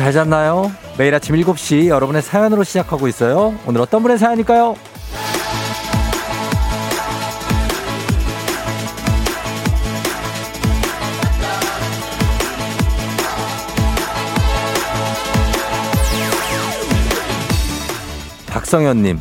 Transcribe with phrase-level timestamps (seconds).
[0.00, 0.72] 잘 잤나요?
[0.96, 3.54] 매일 아침 7시 여러분의 사연으로 시작하고 있어요.
[3.66, 4.74] 오늘 어떤 분의 사연일까요?
[18.46, 19.20] 박성현님,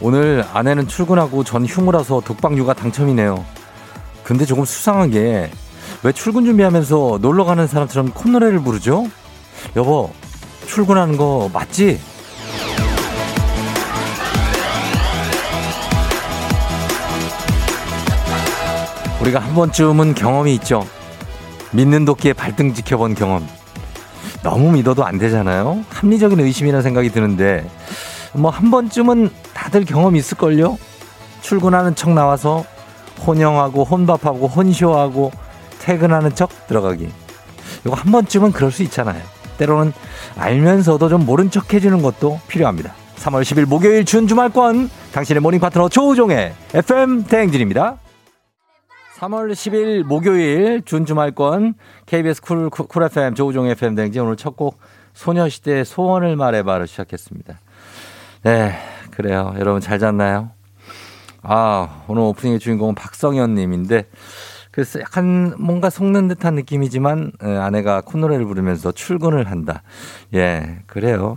[0.00, 3.44] 오늘 아내는 출근하고 전 휴무라서 독방 육아 당첨이네요.
[4.24, 5.48] 근데 조금 수상한 게
[6.02, 9.08] 왜 출근 준비하면서 놀러 가는 사람처럼 콧노래를 부르죠?
[9.76, 10.10] 여보,
[10.66, 12.00] 출근하는 거 맞지?
[19.20, 20.86] 우리가 한 번쯤은 경험이 있죠.
[21.72, 23.46] 믿는 도끼에 발등 지켜본 경험.
[24.42, 25.84] 너무 믿어도 안 되잖아요.
[25.90, 27.68] 합리적인 의심이라는 생각이 드는데,
[28.32, 30.78] 뭐 한 번쯤은 다들 경험이 있을걸요?
[31.42, 32.64] 출근하는 척 나와서
[33.26, 35.32] 혼영하고 혼밥하고 혼쇼하고
[35.80, 37.10] 퇴근하는 척 들어가기.
[37.84, 39.20] 이거 한 번쯤은 그럴 수 있잖아요.
[39.58, 39.92] 때로는
[40.36, 42.92] 알면서도 좀 모른 척 해주는 것도 필요합니다.
[43.16, 47.98] 3월 10일 목요일 준 주말권 당신의 morning 파트너 조우종의 FM 대행진입니다.
[49.18, 51.74] 3월 10일 목요일 준 주말권
[52.06, 54.78] KBS 쿨, 쿨, 쿨 FM 조우종의 FM 대행진 오늘 첫 곡
[55.14, 57.58] 소녀시대의 소원을 말해봐를 시작했습니다.
[58.44, 58.72] 네,
[59.10, 59.52] 그래요.
[59.58, 60.50] 여러분 잘 잤나요?
[61.42, 64.06] 아, 오늘 오프닝의 주인공은 박성현 님인데
[64.78, 69.82] 그래서 약간 뭔가 속는 듯한 느낌이지만 아내가 콧노래를 부르면서 출근을 한다.
[70.34, 71.36] 예, 그래요.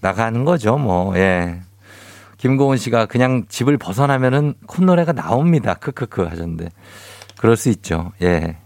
[0.00, 1.16] 나가는 거죠, 뭐.
[1.16, 1.60] 예.
[2.38, 5.74] 김고은 씨가 그냥 집을 벗어나면은 콧노래가 나옵니다.
[5.74, 6.70] 크크크 하셨는데.
[7.38, 8.10] 그럴 수 있죠.
[8.22, 8.56] 예.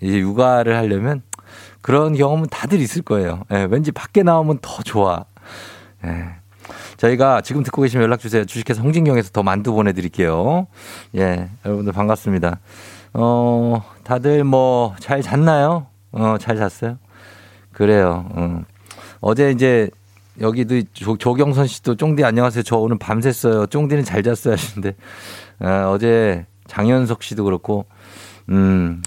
[0.00, 1.20] 이제 육아를 하려면
[1.82, 3.42] 그런 경험은 다들 있을 거예요.
[3.50, 5.24] 예, 왠지 밖에 나오면 더 좋아.
[6.04, 6.36] 예.
[6.98, 8.44] 저희가 지금 듣고 계시면 연락 주세요.
[8.44, 10.68] 주식회사 홍진경에서 더 만두 보내드릴게요.
[11.16, 12.60] 예, 여러분들 반갑습니다.
[13.14, 15.86] 어, 다들 뭐 잘 잤나요?
[16.12, 16.98] 어, 잘 잤어요?
[17.72, 18.26] 그래요.
[18.30, 18.62] 어.
[19.20, 19.88] 어제 이제
[20.40, 22.62] 여기도 조, 조경선 씨도 쫑디 안녕하세요.
[22.64, 23.70] 저 오늘 밤샜어요.
[23.70, 24.94] 쫑디는 잘 잤어요 하시는데
[25.60, 27.86] 어, 어제 장현석 씨도 그렇고
[28.48, 29.02] 음.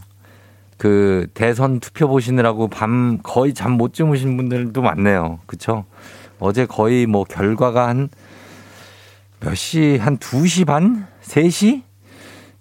[0.77, 5.39] 그 대선 투표 보시느라고 밤 거의 잠 못 주무신 분들도 많네요.
[5.47, 5.85] 그쵸?
[6.39, 8.09] 어제 거의 뭐 결과가 한
[9.39, 11.05] 몇 시, 한 2시 반?
[11.21, 11.83] 3시?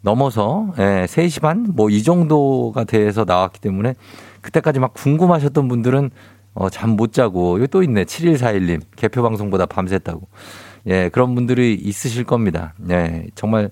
[0.07, 1.73] 넘어서, 예, 3시 반?
[1.75, 3.95] 뭐 이 정도가 돼서 나왔기 때문에
[4.41, 6.11] 그때까지 막 궁금하셨던 분들은
[6.55, 8.05] 어, 잠 못 자고, 여기 또 있네.
[8.05, 8.81] 7141님.
[8.97, 10.23] 개표 방송보다 밤샜다고.
[10.87, 12.73] 예, 그런 분들이 있으실 겁니다.
[12.89, 13.71] 예, 정말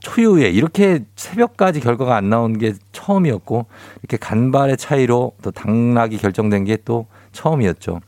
[0.00, 3.66] 초유에 이렇게 새벽까지 결과가 안 나온 게 처음이었고,
[4.02, 8.00] 이렇게 간발의 차이로 또 당락이 결정된 게 또 처음이었죠.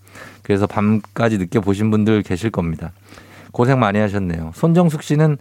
[0.42, 2.92] 그래서 밤까지 늦게 보신 분들 계실 겁니다.
[3.50, 4.52] 고생 많이 하셨네요.
[4.54, 5.38] 손정숙 씨는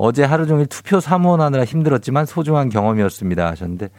[0.00, 3.90] 어제 하루 종일 투표 사무원하느라 힘들었지만 소중한 경험이었습니다 하셨는데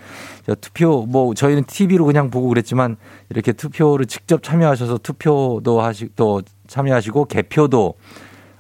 [0.60, 2.98] 투표 뭐 저희는 TV로 그냥 보고 그랬지만
[3.30, 7.94] 이렇게 투표를 직접 참여하셔서 투표도 하시 또 참여하시고 개표도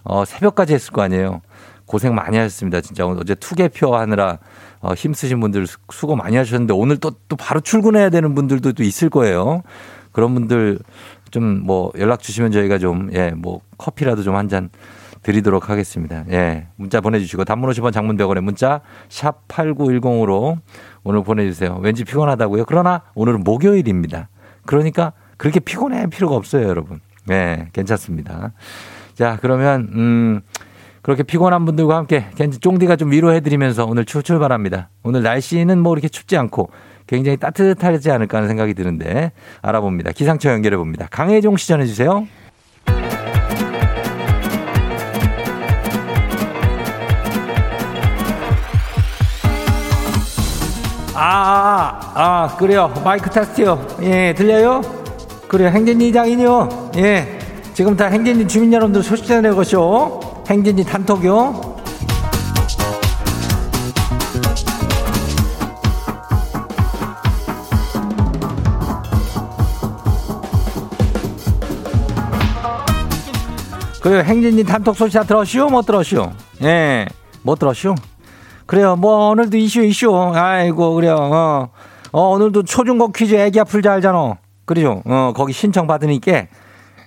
[0.04, 1.42] 어 새벽까지 했을 거 아니에요.
[1.86, 2.80] 고생 많이 하셨습니다.
[2.82, 4.38] 진짜 어제 투개표 하느라
[4.80, 9.10] 어 힘쓰신 분들 수고 많이 하셨는데 오늘 또 또 바로 출근해야 되는 분들도 또 있을
[9.10, 9.64] 거예요.
[10.12, 10.80] 그런 분들
[11.32, 14.70] 좀 뭐 연락 주시면 저희가 좀 예 뭐 커피라도 좀 한 잔
[15.24, 16.24] 드리도록 하겠습니다.
[16.30, 16.68] 예.
[16.76, 20.58] 문자 보내주시고 단문 50원 장문 100원에 문자 샵 8910으로
[21.04, 21.80] 오늘 보내주세요.
[21.82, 22.66] 왠지 피곤하다고요.
[22.66, 24.30] 그러나 오늘은 목요일입니다.
[24.66, 27.00] 그러니까 그렇게 피곤해 필요가 없어요, 여러분.
[27.26, 28.54] 네, 괜찮습니다.
[29.14, 30.42] 자, 그러면, 음,
[31.02, 34.90] 그렇게 피곤한 분들과 함께 괜히 쫑디가 좀 위로해드리면서 오늘 출, 출발합니다.
[35.04, 36.70] 오늘 날씨는 뭐 이렇게 춥지 않고
[37.08, 40.12] 굉장히 따뜻하지 않을까 하는 생각이 드는데 알아봅니다.
[40.12, 41.08] 기상청 연결해 봅니다.
[41.10, 42.28] 강혜종 시 전해주세요.
[51.24, 52.92] 아, 아, 아, 그래요.
[53.04, 53.86] 마이크 테스트요.
[54.02, 54.82] 예, 들려요?
[55.48, 55.70] 그래요.
[55.70, 56.92] 행진이 이장이요.
[56.98, 57.38] 예.
[57.76, 60.20] 지금 다 행진이 주민 여러분들 소식 전해보시오.
[60.50, 61.76] 행진이 단톡요.
[74.02, 74.24] 그래요.
[74.24, 75.70] 행진이 단톡 소식 다 들었시오?
[75.70, 76.32] 못 들었시오?
[76.64, 77.06] 예.
[77.44, 77.94] 못 들었시오?
[78.72, 78.96] 그래요.
[78.96, 80.16] 뭐 오늘도 이슈 이슈.
[80.16, 81.18] 아이고 그래요.
[81.18, 81.70] 어,
[82.14, 84.38] 어 오늘도 초중고 퀴즈 애기야 풀자 알잖아.
[84.64, 85.02] 그러죠.
[85.04, 86.46] 어 거기 신청 받으니까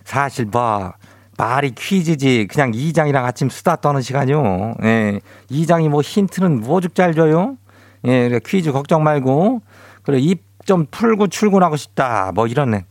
[0.05, 0.93] 사실 뭐
[1.39, 4.75] 말이 퀴즈지 그냥 이장이랑 아침 수다 떠는 시간이요.
[4.83, 5.21] 예.
[5.49, 7.57] 이장이 뭐 힌트는 뭐죽 잘 줘요.
[8.05, 9.63] 예, 퀴즈 걱정 말고
[10.03, 12.33] 그래 입 좀 풀고 출근하고 싶다.
[12.35, 12.83] 뭐 이런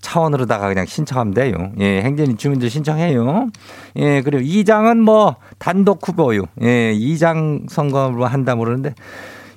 [0.00, 1.54] 차원으로다가 그냥 신청하면 돼요.
[1.78, 3.48] 예, 행진이 주민들 신청해요.
[3.96, 6.42] 예, 그리고 이장은 뭐 단독 후보요.
[6.62, 8.94] 예, 이장 선거로 한다 그러는데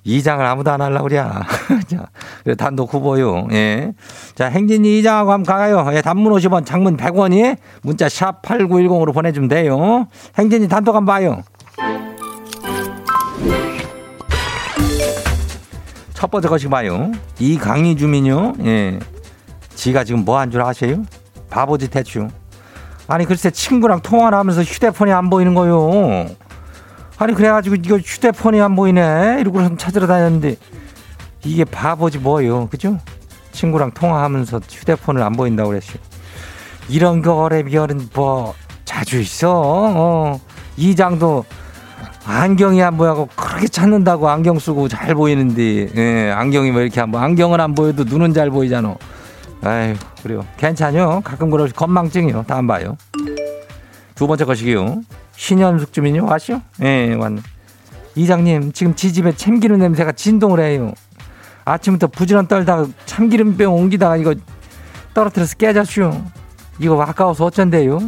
[0.04, 1.18] 이장을 아무도 안 하려고 그래.
[1.88, 2.08] 자,
[2.58, 3.48] 단독 후보요.
[3.52, 3.94] 예.
[4.36, 5.90] 자, 행진이 이장하고 한번 가요.
[5.94, 10.08] 예, 단문 50원, 장문 100원이 문자 샵 8910으로 보내주면 돼요.
[10.38, 11.44] 행진이 단독 한번 봐요.
[16.14, 17.12] 첫 번째 것이 봐요.
[17.40, 18.54] 이강희 주민요.
[18.66, 19.00] 예.
[19.76, 21.04] 지가 지금 뭐 한 줄 아세요?
[21.50, 22.30] 바보짓 대충.
[23.08, 26.28] 아니 글쎄 친구랑 통화를 하면서 휴대폰이 안 보이는 거요.
[27.18, 30.56] 아니 그래가지고 이거 휴대폰이 안 보이네 이러고 찾으러 다녔는데
[31.44, 32.98] 이게 바보지 뭐요 그죠?
[33.52, 35.98] 친구랑 통화하면서 휴대폰을 안 보인다고 그랬어요.
[36.90, 38.54] 이런 거래 비결은 뭐
[38.86, 39.52] 자주 있어.
[39.54, 40.40] 어.
[40.76, 41.46] 이장도
[42.26, 47.22] 안경이 안 보여고 그렇게 찾는다고 안경 쓰고 잘 보이는데 예, 안경이 왜 이렇게 안 보여?
[47.22, 48.96] 안경은 안 보여도 눈은 잘 보이잖아.
[49.64, 50.46] 아유 그래요.
[50.58, 51.22] 괜찮요.
[51.24, 52.46] 가끔 그럴 건망증이요.
[52.48, 52.98] 다음 봐요.
[54.16, 55.02] 두 번째 것이기요.
[55.36, 56.30] 신현숙 주민요.
[56.30, 56.62] 아시오?
[56.82, 57.42] 예, 왔네.
[58.16, 60.94] 이장님, 지금 지집에 참기름 냄새가 진동을 해요.
[61.66, 64.36] 아침부터 부지런 떨다가 참기름병 옮기다가 이거
[65.14, 66.12] 떨어뜨려서 깨졌슈.
[66.80, 68.00] 이거 아까워서 어쩐대요?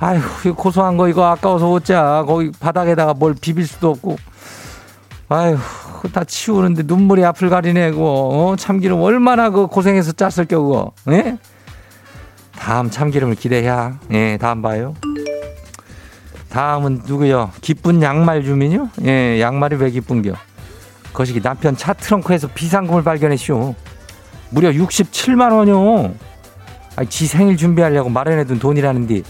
[0.00, 2.24] 아휴, 이거 고소한 거 이거 아까워서 어짜.
[2.26, 4.16] 거기 바닥에다가 뭘 비빌 수도 없고.
[5.28, 5.56] 아휴,
[6.10, 8.04] 다 치우는데 눈물이 앞을 가리네, 그거.
[8.04, 8.56] 어?
[8.56, 10.92] 참기름 얼마나 그 고생해서 짰을 겨, 그거.
[11.10, 11.38] 예?
[12.58, 13.98] 다음 참기름을 기대해야.
[14.12, 14.94] 예, 다음 봐요.
[16.48, 17.50] 다음은 누구요?
[17.60, 18.90] 기쁜 양말 주민요?
[19.04, 20.34] 예, 양말이 왜 기쁜겨?
[21.12, 23.74] 거시기 남편 차 트렁크에서 비상금을 발견했쇼.
[24.50, 26.14] 무려 67만 원요.
[26.96, 29.22] 아니, 지 생일 준비하려고 마련해둔 돈이라는데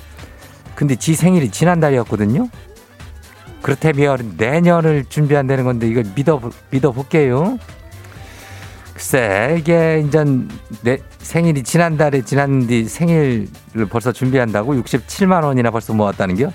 [0.74, 2.48] 근데 지 생일이 지난달이었거든요.
[3.62, 7.58] 그렇다면 내년을 준비한다는 건데 이걸 믿어 믿어볼게요.
[8.92, 10.24] 글쎄 이게 이제
[10.82, 13.48] 내 생일이 지난달에 지났는데 생일을
[13.88, 16.52] 벌써 준비한다고 67만 원이나 벌써 모았다는겨?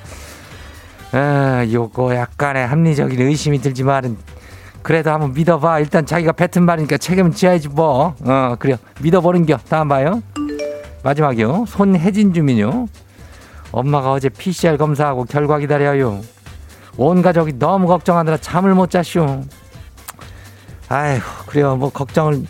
[1.14, 4.18] 아, 요거 약간의 합리적인 의심이 들지만
[4.84, 5.80] 그래도 한번 믿어봐.
[5.80, 8.16] 일단 자기가 뱉은 말이니까 책임은 지어야지 뭐.
[8.24, 8.78] 어 그래요.
[9.02, 9.58] 믿어보는겨.
[9.70, 10.22] 다음 봐요.
[11.04, 11.66] 마지막이요.
[11.68, 12.88] 손혜진 주민요.
[13.72, 16.22] 엄마가 어제 PCR 검사하고 결과 기다려요.
[16.98, 19.42] 온 가족이 너무 걱정하느라 잠을 못 잤쇼.
[20.90, 21.76] 아휴, 그래요.
[21.76, 22.44] 뭐, 걱정을,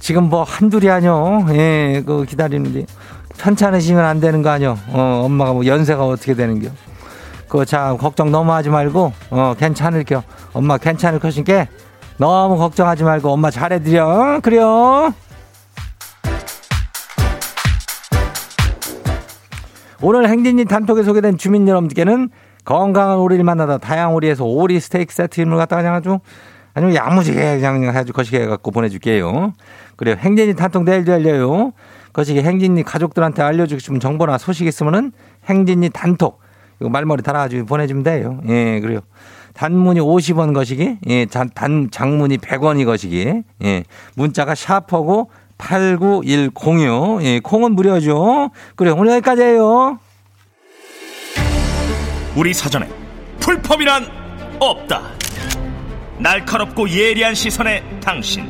[0.00, 1.46] 지금 뭐, 한둘이 아뇨.
[1.50, 2.86] 예, 그 기다리는데.
[3.38, 4.76] 편찮으시면 안 되는 거 아뇨.
[4.88, 6.70] 어, 엄마가 뭐, 연세가 어떻게 되는 겨.
[7.48, 10.22] 그, 자, 걱정 너무 하지 말고, 어, 괜찮을 겨.
[10.52, 11.66] 엄마 괜찮을 것이니까
[12.16, 14.06] 너무 걱정하지 말고 엄마 잘해드려.
[14.06, 14.40] 어?
[14.40, 15.14] 그래요.
[20.00, 22.30] 오늘 행진이 단톡에 소개된 주민 여러분께는
[22.68, 26.18] 건강한 오리를 만나다 다양한 오리에서 오리 스테이크 세트를 갖다가 그냥 아주
[26.74, 29.54] 아니면 야무지게 그냥 해가지고 거시게 해갖고 보내줄게요.
[29.96, 30.16] 그래요.
[30.18, 31.72] 행진이 단톡 내일도 열려요.
[32.12, 35.12] 거시기 행진이 가족들한테 알려주고 싶은 정보나 소식 있으면은
[35.46, 36.42] 행진이 단톡
[36.78, 38.42] 이거 말머리 달아가지고 보내주면 돼요.
[38.48, 39.00] 예, 그래요.
[39.54, 43.84] 단문이 50원 거시기, 예, 단, 장문이 100원이 거시기, 예,
[44.14, 47.22] 문자가 샤퍼고 89106.
[47.22, 48.50] 예, 콩은 무료죠.
[48.76, 49.98] 그래, 오늘 여기까지예요.
[52.38, 52.88] 우리 사전에
[53.40, 54.06] 풀펌이란
[54.60, 55.02] 없다.
[56.18, 58.46] 날카롭고 예리한 시선에 당신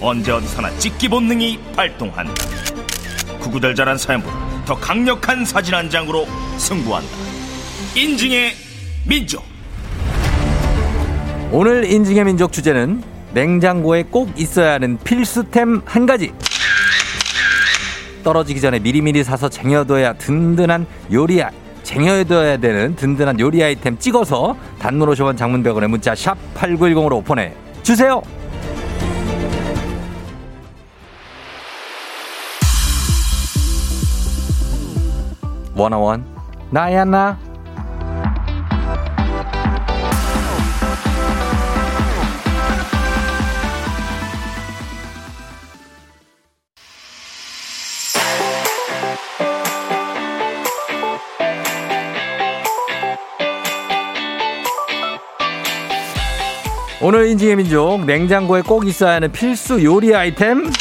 [0.00, 2.32] 언제 어디서나 찍기 본능이 발동한다.
[3.40, 6.24] 구구절절한 사연보다 더 강력한 사진 한 장으로
[6.56, 7.10] 승부한다.
[7.96, 8.52] 인증의
[9.08, 9.42] 민족.
[11.50, 13.02] 오늘 인증의 민족 주제는
[13.34, 16.32] 냉장고에 꼭 있어야 하는 필수템 한 가지.
[18.22, 21.42] 떨어지기 전에 미리미리 사서 쟁여둬야 든든한 요리
[21.86, 28.20] 쟁여둬야 되는 든든한 요리 아이템 찍어서 단문 50원 장문 100원에 문자 샵 8910으로 보내 주세요.
[35.76, 36.24] 원어원
[36.70, 37.38] 나야 나
[57.08, 60.72] 오늘 인증의 민족 냉장고에 꼭 있어야 하는 필수 요리 아이템.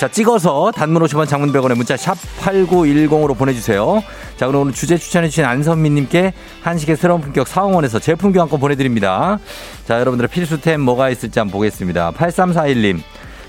[0.00, 4.02] 자 찍어서 단문 50원 장문 100원에 문자 샵 8910으로 보내주세요.
[4.36, 9.38] 자 그럼 오늘 주제 추천해주신 안선미님께 한식의 새로운 품격 사원에서 제품 교환권 보내드립니다.
[9.86, 12.10] 자 여러분들의 필수템 뭐가 있을지 한번 보겠습니다.
[12.10, 12.98] 8341님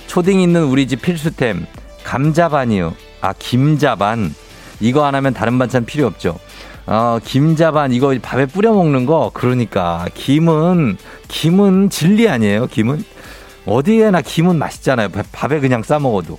[0.05, 1.65] 초딩 있는 우리 집 필수템
[2.03, 2.93] 감자반이요.
[3.21, 4.35] 아 김자반.
[4.81, 6.37] 이거 안 하면 다른 반찬 필요 없죠
[6.87, 13.03] 어, 김자반 이거 밥에 뿌려 먹는 거 그러니까 김은 김은 진리 아니에요 김은
[13.65, 16.37] 어디에나 김은 맛있잖아요 밥에 그냥 싸 먹어도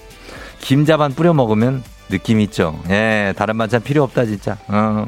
[0.60, 5.06] 김자반 뿌려 먹으면 느낌 있죠 예 다른 반찬 필요 없다 진짜 어.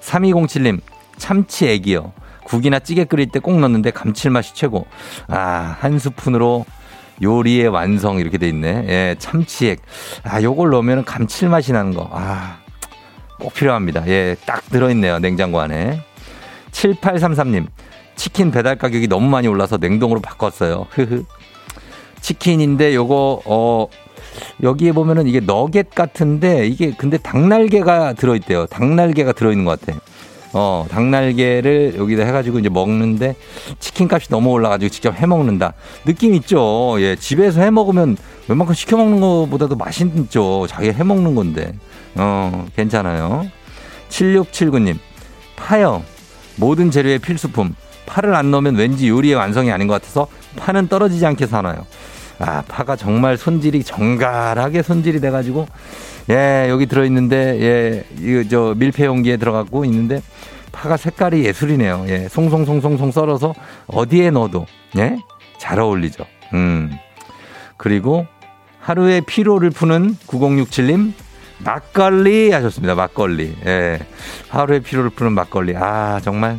[0.00, 0.80] 3207님
[1.16, 2.12] 참치 애기요
[2.44, 4.86] 국이나 찌개 끓일 때 꼭 넣는데 감칠맛이 최고.
[5.26, 6.64] 아, 한 스푼으로
[7.20, 8.86] 요리의 완성 이렇게 돼 있네.
[8.88, 9.82] 예, 참치액.
[10.22, 12.08] 아, 요걸 넣으면 감칠맛이 나는 거.
[12.10, 12.57] 아,
[13.38, 14.06] 꼭 필요합니다.
[14.08, 15.18] 예, 딱 들어있네요.
[15.18, 16.00] 냉장고 안에.
[16.72, 17.66] 7833님.
[18.16, 20.86] 치킨 배달 가격이 너무 많이 올라서 냉동으로 바꿨어요.
[20.90, 21.24] 흐흐.
[22.20, 23.86] 치킨인데 요거, 어,
[24.62, 28.66] 여기에 보면은 이게 너겟 같은데 이게 근데 닭날개가 들어있대요.
[28.66, 29.98] 닭날개가 들어있는 것 같아.
[30.52, 33.36] 어, 닭날개를 여기다 해가지고 이제 먹는데
[33.78, 35.74] 치킨 값이 너무 올라가지고 직접 해 먹는다.
[36.04, 36.96] 느낌 있죠.
[37.00, 38.16] 예, 집에서 해 먹으면
[38.48, 40.66] 웬만큼 시켜 먹는 것보다도 맛있죠.
[40.68, 41.72] 자기 해 먹는 건데.
[42.18, 43.46] 어, 괜찮아요.
[44.08, 44.98] 7679님,
[45.56, 46.02] 파요.
[46.56, 47.74] 모든 재료의 필수품.
[48.06, 51.86] 파를 안 넣으면 왠지 요리의 완성이 아닌 것 같아서 파는 떨어지지 않게 사놔요.
[52.40, 55.66] 아, 파가 정말 손질이 정갈하게 손질이 돼가지고,
[56.30, 60.22] 예, 여기 들어있는데, 예, 이거 저 밀폐 용기에 들어가고 있는데,
[60.72, 62.06] 파가 색깔이 예술이네요.
[62.08, 63.54] 예, 송송송송송 썰어서
[63.88, 65.18] 어디에 넣어도, 예,
[65.58, 66.24] 잘 어울리죠.
[66.54, 66.92] 음.
[67.76, 68.26] 그리고
[68.80, 71.12] 하루의 피로를 푸는 9067님,
[71.64, 72.94] 막걸리 하셨습니다.
[72.94, 73.54] 막걸리.
[73.66, 73.98] 예.
[74.48, 75.76] 하루의 피로를 푸는 막걸리.
[75.76, 76.58] 아, 정말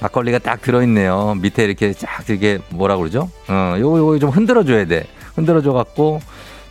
[0.00, 1.36] 막걸리가 딱 들어있네요.
[1.40, 3.28] 밑에 이렇게 쫙 이렇게 뭐라 그러죠?
[3.48, 5.04] 어, 요거, 요거 좀 흔들어줘야 돼.
[5.34, 6.20] 흔들어줘갖고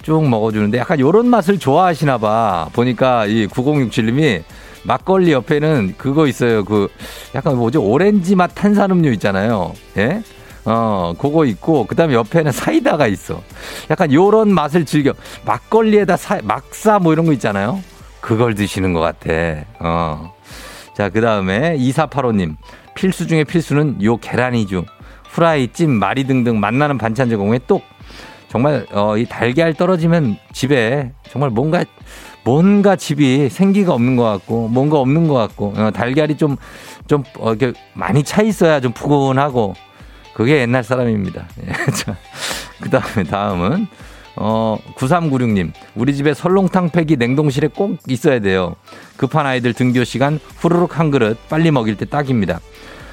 [0.02, 2.70] 쭉 먹어주는데 약간 요런 맛을 좋아하시나 봐.
[2.74, 4.44] 보니까 이 9067님이
[4.84, 6.64] 막걸리 옆에는 그거 있어요.
[6.64, 6.88] 그
[7.36, 7.78] 약간 뭐지?
[7.78, 9.74] 오렌지 맛 탄산음료 있잖아요.
[9.98, 10.24] 예?
[10.66, 13.42] 어, 그거 있고, 그 다음에 옆에는 사이다가 있어.
[13.90, 15.14] 약간 요런 맛을 즐겨.
[15.46, 17.82] 막걸리에다 사, 막사 뭐 이런 거 있잖아요.
[18.22, 19.32] 그걸 드시는 것 같아.
[19.80, 20.34] 어.
[20.94, 22.56] 자, 그 다음에 2485님.
[22.94, 24.86] 필수 중에 필수는 요 계란이죠.
[25.30, 27.84] 후라이, 찜, 마리 등등 만나는 반찬 제공에 똑.
[28.50, 31.86] 정말 어, 이 달걀 떨어지면 집에 정말 뭔가
[32.44, 36.58] 뭔가 집이 생기가 없는 것 같고 뭔가 없는 것 같고 어, 달걀이 좀좀
[37.08, 39.76] 좀, 어, 이렇게 많이 차 있어야 좀 푸근하고
[40.40, 41.50] 그게 옛날 사람입니다.
[41.64, 41.68] 예,
[42.80, 43.88] 그 다음에 다음은
[44.38, 48.78] 어 9396님 우리 집에 설렁탕 팩이 냉동실에 꼭 있어야 돼요.
[49.18, 52.62] 급한 아이들 등교 시간 후루룩 한 그릇 빨리 먹일 때 딱입니다.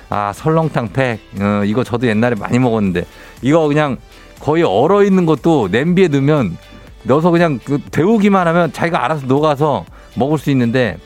[0.08, 3.04] 아 설렁탕 팩 어, 이거 저도 옛날에 많이 먹었는데
[3.42, 3.96] 이거 그냥
[4.38, 6.56] 거의 얼어 있는 것도 냄비에 넣으면
[7.02, 10.96] 넣어서 그냥 그 데우기만 하면 자기가 알아서 녹아서 먹을 수 있는데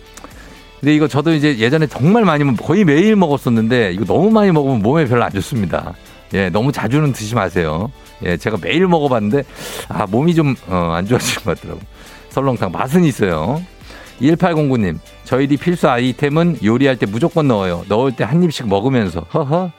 [0.81, 5.07] 근데 이거 저도 이제 예전에 정말 많이 거의 매일 먹었었는데 이거 너무 많이 먹으면 몸에
[5.07, 5.95] 별로 안 좋습니다.
[6.35, 7.91] 예, 너무 자주는 드시지 마세요.
[8.25, 9.43] 예, 제가 매일 먹어봤는데
[9.89, 11.81] 아 몸이 좀안 어, 좋아지는 것 같더라고.
[12.31, 13.61] 설렁탕 맛은 있어요.
[14.21, 17.85] 1809님, 저희들이 필수 아이템은 요리할 때 무조건 넣어요.
[17.89, 19.21] 넣을 때 한 입씩 먹으면서.
[19.33, 19.71] 허허.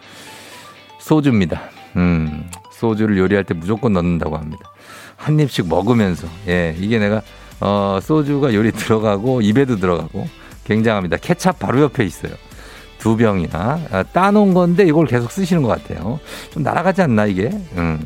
[1.00, 1.62] 소주입니다.
[1.96, 4.72] 음, 소주를 요리할 때 무조건 넣는다고 합니다.
[5.15, 6.27] 한 입씩 먹으면서.
[6.48, 7.22] 예, 이게 내가,
[7.60, 10.27] 어, 소주가 요리 들어가고, 입에도 들어가고,
[10.65, 11.17] 굉장합니다.
[11.17, 12.34] 케찹 바로 옆에 있어요.
[13.01, 13.79] 두 병이나.
[13.91, 16.20] 아, 따놓은 건데 이걸 계속 쓰시는 것 같아요.
[16.51, 17.50] 좀 날아가지 않나, 이게?
[17.75, 18.00] 음.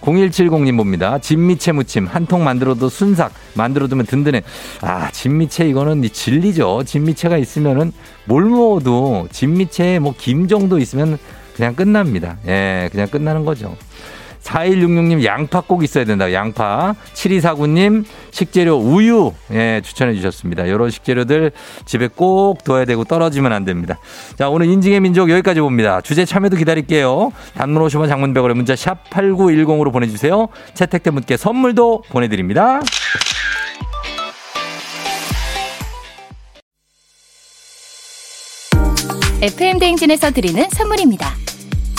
[0.00, 1.18] 0170님 봅니다.
[1.18, 4.42] 진미채 무침 한 통 만들어도 순삭 만들어두면 든든해.
[4.80, 6.84] 아 진미채 이거는 진리죠.
[6.86, 7.92] 진미채가 있으면은
[8.24, 11.18] 뭘 먹어도 진미채에 뭐 김 정도 있으면
[11.54, 12.38] 그냥 끝납니다.
[12.46, 13.76] 예, 그냥 끝나는 거죠.
[14.42, 16.32] 4166님 양파 꼭 있어야 된다.
[16.32, 16.94] 양파.
[17.14, 20.64] 7249님 식재료 우유 예, 추천해 주셨습니다.
[20.64, 21.52] 이런 식재료들
[21.84, 23.98] 집에 꼭 둬야 되고 떨어지면 안 됩니다.
[24.36, 26.00] 자, 오늘 인증의 민족 여기까지 봅니다.
[26.00, 27.32] 주제 참여도 기다릴게요.
[27.54, 30.48] 단문 50원 장문백원의 문자 샵 8910으로 보내주세요.
[30.74, 32.80] 채택된 분께 선물도 보내드립니다.
[39.42, 41.34] FM 대행진에서 드리는 선물입니다.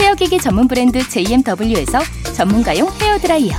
[0.00, 2.00] hair기기 전문 브랜드 JMW에서
[2.34, 3.56] 전문가용 헤어드라이어.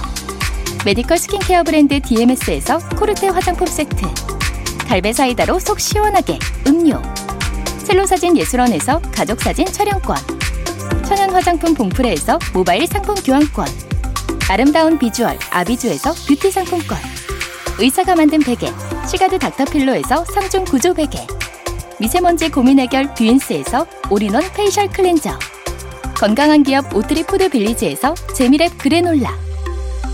[0.85, 4.05] medical skincare 브랜드 DMS에서 코르테 화장품 세트.
[4.87, 7.01] 갈배 사이다로 속 시원하게 음료.
[7.83, 10.17] 첼로 사진 예술원에서 가족 사진 촬영권.
[11.05, 13.67] 천연 화장품 봉프레에서 모바일 상품 교환권.
[14.49, 16.97] 아름다운 비주얼 아비주에서 뷰티 상품권.
[17.77, 18.71] 의사가 만든 베개
[19.07, 21.27] 시가드 닥터필로에서 3중 구조 베개.
[21.99, 25.37] 미세먼지 고민 해결 뷰인스에서 all-in-one facial cleanser
[26.19, 29.33] 건강한 기업 오트리 푸드 빌리지에서 재미랩 그래놀라.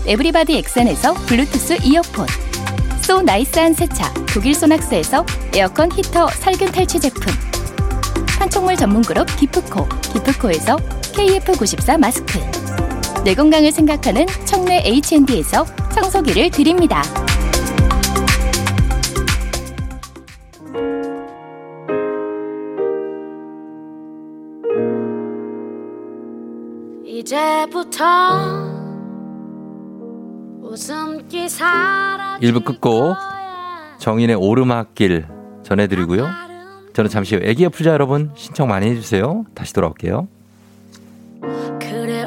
[0.06, 2.28] 에브리바디 엑센에서 블루투스 이어폰.
[3.02, 7.22] so nice한 세차 독일 소낙스에서 에어컨 히터 살균 탈취 제품.
[8.38, 12.38] 판촉물 전문 그룹 기프코 기프코에서 KF94 마스크.
[13.24, 17.02] 내 건강을 생각하는 청내 H&D에서 청소기를 드립니다.
[32.40, 33.16] 1부 끝곡
[33.98, 35.26] 정인의 오르막길
[35.64, 36.24] 전해드리고요.
[36.92, 39.44] 저는 잠시 후 애기야 풀자 여러분 신청 많이 해주세요.
[39.54, 40.28] 다시 돌아올게요.
[41.80, 42.22] 그래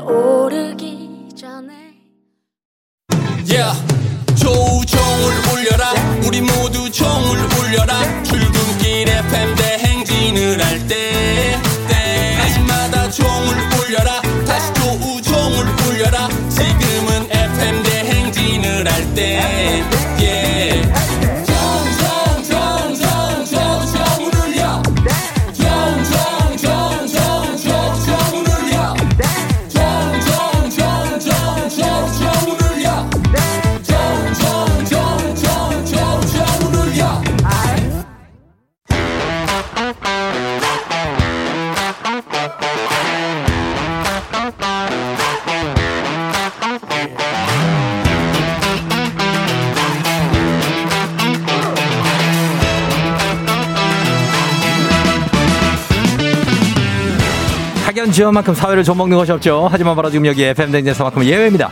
[58.20, 59.70] 지원만큼 사회를 좀먹는 것이 없죠.
[59.72, 61.70] 하지만 바로 지금 여기 FM 댕진에서만큼 예외입니다.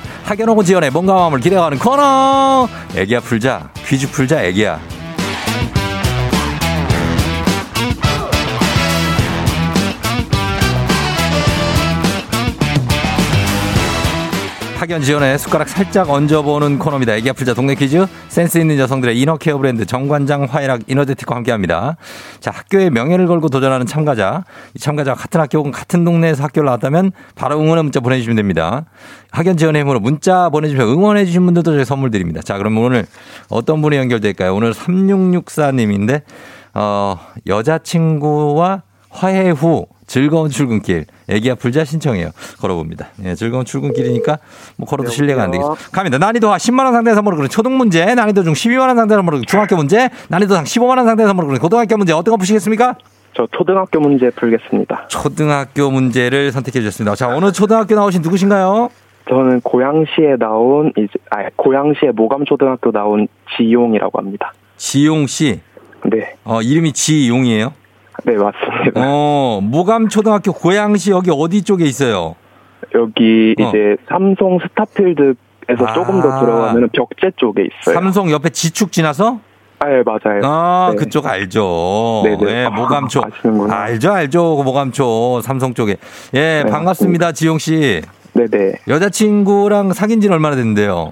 [0.48, 2.70] 오고 지원의 몸과 마음을 기대어가는 코너.
[2.96, 3.70] 애기야 풀자.
[3.86, 4.80] 퀴즈 풀자 애기야.
[14.88, 17.14] 학연 지원의 숟가락 살짝 얹어보는 코너입니다.
[17.16, 21.98] 애기 아플자 동네 퀴즈 센스 있는 여성들의 이너케어 브랜드 정관장 화이락 이너제틱과 함께합니다.
[22.40, 24.46] 자 학교의 명예를 걸고 도전하는 참가자
[24.76, 28.86] 이 참가자가 같은 학교 혹은 같은 동네에서 학교를 나왔다면 바로 응원의 문자 보내주시면 됩니다.
[29.32, 32.42] 학연 지원의 힘으로 문자 보내주시면 응원해 주신 분들도 저희 선물 드립니다.
[32.42, 33.06] 자 그럼 오늘
[33.50, 34.56] 어떤 분이 연결될까요?
[34.56, 36.22] 오늘 3664님인데
[36.76, 38.84] 어 여자친구와
[39.18, 42.30] 화해 후 즐거운 출근길 애기야 불자 신청해요.
[42.62, 43.08] 걸어봅니다.
[43.26, 44.38] 예, 즐거운 출근길이니까
[44.78, 45.76] 뭐 걸어도 실례가 안 되겠어.
[45.92, 46.18] 갑니다.
[46.18, 49.76] 난이도 10만 원 상대 선물을 그런 초등 문제, 난이도 중 12만 원 상대 선물을 중학교
[49.76, 52.96] 문제, 난이도 상 15만 원 상대 선물을 그런 고등학교 문제 어떤 거 푸시겠습니까?
[53.36, 55.08] 저 초등학교 문제 풀겠습니다.
[55.10, 57.16] 초등학교 문제를 선택해 주셨습니다.
[57.16, 58.90] 자, 어느 초등학교 나오신 누구신가요?
[59.30, 63.28] 저는 고양시에 나온 이제 아 고양시에 모감 초등학교 나온
[63.58, 64.54] 지용이라고 합니다.
[64.78, 65.60] 지용 씨.
[66.06, 67.74] 네, 어, 이름이 지용이에요?
[68.28, 69.02] 네 맞습니다.
[69.06, 72.36] 어, 모감 초등학교 고양시 여기 어디 쪽에 있어요?
[72.94, 73.70] 여기 어.
[73.70, 75.36] 이제 삼성 스타필드
[75.70, 75.94] 에서 아.
[75.94, 77.94] 조금 더 들어가면 벽제 쪽에 있어요.
[77.96, 79.40] 삼성 옆에 지축 지나서?
[79.80, 80.42] 아, 예, 맞아요.
[80.44, 80.96] 아, 네.
[80.98, 82.22] 그쪽 알죠.
[82.24, 82.52] 네네.
[82.52, 83.22] 예, 모감초.
[83.24, 83.76] 아시는구나.
[83.76, 84.56] 알죠, 알죠.
[84.56, 85.42] 그 모감초.
[85.42, 85.98] 삼성 쪽에.
[86.34, 88.02] 예, 네, 반갑습니다, 지용 씨.
[88.34, 88.76] 네네.
[88.88, 91.12] 여자친구랑 사귄 지는 얼마나 됐는데요?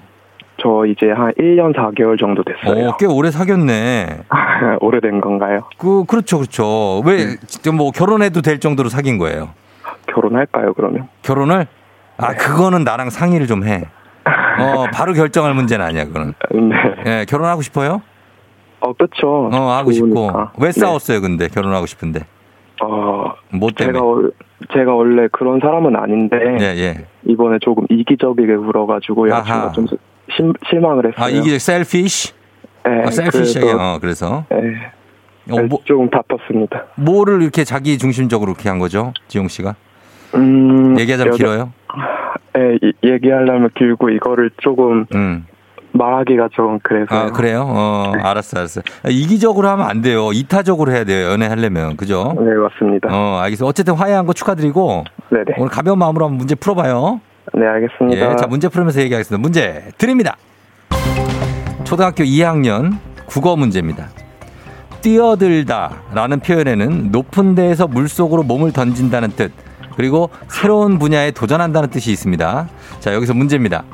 [0.62, 2.88] 저 이제 한 1년 4개월 정도 됐어요.
[2.88, 4.06] 오, 꽤 오래 사귀었네.
[4.80, 5.60] 오래된 건가요?
[5.78, 7.00] 그, 그렇죠, 그렇죠.
[7.04, 9.50] 왜, 지금 뭐 결혼해도 될 정도로 사귄 거예요?
[10.06, 11.08] 결혼할까요, 그러면?
[11.22, 11.66] 결혼을?
[12.16, 12.36] 아, 네.
[12.38, 13.84] 그거는 나랑 상의를 좀 해.
[14.26, 16.32] 어, 바로 결정할 문제는 아니야, 그거는.
[16.52, 16.76] 네.
[17.20, 18.00] 예, 결혼하고 싶어요?
[18.80, 19.50] 어, 그쵸.
[19.52, 20.14] 어, 하고 싶고.
[20.14, 20.52] 좋으니까.
[20.58, 20.80] 왜 네.
[20.80, 21.48] 싸웠어요, 근데?
[21.48, 22.20] 결혼하고 싶은데.
[22.82, 23.98] 어, 뭐 때문에?
[23.98, 24.32] 제가, 월-
[24.72, 27.06] 제가 원래 그런 사람은 아닌데, 예, 예.
[27.24, 29.38] 이번에 조금 이기적이게 굴어가지고 아하.
[29.40, 29.86] 여자친구가 좀
[30.34, 31.24] 심, 실망을 했어요.
[31.24, 32.32] 아, 이게 셀피쉬?
[32.84, 33.60] 네, 어, 셀피쉬.
[33.60, 34.44] 그래서, 어, 그래서.
[34.50, 34.56] 네,
[35.50, 36.84] 어, 뭐, 조금 다퉜습니다.
[36.96, 39.12] 뭐를 이렇게 자기 중심적으로 이렇게 한 거죠?
[39.28, 39.74] 지용 씨가?
[40.34, 41.72] 음, 얘기하자면 여자- 길어요?
[42.54, 45.46] 네, 이- 얘기하려면 길고 이거를 조금 음.
[45.92, 47.06] 말하기가 좀 그래서.
[47.14, 47.64] 아, 그래요?
[47.66, 48.82] 어, 알았어, 알았어.
[49.08, 50.30] 이기적으로 하면 안 돼요.
[50.32, 51.30] 이타적으로 해야 돼요.
[51.30, 51.96] 연애하려면.
[51.96, 52.34] 그죠?
[52.38, 53.08] 네, 맞습니다.
[53.10, 53.64] 어, 알겠어.
[53.66, 55.44] 어쨌든 화해한 거 축하드리고 네네.
[55.58, 57.20] 오늘 가벼운 마음으로 한번 문제 풀어봐요.
[57.54, 58.32] 네, 알겠습니다.
[58.32, 59.40] 예, 자, 문제 풀으면서 얘기하겠습니다.
[59.40, 60.36] 문제 드립니다.
[61.84, 64.08] 초등학교 2학년 국어 문제입니다.
[65.00, 69.52] 뛰어들다 라는 표현에는 높은 데에서 물속으로 몸을 던진다는 뜻,
[69.96, 72.68] 그리고 새로운 분야에 도전한다는 뜻이 있습니다.
[73.00, 73.84] 자, 여기서 문제입니다.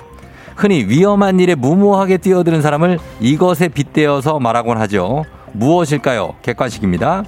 [0.56, 5.24] 흔히 위험한 일에 무모하게 뛰어드는 사람을 이것에 빗대어서 말하곤 하죠.
[5.52, 6.36] 무엇일까요?
[6.42, 7.24] 객관식입니다.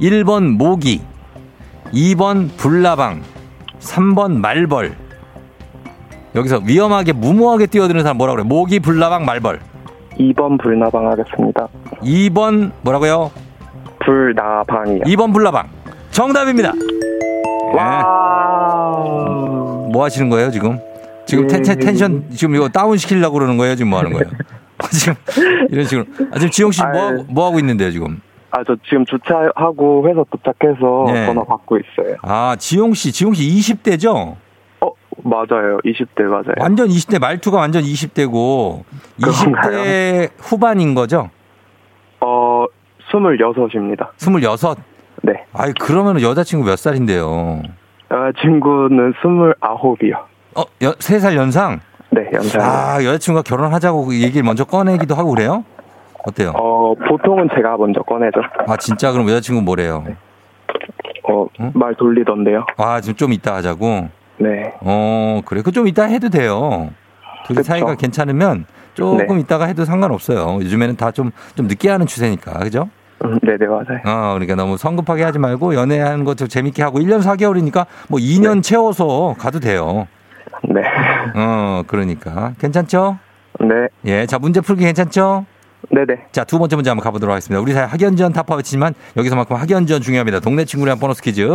[0.00, 1.02] 1번 모기,
[1.92, 3.22] 2번 불나방,
[3.80, 5.09] 3번 말벌.
[6.34, 8.44] 여기서 위험하게 무모하게 뛰어드는 사람 뭐라고 그래?
[8.48, 9.60] 모기, 불나방, 말벌.
[10.18, 11.68] 2번 불나방 하겠습니다.
[12.02, 13.30] 2번 뭐라고요?
[14.04, 15.00] 불나방이요.
[15.04, 15.68] 2번 불나방.
[16.10, 16.72] 정답입니다.
[17.74, 18.02] 와.
[19.92, 20.78] 뭐 하시는 거예요, 지금?
[21.26, 23.74] 지금 텐, 텐, 텐션 지금 이거 다운 시키려고 그러는 거예요?
[23.76, 24.26] 지금 뭐 하는 거예요?
[24.90, 25.14] 지금
[25.70, 26.04] 이런 식으로.
[26.32, 26.98] 아, 지금 지영 씨뭐 아유.
[26.98, 28.20] 하고, 뭐 하고 있는데요, 지금?
[28.50, 31.26] 아, 저 지금 주차하고 회사 도착해서 네.
[31.26, 32.16] 전화 받고 있어요.
[32.22, 34.34] 아, 지용 씨, 지용 씨 20대죠?
[35.24, 35.78] 어, 맞아요.
[35.84, 36.54] 20대 맞아요.
[36.58, 38.82] 완전 20대 말투가 완전 20대고
[39.20, 40.28] 20대 그런가요?
[40.38, 41.30] 후반인 거죠?
[42.20, 42.66] 어,
[43.10, 44.08] 26입니다.
[44.16, 44.78] 26.
[45.22, 45.32] 네.
[45.52, 47.62] 아이 그러면 여자친구 몇 살인데요?
[48.10, 50.14] 어, 친구는 29이요.
[50.56, 51.80] 어, 여, 3살 연상?
[52.10, 52.60] 네, 연상.
[52.62, 55.64] 아, 여자친구가 결혼하자고 그 얘기를 먼저 꺼내기도 하고 그래요?
[56.24, 56.50] 어때요?
[56.56, 58.40] 어, 보통은 제가 먼저 꺼내죠.
[58.66, 60.04] 아, 진짜 그럼 여자친구 뭐래요?
[61.28, 61.70] 어, 응?
[61.74, 62.66] 말 돌리던데요.
[62.76, 64.08] 아, 지금 좀 이따 하자고?
[64.40, 64.72] 네.
[64.80, 65.62] 어, 그래.
[65.62, 66.90] 그 좀 이따 해도 돼요.
[67.46, 67.66] 둘이 그쵸.
[67.68, 69.40] 사이가 괜찮으면 조금 네.
[69.40, 70.56] 이따가 해도 상관없어요.
[70.62, 72.58] 요즘에는 다 좀, 좀 늦게 하는 추세니까.
[72.60, 72.88] 그죠?
[73.24, 74.00] 음, 네네, 맞아요.
[74.04, 78.60] 어, 그러니까 너무 성급하게 하지 말고 연애하는 거좀 재밌게 하고 1년 4개월이니까 뭐 2년 네.
[78.62, 80.08] 채워서 가도 돼요.
[80.64, 80.80] 네.
[81.34, 82.54] 어, 그러니까.
[82.58, 83.18] 괜찮죠?
[83.60, 83.66] 네.
[84.06, 84.26] 예.
[84.26, 85.44] 자, 문제 풀기 괜찮죠?
[85.92, 86.26] 네네.
[86.30, 87.60] 자, 두 번째 문제 한번 가보도록 하겠습니다.
[87.60, 90.40] 우리 사회 학연지원 타파였지만 여기서만큼 학연지원 중요합니다.
[90.40, 91.46] 동네 친구랑 보너스 퀴즈.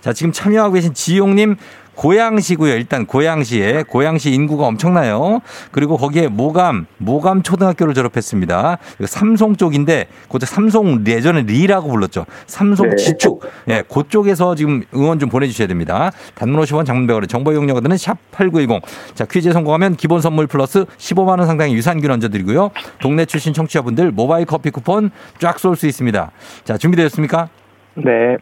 [0.00, 1.56] 자, 지금 참여하고 계신 지용님
[1.94, 2.74] 고양시고요.
[2.74, 5.40] 일단 고양시에 고양시 인구가 엄청나요.
[5.70, 8.78] 그리고 거기에 모감 모감 초등학교를 졸업했습니다.
[9.04, 12.26] 삼송 쪽인데 그때 삼송 예전에 리라고 불렀죠.
[12.46, 12.96] 삼송 네.
[12.96, 13.42] 지축.
[13.68, 16.10] 예, 그쪽에서 지금 응원 좀 보내주셔야 됩니다.
[16.34, 18.82] 단문 50원 장문 100원의 정보 이용료가 드는 샵 8910.
[19.14, 22.70] 자, 퀴즈에 성공하면 기본 선물 플러스 15만 원 상당의 유산균 얹어드리고요.
[23.00, 26.30] 동네 출신 청취자분들 모바일 커피 쿠폰 쫙 쏠 수 있습니다.
[26.64, 27.48] 자, 준비되셨습니까?
[27.94, 28.36] 네.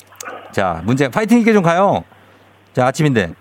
[0.52, 2.04] 자, 문제 파이팅 있게 좀 가요.
[2.72, 3.34] 자, 아침인데.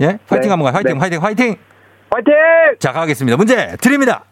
[0.00, 0.18] 예?
[0.28, 0.48] 파이팅 네.
[0.50, 0.72] 한번 가요.
[0.72, 0.98] 파이팅, 네.
[0.98, 1.56] 파이팅, 파이팅!
[2.10, 2.34] 화이팅!
[2.78, 3.36] 자, 가겠습니다.
[3.36, 4.24] 문제 드립니다.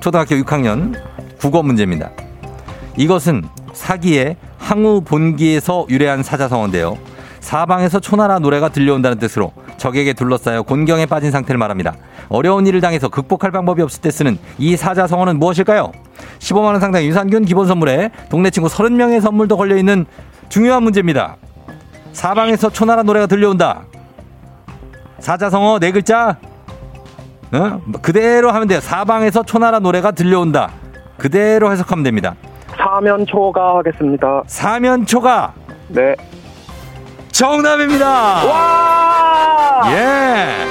[0.00, 0.94] 초등학교 6학년
[1.38, 2.10] 국어 문제입니다.
[2.96, 6.96] 이것은 사기의 항우 본기에서 유래한 사자성어인데요.
[7.40, 11.94] 사방에서 초나라 노래가 들려온다는 뜻으로 적에게 둘러싸여 곤경에 빠진 상태를 말합니다.
[12.30, 15.92] 어려운 일을 당해서 극복할 방법이 없을 때 쓰는 이 사자성어는 무엇일까요?
[16.38, 20.06] 15만 원 상당의 유산균 기본 선물에 동네 친구 30명의 선물도 걸려 있는
[20.48, 21.36] 중요한 문제입니다.
[22.12, 23.84] 사방에서 초나라 노래가 들려온다.
[25.24, 26.36] 사자성어 네 글자.
[27.50, 27.80] 어?
[28.02, 28.78] 그대로 하면 돼요.
[28.80, 30.70] 사방에서 초나라 노래가 들려온다.
[31.16, 32.34] 그대로 해석하면 됩니다.
[32.76, 34.42] 사면초가 하겠습니다.
[34.46, 35.54] 사면초가
[35.88, 36.14] 네.
[37.32, 38.06] 정답입니다.
[38.06, 39.82] 와!
[39.92, 40.66] 예.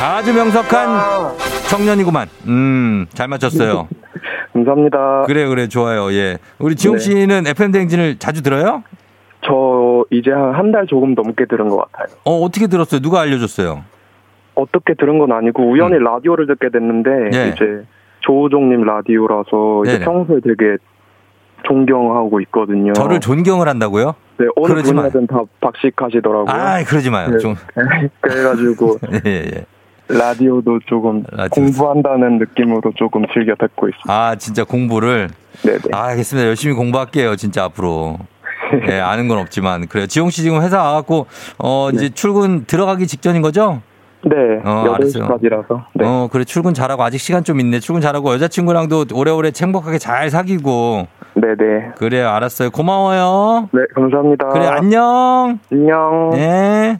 [0.00, 1.32] 아주 명석한 와!
[1.68, 2.28] 청년이구만.
[2.46, 3.88] 음, 잘 맞췄어요.
[4.54, 5.24] 감사합니다.
[5.26, 6.12] 그래, 그래, 좋아요.
[6.12, 6.38] 예.
[6.60, 7.00] 우리 지용 네.
[7.00, 8.84] 씨는 FM 대행진을 자주 들어요?
[9.48, 12.14] 저 이제 한 한 달 조금 넘게 들은 것 같아요.
[12.24, 13.00] 어, 어떻게 들었어요?
[13.00, 13.82] 누가 알려줬어요?
[14.54, 17.30] 어떻게 들은 건 아니고 우연히 라디오를 듣게 됐는데 음.
[17.30, 17.52] 네.
[17.54, 17.84] 이제
[18.20, 20.04] 조우종님 라디오라서 이제 네네.
[20.04, 20.76] 평소에 되게
[21.64, 22.92] 존경하고 있거든요.
[22.92, 24.14] 저를 존경을 한다고요?
[24.38, 24.82] 네, 어느.
[24.82, 26.46] 분야든 다 박식하시더라고요.
[26.48, 27.30] 아, 그러지 마요.
[27.30, 27.38] 네.
[27.38, 27.54] 좀.
[28.20, 29.64] 그래가지고 예, 예.
[30.08, 31.62] 라디오도 조금 라디오.
[31.64, 34.12] 공부한다는 느낌으로 조금 즐겨 듣고 있습니다.
[34.12, 35.28] 아, 진짜 공부를.
[35.64, 35.90] 네 네.
[35.92, 36.46] 아, 알겠습니다.
[36.48, 37.36] 열심히 공부할게요.
[37.36, 38.18] 진짜 앞으로.
[38.88, 39.86] 예, 아는 건 없지만.
[39.88, 40.06] 그래요.
[40.06, 41.26] 지용 씨 지금 회사 와갖고,
[41.58, 43.82] 어, 이제 출근 들어가기 직전인 거죠?
[44.24, 45.84] 네, 어, 8시까지라서.
[45.94, 46.04] 네.
[46.06, 46.44] 어, 그래.
[46.44, 47.80] 출근 잘하고, 아직 시간 좀 있네.
[47.80, 51.06] 출근 잘하고, 여자친구랑도 오래오래 행복하게 잘 사귀고.
[51.34, 51.92] 네네.
[51.96, 52.28] 그래요.
[52.30, 52.70] 알았어요.
[52.70, 53.68] 고마워요.
[53.72, 54.48] 네, 감사합니다.
[54.48, 55.58] 그래, 안녕.
[55.70, 56.30] 안녕.
[56.32, 56.98] 네.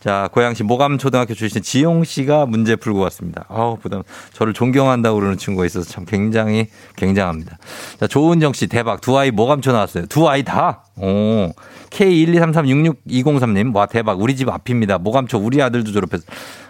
[0.00, 3.44] 자, 고양시 모감초등학교 출신 지용 씨가 문제 풀고 왔습니다.
[3.48, 4.02] 아우, 부담.
[4.32, 7.58] 저를 존경한다고 그러는 친구가 있어서 참 굉장히 굉장합니다.
[7.98, 9.02] 자, 조은정 씨 대박.
[9.02, 10.06] 두 아이 모감초 나왔어요.
[10.06, 10.84] 두 아이 다?
[10.96, 11.50] 오.
[11.90, 13.74] K123366203님.
[13.76, 14.20] 와, 대박.
[14.22, 14.96] 우리 집 앞입니다.
[14.98, 16.24] 모감초 우리 아들도 졸업했어.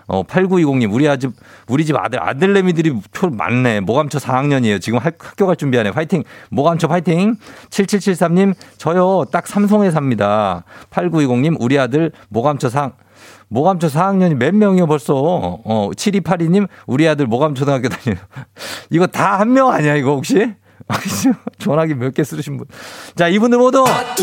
[0.09, 0.93] 어, 8920님.
[0.93, 1.31] 우리 아집,
[1.69, 3.79] 우리 집 아들, 아들내미들이 표 많네.
[3.81, 4.81] 모감초 4학년이에요.
[4.81, 5.91] 지금 학- 학교 갈 준비하네.
[5.91, 6.25] 화이팅.
[6.51, 7.37] 모감초 화이팅.
[7.71, 8.55] 7773님.
[8.77, 9.25] 저요.
[9.31, 10.65] 딱 삼성에 삽니다.
[10.91, 11.57] 8920님.
[11.61, 12.91] 우리 아들 모감초 4,
[13.51, 15.15] 모감초 4학년이 몇 명이요 벌써.
[15.17, 18.21] 어, 7282님, 우리 아들 모감초등학교 다녀요.
[18.91, 20.55] 이거 다 한 명 아니야, 이거 혹시?
[21.59, 22.67] 전화기 몇 개 쓰신 분.
[23.15, 24.17] 자, 이분들 모두 핫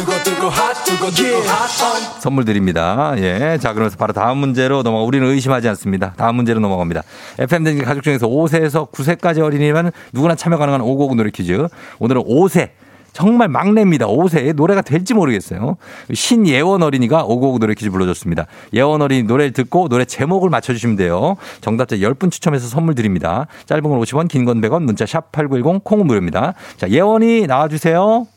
[2.19, 3.13] 선물 드립니다.
[3.17, 3.57] 예.
[3.61, 5.03] 자, 그러면서 바로 다음 문제로 넘어가.
[5.05, 6.13] 우리는 의심하지 않습니다.
[6.17, 7.03] 다음 문제로 넘어갑니다.
[7.39, 11.67] FM댕진 가족 중에서 5세에서 9세까지 어린이면 누구나 참여 가능한 5곡 노래 퀴즈.
[11.99, 12.69] 오늘은 5세.
[13.13, 14.05] 정말 막내입니다.
[14.07, 14.53] 5세.
[14.55, 15.77] 노래가 될지 모르겠어요.
[16.13, 18.45] 신예원 어린이가 5곡 노래 퀴즈 불러줬습니다.
[18.73, 21.35] 예원 어린이 노래를 듣고 노래 제목을 맞춰주시면 돼요.
[21.61, 23.47] 정답자 10분 추첨해서 선물 드립니다.
[23.65, 26.53] 짧은 건 50원, 긴 건 100원, 문자 샵 8910, 콩은 무료입니다.
[26.77, 28.27] 자, 예원이 나와주세요.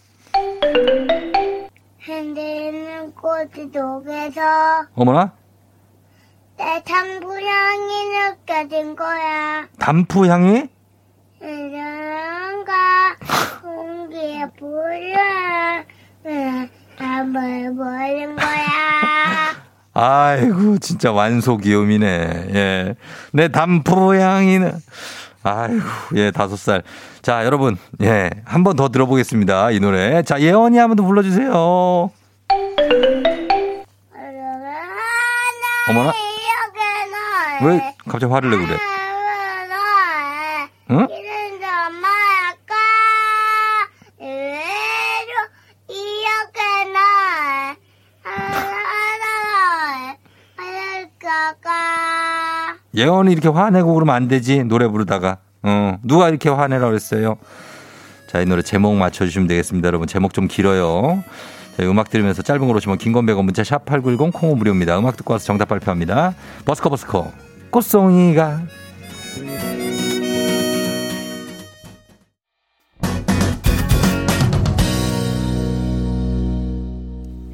[2.00, 4.40] 흔들리는 꽃 아버지 독에서
[4.94, 5.33] 어머나?
[6.59, 8.04] 내 담부향이
[8.44, 9.66] 느껴진 거야.
[9.78, 10.64] 단푸 향이?
[11.40, 13.16] 이런가
[13.62, 15.87] 공기에 불을
[16.98, 19.57] 담을 버린 거야.
[19.92, 22.07] 아이고, 진짜 완소 귀요미네.
[22.55, 22.94] 예.
[23.33, 24.72] 내 단푸 향이는.
[25.42, 25.83] 아이고,
[26.16, 26.83] 예, 다섯 살.
[27.22, 29.70] 자, 여러분, 예, 한 번 더 들어보겠습니다.
[29.72, 30.22] 이 노래.
[30.22, 32.11] 자, 예원이 한 번 더 불러주세요.
[35.88, 36.12] 어머나.
[37.62, 38.76] 왜 갑자기 화를 내고 그래?
[40.92, 41.07] 응?
[41.11, 42.74] 이런 엄마가
[44.18, 45.33] 의외로
[45.88, 47.76] 이렇게 날
[48.22, 49.24] 하나하나
[50.57, 51.70] 할까가
[52.94, 54.64] 예원이 이렇게 화내고 그러면 안 되지.
[54.64, 55.38] 노래 부르다가.
[55.62, 57.37] 어, 누가 이렇게 화내라 그랬어요?
[58.26, 59.87] 자, 이 노래 제목 맞춰주시면 되겠습니다.
[59.87, 61.22] 여러분, 제목 좀 길어요.
[61.76, 64.98] 자, 음악 들으면서 짧은 걸 오시면 긴건 100원 문자 샵 8910 콩은 무료입니다.
[64.98, 66.35] 음악 듣고 와서 정답 발표합니다.
[66.64, 67.33] 버스커 버스커
[67.70, 68.62] 꽃송이가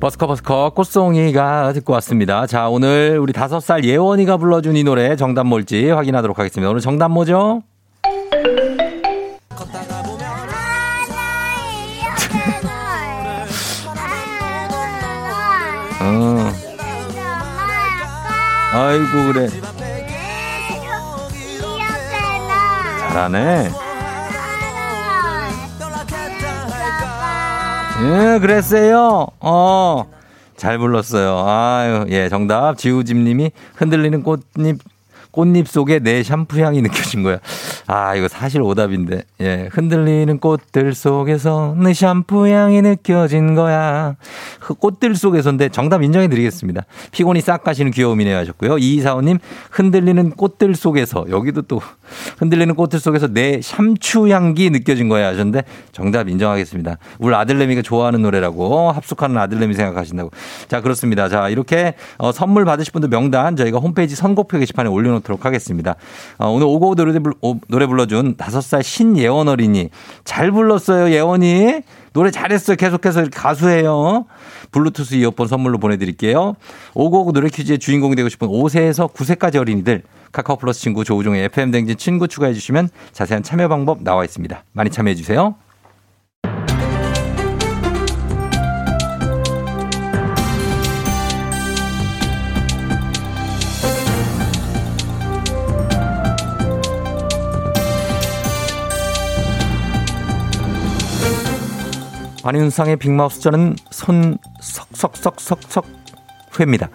[0.01, 2.47] 버스커 버스커 꽃송이가 듣고 왔습니다.
[2.47, 6.71] 자, 오늘 우리 다섯 살 예원이가 불러준 이 노래 정답 뭘지 확인하도록 하겠습니다.
[6.71, 7.63] 오늘 정답 뭐죠?
[15.99, 16.53] 어,
[18.73, 19.49] 아이고 그래.
[23.09, 23.86] 잘하네.
[28.03, 29.27] 예, 그랬어요.
[29.41, 30.05] 어.
[30.57, 31.45] 잘 불렀어요.
[31.47, 32.77] 아유, 예, 정답.
[32.79, 34.79] 지우집 님이 흔들리는 꽃잎
[35.37, 37.39] 꽃잎 속에 내 샴푸 향이 느껴진 거야.
[37.87, 39.23] 아, 이거 사실 오답인데.
[39.43, 39.69] 예.
[39.71, 44.17] 흔들리는 꽃들 속에서 내 샴푸 향이 느껴진 거야.
[44.61, 46.87] 그 꽃들 속에서인데 정답 인정해 드리겠습니다.
[47.13, 48.79] 피곤이 싹 가시는 귀여움이네요 하셨고요.
[48.79, 49.39] 이사오님
[49.73, 51.83] 흔들리는 꽃들 속에서 여기도 또
[52.39, 56.97] 흔들리는 꽃들 속에서 내 샴추 향기 느껴진 거야 하셨는데 정답 인정하겠습니다.
[57.19, 60.31] 우리 아들내미가 좋아하는 노래라고 합숙하는 아들내미 생각하신다고.
[60.69, 61.29] 자, 그렇습니다.
[61.29, 65.97] 자, 이렇게 어, 선물 받으실 분들 명단 저희가 홈페이지 선곡표 게시판에 올려놓 도록 하겠습니다.
[66.39, 67.19] 어, 오늘 오고 노래,
[67.69, 69.91] 노래 불러준 다섯 살 신예원 어린이
[70.25, 71.83] 잘 불렀어요, 예원이.
[72.13, 72.77] 노래 잘했어요.
[72.77, 74.25] 계속해서 가수예요.
[74.71, 76.55] 블루투스 이어폰 선물로 보내드릴게요.
[76.95, 81.99] 오고오고 노래 퀴즈의 주인공이 되고 싶은 5세에서 9세까지 어린이들 카카오 플러스 친구 조우종의 FM 댕진
[81.99, 84.65] 친구 추가해 주시면 자세한 참여 방법 나와 있습니다.
[84.73, 85.57] 많이 참여해 주세요.
[102.47, 105.85] 관윤상의 빅마우스 저는 손 석석석석석
[106.61, 106.89] 회입니다.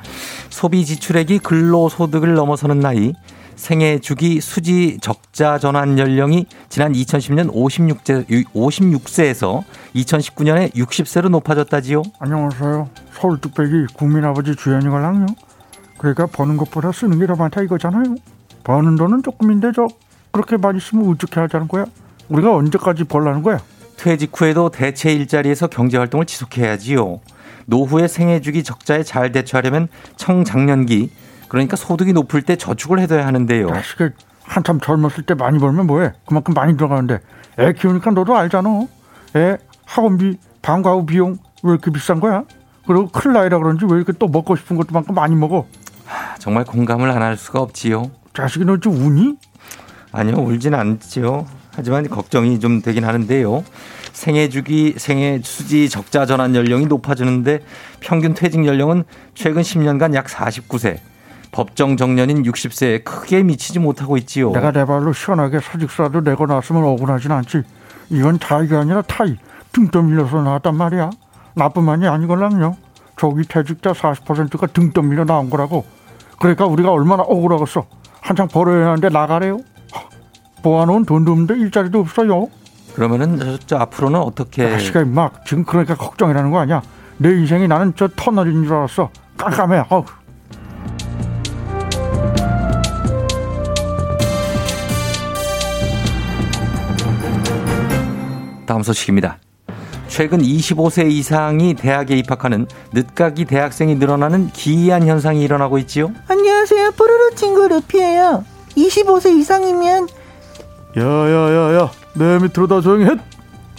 [0.49, 3.11] 소비 지출액이 근로소득을 넘어서는 나이,
[3.57, 12.01] 생애 주기 수지 적자 전환 연령이 지난 2010년 56세, 56세에서 2019년에 60세로 높아졌다지요.
[12.19, 12.89] 안녕하세요.
[13.11, 15.25] 서울 뚝배기 국민 아버지 주연이 걸랑요.
[15.97, 18.15] 그러니까 버는 것보다 쓰는 게 더 많다 이거잖아요.
[18.63, 19.89] 버는 돈은 조금인데 저
[20.31, 21.83] 그렇게 많이 쓰면 어떻게 하자는 거야?
[22.29, 23.59] 우리가 언제까지 벌라는 거야?
[24.01, 27.19] 퇴직 후에도 대체 일자리에서 경제 활동을 지속해야지요.
[27.67, 29.87] 노후의 생애 주기 적자에 잘 대처하려면
[30.17, 31.11] 청장년기,
[31.47, 33.67] 그러니까 소득이 높을 때 저축을 해둬야 하는데요.
[33.67, 34.05] 자식이
[34.43, 36.13] 한참 젊었을 때 많이 벌면 뭐해?
[36.25, 37.19] 그만큼 많이 들어가는데
[37.59, 38.87] 애 키우니까 너도 알잖아.
[39.35, 42.43] 애 학원비, 방과후 비용 왜 이렇게 비싼 거야?
[42.87, 45.67] 그리고 클 나이라 그런지 왜 이렇게 또 먹고 싶은 것도 많고 많이 먹어?
[46.39, 48.09] 정말 공감을 안 할 수가 없지요.
[48.33, 49.37] 자식이 너좀 우니?
[50.11, 51.45] 아니요, 울지는 않지요.
[51.73, 53.63] 하지만 걱정이 좀 되긴 하는데요.
[54.13, 57.61] 생애 주기, 생애 수지 적자 전환 연령이 높아지는데
[57.99, 60.97] 평균 퇴직 연령은 최근 10년간 약 49세.
[61.51, 64.51] 법정 정년인 60세에 크게 미치지 못하고 있지요.
[64.51, 67.63] 내가 내 발로 시원하게 사직서라도 내고 나왔으면 억울하진 않지.
[68.09, 69.37] 이건 타이가 아니라 타이.
[69.71, 71.09] 등 떠밀려서 나왔단 말이야.
[71.55, 72.75] 나뿐만이 아니걸랑요.
[73.17, 75.85] 조기 퇴직자 40%가 등 떠밀려 나온 거라고.
[76.39, 77.85] 그러니까 우리가 얼마나 억울하겠어.
[78.21, 79.59] 한창 벌어야 하는데 나가래요.
[80.61, 82.49] 하, 모아놓은 돈도 없는데 일자리도 없어요.
[82.93, 86.81] 그러면은 저, 저 앞으로는 어떻게 아시가 막 지금 그러니까 걱정이라는 거 아니야.
[87.17, 89.09] 내 인생이 나는 저 터널인 줄 알았어.
[89.37, 89.85] 깜깜해.
[89.89, 90.05] 어우.
[98.65, 99.37] 다음 소식입니다.
[100.07, 106.11] 최근 25세 이상이 대학에 입학하는 늦가기 대학생이 늘어나는 기이한 현상이 일어나고 있지요.
[106.27, 106.91] 안녕하세요.
[106.91, 108.43] 뽀로로 친구 루피예요.
[108.75, 110.07] 25세 이상이면
[110.95, 113.11] 야야야야 내 밑으로 다 조용히 해.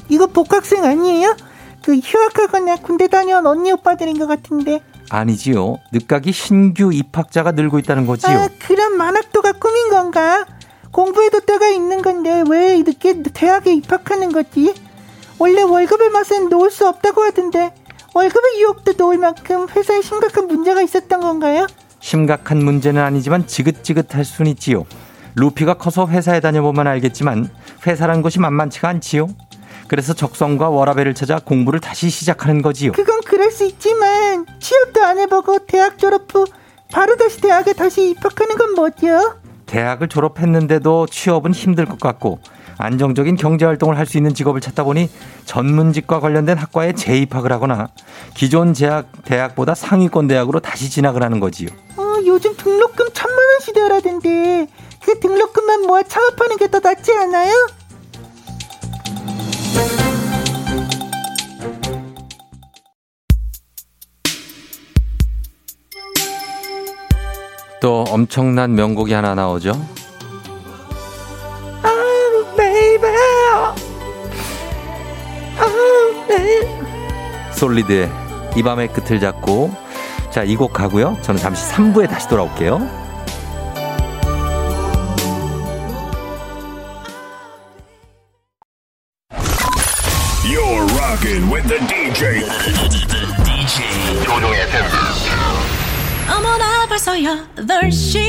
[0.08, 1.36] 이거 복학생 아니에요?
[1.82, 4.80] 그 휴학하거나 군대 다녀온 언니 오빠들인 것 같은데.
[5.10, 5.78] 아니지요.
[5.92, 8.36] 늦가기 신규 입학자가 늘고 있다는 거지요.
[8.38, 10.46] 아, 그럼 만학도가 꿈인 건가?
[10.90, 14.74] 공부해도 때가 있는 건데 왜 이렇게 대학에 입학하는 거지?
[15.38, 17.74] 원래 월급의 맛은 놓을 수 없다고 하던데
[18.14, 21.66] 월급의 유혹도 놓을 만큼 회사에 심각한 문제가 있었던 건가요?
[22.00, 24.84] 심각한 문제는 아니지만 지긋지긋할 순 있지요.
[25.34, 27.48] 루피가 커서 회사에 다녀보면 알겠지만
[27.86, 29.28] 회사란 곳이 만만치가 않지요.
[29.88, 32.92] 그래서 적성과 워라벨을 찾아 공부를 다시 시작하는 거지요.
[32.92, 36.46] 그건 그럴 수 있지만 취업도 안 해보고 대학 졸업 후
[36.90, 39.34] 바로 다시 대학에 다시 입학하는 건 뭐죠?
[39.66, 42.38] 대학을 졸업했는데도 취업은 힘들 것 같고
[42.78, 45.08] 안정적인 경제 활동을 할 수 있는 직업을 찾다 보니
[45.44, 47.88] 전문직과 관련된 학과에 재입학을 하거나
[48.34, 51.68] 기존 대학 대학보다 상위권 대학으로 다시 진학을 하는 거지요.
[51.96, 54.68] 어, 요즘 등록금 천만 원 시대라던데
[55.12, 57.52] 그 등록금만 모아 창업하는 게 더 낫지 않아요?
[67.80, 69.72] 또 엄청난 명곡이 하나 나오죠.
[77.54, 78.10] 솔리드의
[78.56, 79.70] 이 밤의 끝을 잡고
[80.30, 81.16] 자 이 곡 가고요.
[81.22, 83.01] 저는 잠시 3부에 다시 돌아올게요.
[91.21, 92.41] rocking with the DJ.
[93.45, 94.67] DJ 조종의
[96.29, 98.20] 어머나 벌써 8시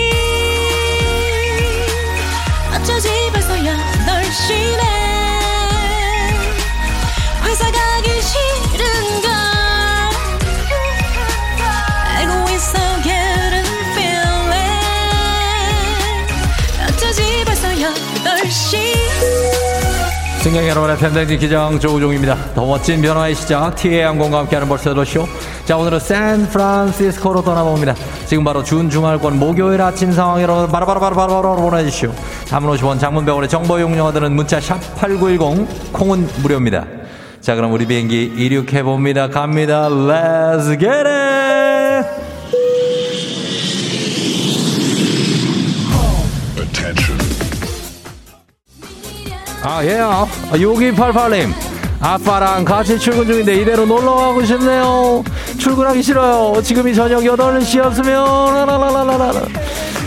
[20.53, 22.37] 승객 여러분의 팬데믹 기장 조우종입니다.
[22.53, 25.25] 더 멋진 변화의 시작 티웨이 항공과 함께하는 벌써더쇼.
[25.65, 27.95] 자 오늘은 샌프란시스코로 떠나봅니다.
[28.27, 32.13] 지금 바로 준주말권 목요일 아침 상황 여러분 바로바로바로바로 보내주시오.
[32.49, 36.85] 담은 50원 장문병원의 정보 용료들은 문자 샵 8910 콩은 무료입니다.
[37.41, 39.29] 자 그럼 우리 비행기 이륙해봅니다.
[39.29, 39.89] 갑니다.
[39.89, 41.22] Let's get it!
[49.75, 51.51] 아, 예, 요 6288님.
[51.99, 55.23] 아빠랑 같이 출근 중인데 이대로 놀러 가고 싶네요.
[55.57, 56.61] 출근하기 싫어요.
[56.61, 59.41] 지금이 저녁 8시였으면, 라라라라라.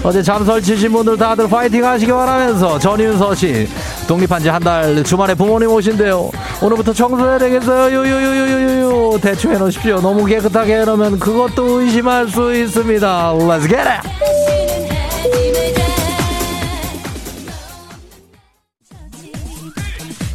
[0.04, 3.68] 어제 잠 설치신 분들 다들 파이팅 하시기 바라면서 전윤서 씨.
[4.06, 6.30] 독립한 지 한 달 주말에 부모님 오신대요.
[6.62, 7.92] 오늘부터 청소해야 되겠어요.
[7.96, 9.18] 요요요요요요.
[9.20, 10.00] 대충 해놓으십시오.
[10.00, 13.32] 너무 깨끗하게 해놓으면 그것도 의심할 수 있습니다.
[13.34, 14.55] Let's get it!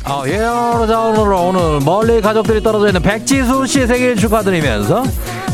[0.04, 5.04] 아, 예, 자, 오늘, 오늘 멀리 가족들이 떨어져 있는 백지수 씨 생일 축하드리면서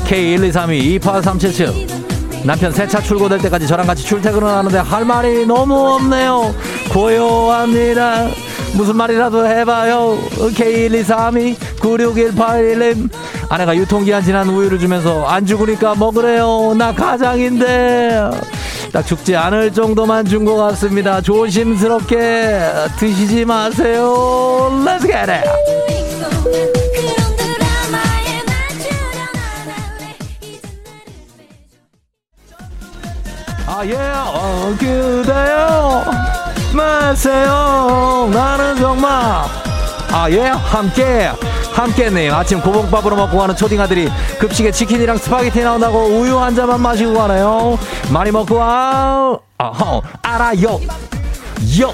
[0.08, 6.56] K123228377 남편 새차 출고될 때까지 저랑 같이 출퇴근을 하는데 할 말이 너무 없네요.
[6.94, 8.30] 고요합니다.
[8.74, 10.18] 무슨 말이라도 해봐요.
[10.30, 13.10] K123296181님
[13.50, 16.74] 아내가 유통기한 지난 우유를 주면서 안 죽으니까 먹으래요.
[16.78, 18.30] 나 가장인데.
[18.98, 21.22] 딱 죽지 않을 정도만 준 것 같습니다.
[21.22, 22.18] 조심스럽게
[22.98, 24.72] 드시지 마세요.
[24.84, 25.44] Let's get it.
[33.68, 36.04] 아, 예, 어, 그대요.
[36.74, 38.30] 마세요.
[38.34, 39.12] 나는 정말.
[40.12, 41.32] 아, 예, 함께.
[41.78, 44.10] 함께님 아침 고봉밥으로 먹고 가는 초딩 아들이
[44.40, 47.78] 급식에 치킨이랑 스파게티 나온다고 우유 한 잔만 마시고 가네요.
[48.12, 49.38] 많이 먹고 와.
[49.60, 50.80] 아허, 알아요.
[51.80, 51.94] 요.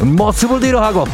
[0.00, 1.04] 모습을 뒤로 하고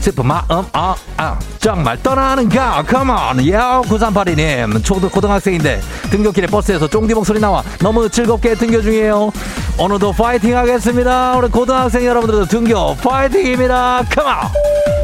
[0.00, 7.40] 슬픈 마음 아, 아 정말 떠나는가 컴온 예 9382님 초등 고등학생인데 등교길에 버스에서 쫑디 목소리
[7.40, 9.32] 나와 너무 즐겁게 등교 중이에요
[9.78, 14.97] 오늘도 파이팅 하겠습니다 우리 고등학생 여러분들도 등교 파이팅입니다 컴온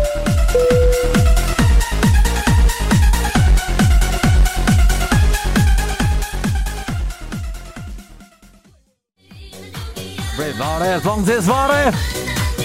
[10.37, 11.91] 브레이바레 성세스바레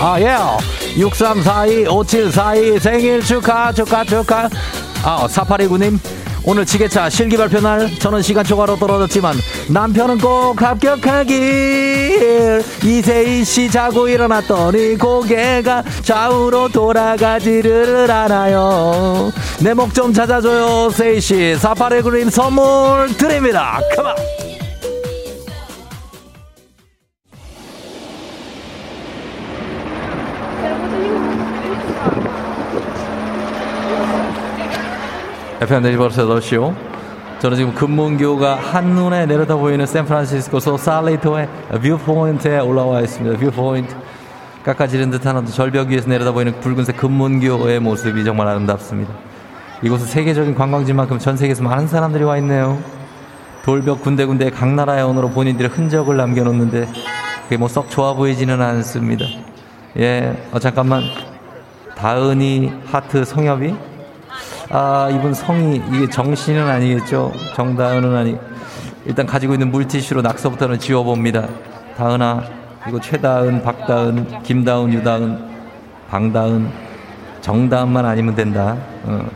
[0.01, 0.37] 아, 예.
[1.01, 4.47] 6342-5742 생일 축하, 축하, 축하.
[5.03, 5.99] 아, 4829님.
[6.45, 9.35] 오늘 지게차 실기 발표 날 저는 시간 초과로 떨어졌지만
[9.67, 20.89] 남편은 꼭 합격하길 이세희 씨 자고 일어났더니 고개가 좌우로 돌아가지를 않아요 내 목 좀 찾아줘요
[20.91, 23.81] 세희 씨 4829님 선물 드립니다
[35.69, 36.73] FM 네이버스 8시오.
[37.37, 41.47] 저는 지금 금문교가 한눈에 내려다 보이는 샌프란시스코 소살리토의
[41.83, 43.37] viewpoint에 올라와 있습니다.
[43.37, 43.95] viewpoint.
[44.63, 49.13] 깎아지른 듯한 절벽 위에서 내려다 보이는 붉은색 금문교의 모습이 정말 아름답습니다.
[49.83, 52.79] 이곳은 세계적인 관광지만큼 전 세계에서 많은 사람들이 와 있네요.
[53.63, 56.89] 돌벽 군데군데 각 나라의 언어로 본인들의 흔적을 남겨놓는데
[57.43, 59.23] 그게 뭐 썩 좋아 보이지는 않습니다.
[59.99, 61.03] 예, 어, 잠깐만.
[61.95, 63.88] 다은이 하트 성엽이?
[64.71, 67.31] 아, 이분 성이, 이게 정신은 아니겠죠?
[67.55, 68.37] 정다은은 아니.
[69.05, 71.47] 일단 가지고 있는 물티슈로 낙서부터는 지워봅니다.
[71.97, 72.43] 다은아,
[72.87, 75.39] 이거 최다은, 박다은, 김다은, 유다은,
[76.09, 76.69] 방다은,
[77.41, 78.77] 정다은만 아니면 된다.
[79.05, 79.27] 어.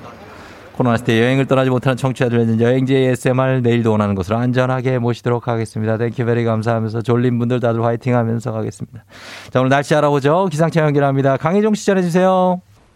[0.74, 5.98] 코로나 시대 여행을 떠나지 못하는 청취자들에는 여행지 ASMR 내일도 원하는 곳으로 안전하게 모시도록 하겠습니다.
[5.98, 9.04] thank you very 감사하면서 졸린 분들 다들 화이팅 하면서 가겠습니다.
[9.52, 10.48] 자, 오늘 날씨 알아보죠.
[10.52, 11.38] 기상청 연결합니다.
[11.38, 12.62] 강혜종 씨 전해주세요.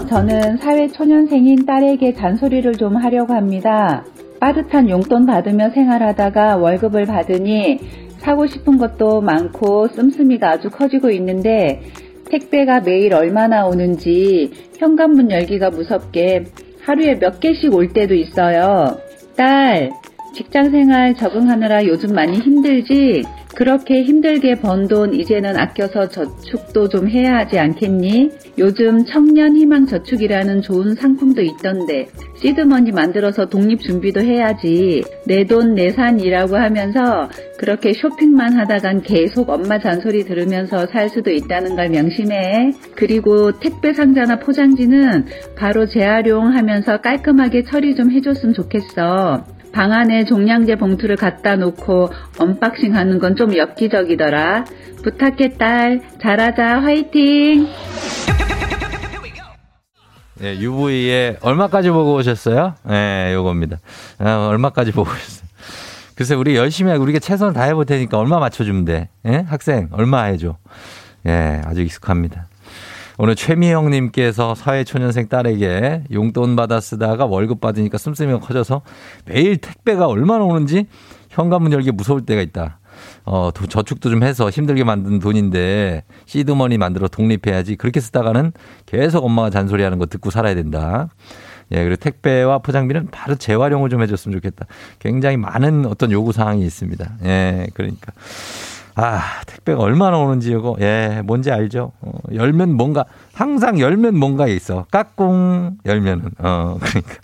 [0.00, 4.04] 저는 사회초년생인 딸에게 잔소리를 좀 하려고 합니다.
[4.40, 7.78] 빠듯한 용돈 받으며 생활하다가 월급을 받으니
[8.18, 11.80] 사고 싶은 것도 많고 씀씀이가 아주 커지고 있는데
[12.28, 16.44] 택배가 매일 얼마나 오는지 현관문 열기가 무섭게
[16.82, 18.98] 하루에 몇 개씩 올 때도 있어요.
[19.36, 19.90] 딸,
[20.34, 23.22] 직장 생활 적응하느라 요즘 많이 힘들지?
[23.54, 28.30] 그렇게 힘들게 번 돈 이제는 아껴서 저축도 좀 해야 하지 않겠니?
[28.58, 35.02] 요즘 청년 희망 저축이라는 좋은 상품도 있던데 시드머니 만들어서 독립 준비도 해야지.
[35.26, 37.28] 내 돈 내산이라고 하면서
[37.58, 42.72] 그렇게 쇼핑만 하다간 계속 엄마 잔소리 들으면서 살 수도 있다는 걸 명심해.
[42.96, 45.26] 그리고 택배 상자나 포장지는
[45.56, 49.44] 바로 재활용하면서 깔끔하게 처리 좀 해줬으면 좋겠어.
[49.74, 54.64] 방 안에 종량제 봉투를 갖다 놓고 unboxing 하는 건 좀 엽기적이더라.
[55.02, 56.00] 부탁해 딸.
[56.22, 56.80] 잘하자.
[56.80, 57.66] 화이팅!
[60.42, 62.74] 예, UV에 얼마까지 보고 오셨어요?
[62.90, 63.78] 예, 요겁니다.
[64.18, 65.48] 아, 얼마까지 보고 오셨어요?
[66.16, 69.08] 글쎄, 우리 열심히 우리가 최선을 다해볼 테니까 얼마 맞춰주면 돼?
[69.26, 69.44] 예?
[69.48, 70.56] 학생, 얼마 해줘?
[71.26, 72.46] 예, 아주 익숙합니다.
[73.16, 78.82] 오늘 최미영님께서 사회초년생 딸에게 용돈 받아 쓰다가 월급 받으니까 씀씀이가 커져서
[79.26, 80.86] 매일 택배가 얼마나 오는지
[81.30, 82.80] 현관문 열기 무서울 때가 있다.
[83.24, 87.76] 어, 도- 저축도 좀 해서 힘들게 만든 돈인데 시드머니 만들어 독립해야지.
[87.76, 88.52] 그렇게 쓰다가는
[88.86, 91.08] 계속 엄마가 잔소리하는 거 듣고 살아야 된다.
[91.72, 94.66] 예, 그리고 택배와 포장비는 바로 재활용을 좀 해줬으면 좋겠다.
[94.98, 97.12] 굉장히 많은 어떤 요구 사항이 있습니다.
[97.24, 98.12] 예, 그러니까.
[98.96, 101.92] 아, 택배가 얼마나 오는지 이거, 예, 뭔지 알죠?
[102.00, 104.86] 어, 열면 뭔가, 항상 열면 뭔가 있어.
[104.90, 106.30] 까꿍, 열면은.
[106.38, 107.14] 어, 그러니까.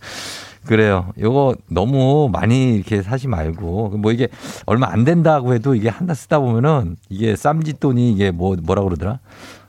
[0.66, 1.10] 그래요.
[1.18, 4.28] 요거 너무 많이 이렇게 사지 말고, 뭐 이게
[4.66, 9.20] 얼마 안 된다고 해도 이게 한다 쓰다 보면은 이게 쌈짓돈이 이게 뭐, 뭐라 그러더라?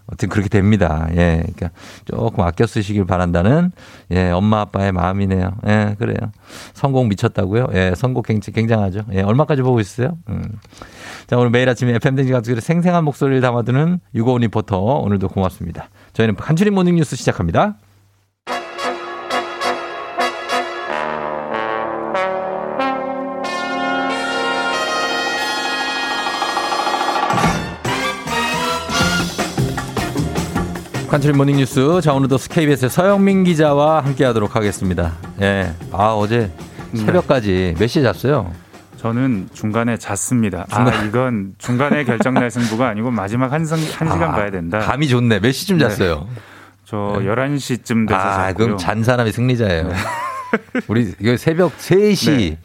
[0.07, 1.07] 어쨌든 그렇게 됩니다.
[1.11, 1.37] 예.
[1.41, 1.69] 그러니까
[2.05, 3.71] 조금 아껴 쓰시길 바란다는
[4.11, 5.53] 예, 엄마 아빠의 마음이네요.
[5.67, 6.17] 예, 그래요.
[6.73, 7.67] 성공 미쳤다고요?
[7.73, 9.03] 예, 성공 굉장히 굉장하죠.
[9.13, 10.17] 예, 얼마까지 보고 있어요?
[10.29, 10.43] 음.
[11.27, 15.89] 자, 오늘 매일 아침에 FM대행진 가족들의 생생한 목소리를 담아두는 유고원 리포터 오늘도 고맙습니다.
[16.13, 17.75] 저희는 간추린 모닝 뉴스 시작합니다.
[31.09, 31.99] 간추린 모닝 뉴스.
[32.01, 35.11] 자, 오늘도 KBS의 서영민 기자와 함께 하도록 하겠습니다.
[35.41, 35.73] 예.
[35.91, 36.49] 아, 어제
[36.95, 38.49] 새벽까지 몇 시에 잤어요?
[39.05, 40.67] 저는 중간에 잤습니다.
[40.69, 44.77] 아, 중간- 이건 중간에 결정날 승부가 아니고 마지막 한, 성, 한 시간 아, 봐야 된다.
[44.77, 45.39] 감이 좋네.
[45.39, 45.89] 몇 시쯤 네.
[45.89, 46.27] 잤어요?
[46.85, 48.65] 저 11시쯤 돼서 아, 잤고요.
[48.65, 49.87] 그럼 잔 사람이 승리자예요.
[49.87, 49.95] 네.
[50.87, 52.57] 우리 이거 새벽 3시, 네.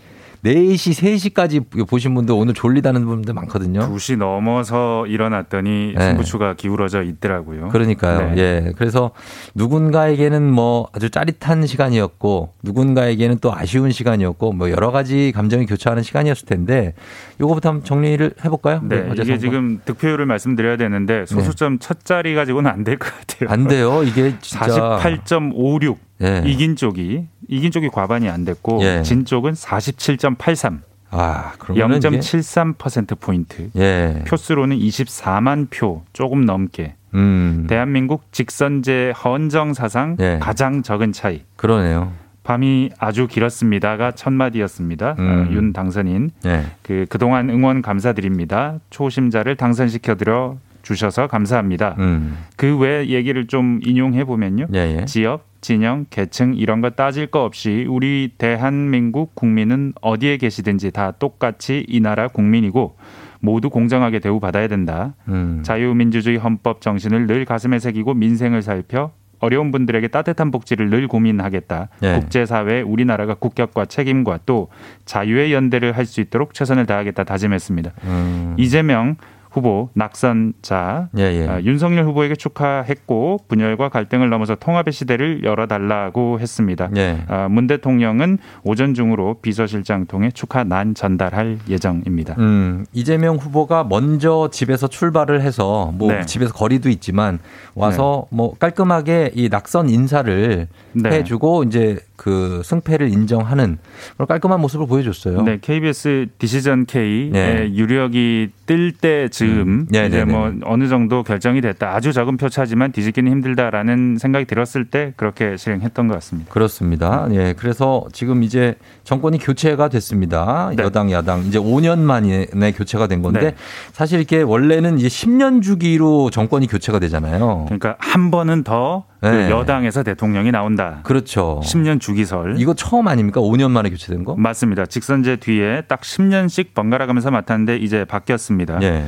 [0.46, 3.80] 4시, 3시까지 보신 분들 오늘 졸리다는 분들 많거든요.
[3.80, 6.04] 2시 넘어서 일어났더니 네.
[6.08, 7.68] 승부추가 기울어져 있더라고요.
[7.68, 8.34] 그러니까요.
[8.34, 8.38] 네.
[8.38, 8.72] 예.
[8.76, 9.10] 그래서
[9.54, 16.46] 누군가에게는 뭐 아주 짜릿한 시간이었고 누군가에게는 또 아쉬운 시간이었고 뭐 여러 가지 감정이 교차하는 시간이었을
[16.46, 16.94] 텐데
[17.40, 18.80] 요거부터 한번 정리를 해볼까요?
[18.84, 19.38] 네, 이게 선거.
[19.38, 23.50] 지금 득표율을 말씀드려야 되는데 소수점 첫 자리 가지고는 안 될 것 같아요.
[23.50, 24.02] 안 돼요.
[24.04, 26.42] 이게 진짜 48.56 예.
[26.46, 29.02] 이긴 쪽이 이긴 쪽이 과반이 안 됐고 예.
[29.02, 30.80] 진 쪽은 47.83.
[31.10, 33.70] 아, 그러면 이게 0.73% 포인트.
[33.76, 34.24] 예.
[34.26, 36.94] 표수로는 24만 표 조금 넘게.
[37.14, 37.66] 음.
[37.68, 40.38] 대한민국 직선제 헌정 사상 예.
[40.40, 41.42] 가장 적은 차이.
[41.56, 42.12] 그러네요.
[42.42, 45.16] 밤이 아주 길었습니다가 첫 마디였습니다.
[45.18, 45.48] 음.
[45.48, 46.30] 어, 윤 당선인.
[46.44, 46.64] 예.
[46.82, 48.78] 그 그동안 응원 감사드립니다.
[48.90, 51.96] 초심자를 당선시켜 드려 주셔서 감사합니다.
[51.98, 52.38] 음.
[52.54, 54.68] 그외 얘기를 좀 인용해 보면요.
[54.74, 55.04] 예, 예.
[55.04, 61.84] 지역, 진영, 계층 이런 거 따질 거 없이 우리 대한민국 국민은 어디에 계시든지 다 똑같이
[61.88, 62.96] 이 나라 국민이고
[63.40, 65.16] 모두 공정하게 대우받아야 된다.
[65.26, 65.62] 음.
[65.64, 69.10] 자유민주주의 헌법 정신을 늘 가슴에 새기고 민생을 살펴
[69.40, 71.88] 어려운 분들에게 따뜻한 복지를 늘 고민하겠다.
[72.04, 72.12] 예.
[72.20, 74.68] 국제사회에 우리나라가 국격과 책임과 또
[75.04, 77.90] 자유의 연대를 할 수 있도록 최선을 다하겠다 다짐했습니다.
[78.04, 78.54] 음.
[78.56, 79.16] 이재명
[79.56, 81.48] 후보 낙선자 예, 예.
[81.48, 86.90] 아, 윤석열 후보에게 축하했고 분열과 갈등을 넘어서 통합의 시대를 열어달라고 했습니다.
[86.96, 87.24] 예.
[87.26, 92.34] 아, 문 대통령은 오전 중으로 비서실장 통해 축하 난 전달할 예정입니다.
[92.38, 96.26] 음, 이재명 후보가 먼저 집에서 출발을 해서 뭐 네.
[96.26, 97.38] 집에서 거리도 있지만
[97.74, 101.10] 와서 뭐 깔끔하게 이 낙선 인사를 네.
[101.10, 103.78] 해주고 이제 그 승패를 인정하는
[104.14, 105.42] 그런 깔끔한 모습을 보여줬어요.
[105.42, 107.72] 네, KBS 디시전 K의 네.
[107.74, 109.86] 유력이 뜰 때 즈음 음.
[109.90, 110.32] 네, 이제 네, 네.
[110.32, 111.94] 뭐 어느 정도 결정이 됐다.
[111.94, 116.52] 아주 적은 표 차지만 뒤집기는 힘들다라는 생각이 들었을 때 그렇게 실행했던 것 같습니다.
[116.52, 117.28] 그렇습니다.
[117.32, 120.72] 예, 그래서 지금 이제 정권이 교체가 됐습니다.
[120.74, 120.82] 네.
[120.82, 123.54] 여당, 야당 이제 5년 만에 교체가 된 건데 네.
[123.92, 127.64] 사실 이렇게 원래는 이제 10년 주기로 정권이 교체가 되잖아요.
[127.66, 129.50] 그러니까 한 번은 더 그 네.
[129.50, 131.00] 여당에서 대통령이 나온다.
[131.02, 131.60] 그렇죠.
[131.64, 132.56] 10년 주기설.
[132.58, 133.40] 이거 처음 아닙니까?
[133.40, 134.36] 5년 만에 교체된 거?
[134.36, 134.86] 맞습니다.
[134.86, 138.80] 직선제 뒤에 딱 10년씩 번갈아 가면서 맡았는데 이제 바뀌었습니다.
[138.82, 139.06] 예.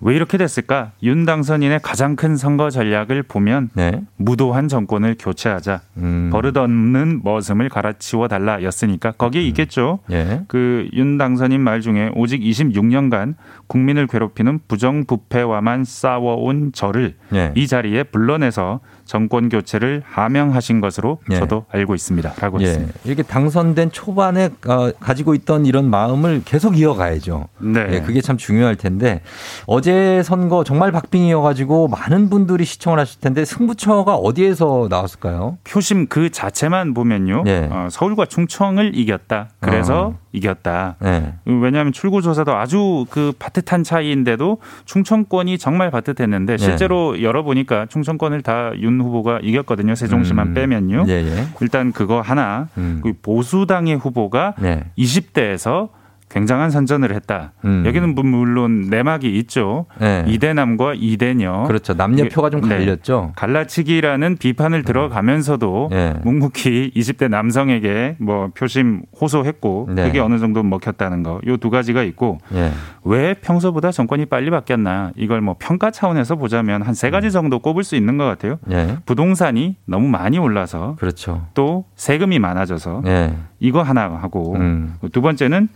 [0.00, 0.92] 왜 이렇게 됐을까?
[1.02, 4.02] 윤 당선인의 가장 큰 선거 전략을 보면 네.
[4.16, 5.80] 무도한 정권을 교체하자.
[5.96, 6.28] 음.
[6.30, 10.00] 버릇없는 머슴을 갈아치워 달라였으니까 거기에 있겠죠.
[10.10, 10.42] 예.
[10.48, 13.36] 그윤 당선인 말 중에 오직 26년간
[13.66, 17.52] 국민을 괴롭히는 부정부패와만 싸워온 저를 예.
[17.54, 21.36] 이 자리에 불러내서 정권 교체를 하명하신 것으로 예.
[21.36, 22.66] 저도 알고 있습니다.라고 예.
[22.66, 22.94] 했습니다.
[23.04, 27.48] 이렇게 당선된 초반에 어, 가지고 있던 이런 마음을 계속 이어가야죠.
[27.58, 27.86] 네.
[27.90, 29.20] 예, 그게 참 중요할 텐데
[29.66, 35.58] 어제 선거 정말 박빙이어가지고 많은 분들이 시청을 하실 텐데 승부처가 어디에서 나왔을까요?
[35.64, 37.44] 표심 그 자체만 보면요.
[37.46, 37.68] 예.
[37.70, 39.50] 어, 서울과 충청을 이겼다.
[39.60, 40.18] 그래서 어.
[40.32, 40.96] 이겼다.
[41.00, 41.34] 네.
[41.44, 46.58] 왜냐하면 출구조사도 아주 그 바듯한 차이인데도 충청권이 정말 바듯했는데 네.
[46.58, 49.94] 실제로 열어보니까 충청권을 다 윤 후보가 이겼거든요.
[49.94, 50.54] 세종시만 음.
[50.54, 51.04] 빼면요.
[51.08, 51.44] 예, 예.
[51.60, 52.68] 일단 그거 하나.
[52.78, 53.00] 음.
[53.02, 54.84] 그 보수당의 후보가 네.
[54.98, 55.88] 20대에서
[56.34, 57.52] 굉장한 선전을 했다.
[57.64, 57.84] 음.
[57.86, 59.86] 여기는 뭐 물론 내막이 있죠.
[60.00, 60.24] 네.
[60.26, 61.62] 이대남과 이대녀.
[61.68, 61.94] 그렇죠.
[61.94, 62.68] 남녀표가 좀 네.
[62.70, 63.32] 갈렸죠.
[63.36, 66.14] 갈라치기라는 비판을 들어가면서도 네.
[66.24, 70.06] 묵묵히 20대 남성에게 뭐 표심 호소했고 네.
[70.06, 71.40] 그게 어느 정도 먹혔다는 거.
[71.46, 72.72] 요 두 가지가 있고 예.
[73.04, 77.84] 왜 평소보다 정권이 빨리 바뀌었나 이걸 뭐 평가 차원에서 보자면 한 세 가지 정도 꼽을
[77.84, 78.58] 수 있는 것 같아요.
[78.70, 78.96] 예.
[79.06, 81.46] 부동산이 너무 많이 올라서 그렇죠.
[81.54, 83.34] 또 세금이 많아져서 예.
[83.60, 84.94] 이거 하나 하고 음.
[85.12, 85.68] 두 번째는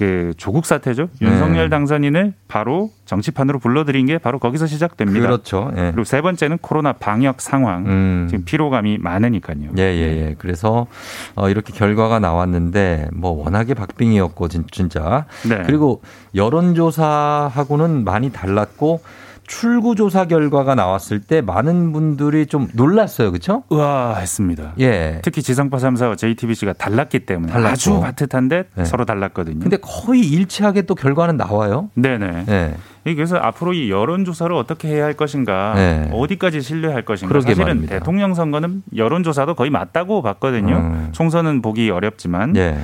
[0.00, 1.10] 그 조국 사태죠.
[1.20, 1.68] 윤석열 네.
[1.68, 5.20] 당선인을 바로 정치판으로 불러들인 게 바로 거기서 시작됩니다.
[5.20, 5.70] 그렇죠.
[5.76, 5.90] 예.
[5.92, 7.84] 그리고 세 번째는 코로나 방역 상황.
[7.86, 8.26] 음.
[8.30, 9.72] 지금 피로감이 많으니까요.
[9.76, 10.34] 예, 예, 예.
[10.38, 10.86] 그래서
[11.34, 15.26] 어, 이렇게 결과가 나왔는데 뭐 워낙에 박빙이었고 진- 진짜.
[15.46, 15.64] 네.
[15.66, 16.00] 그리고
[16.34, 19.02] 여론조사하고는 많이 달랐고
[19.50, 23.32] 출구조사 결과가 나왔을 때 많은 분들이 좀 놀랐어요.
[23.32, 23.64] 그렇죠?
[23.68, 24.74] 우아했습니다.
[24.78, 25.18] 예.
[25.22, 27.72] 특히 지상파 3사와 JTBC가 달랐기 때문에 달랐고.
[27.72, 28.84] 아주 바듯한데 네.
[28.84, 29.58] 서로 달랐거든요.
[29.58, 31.90] 근데 거의 일치하게 또 결과는 나와요.
[31.94, 32.44] 네네.
[32.48, 32.74] 예.
[33.02, 36.10] 그래서 앞으로 이 여론조사를 어떻게 해야 할 것인가, 네.
[36.12, 37.40] 어디까지 신뢰할 것인가.
[37.40, 37.98] 사실은 말입니다.
[37.98, 40.76] 대통령 선거는 여론조사도 거의 맞다고 봤거든요.
[40.76, 41.08] 음.
[41.10, 42.54] 총선은 보기 어렵지만.
[42.56, 42.78] 예.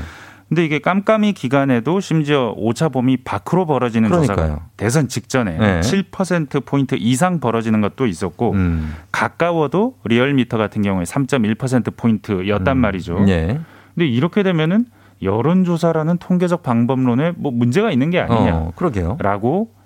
[0.48, 4.36] 근데 이게 깜깜이 기간에도 심지어 오차 범위 밖으로 벌어지는 그러니까요.
[4.36, 5.80] 조사가 대선 직전에 네.
[5.80, 8.94] 7% 포인트 이상 벌어지는 것도 있었고 음.
[9.10, 13.24] 가까워도 리얼미터 같은 경우에 3.1% 포인트였단 말이죠.
[13.28, 13.58] 예.
[13.94, 14.86] 근데 이렇게 되면은
[15.22, 19.16] 여론조사라는 통계적 방법론에 뭐 문제가 있는 게 아니냐라고 어, 그러게요.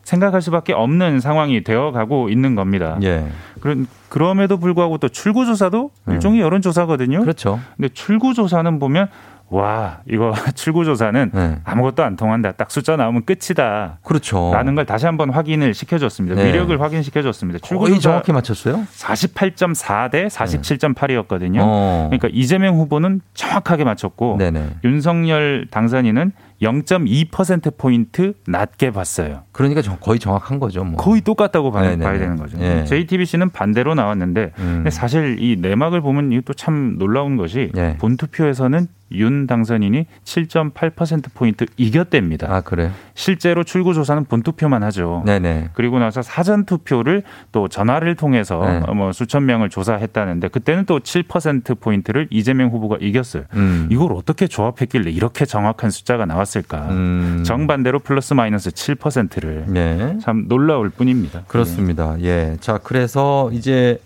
[0.03, 2.99] 생각할 수밖에 없는 상황이 되어가고 있는 겁니다.
[3.03, 3.27] 예.
[3.61, 6.13] 그런 그럼에도 불구하고 또 출구조사도 음.
[6.13, 7.21] 일종의 여론조사거든요.
[7.21, 7.61] 그렇죠.
[7.77, 9.09] 근데 출구조사는 보면
[9.51, 11.59] 와 이거 출구조사는 네.
[11.65, 12.53] 아무것도 안 통한다.
[12.53, 13.99] 딱 숫자 나오면 끝이다.
[14.03, 14.53] 그렇죠.
[14.55, 16.37] 라는 걸 다시 한번 확인을 시켜줬습니다.
[16.37, 16.47] 네.
[16.49, 17.59] 위력을 확인시켜줬습니다.
[17.59, 18.87] 출구조사 정확히 맞췄어요.
[18.97, 21.59] 48.4 대 47.8이었거든요.
[21.61, 22.07] 어.
[22.11, 24.77] 그러니까 이재명 후보는 정확하게 맞췄고 네네.
[24.85, 26.33] 윤석열 당선인은
[26.63, 29.43] 0.2% 포인트 낮게 봤어요.
[29.53, 30.85] 그러니까 정- 거의 정확한 거죠.
[30.85, 30.97] 뭐.
[30.97, 31.97] 거의 똑같다고 봐야.
[31.97, 32.59] 봐야 되는 거죠.
[32.61, 32.85] 예.
[32.85, 34.85] JTBC는 반대로 나왔는데 음.
[34.91, 37.97] 사실 이 내막을 보면 이것도 참 놀라운 것이 예.
[37.99, 42.47] 본투표에서는 윤 당선인이 7.8% 포인트 이겼답니다.
[42.49, 42.93] 아 그래.
[43.15, 45.25] 실제로 출구조사는 본투표만 하죠.
[45.27, 45.71] 네네.
[45.73, 48.81] 그리고 나서 사전 투표를 또 전화를 통해서 네.
[48.87, 53.45] 어, 뭐 수천 명을 조사했다는데 그때는 또 7% 포인트를 이재명 후보가 이겼어요.
[53.55, 53.89] 음.
[53.91, 56.50] 이걸 어떻게 조합했길래 이렇게 정확한 숫자가 나왔을까?
[56.91, 57.43] 음.
[57.45, 60.19] 정반대로 플러스 마이너스 7%를 네.
[60.23, 61.43] 참 놀라울 뿐입니다.
[61.47, 62.17] 그렇습니다.
[62.21, 62.57] 예.
[62.61, 63.99] 자, 그래서 이제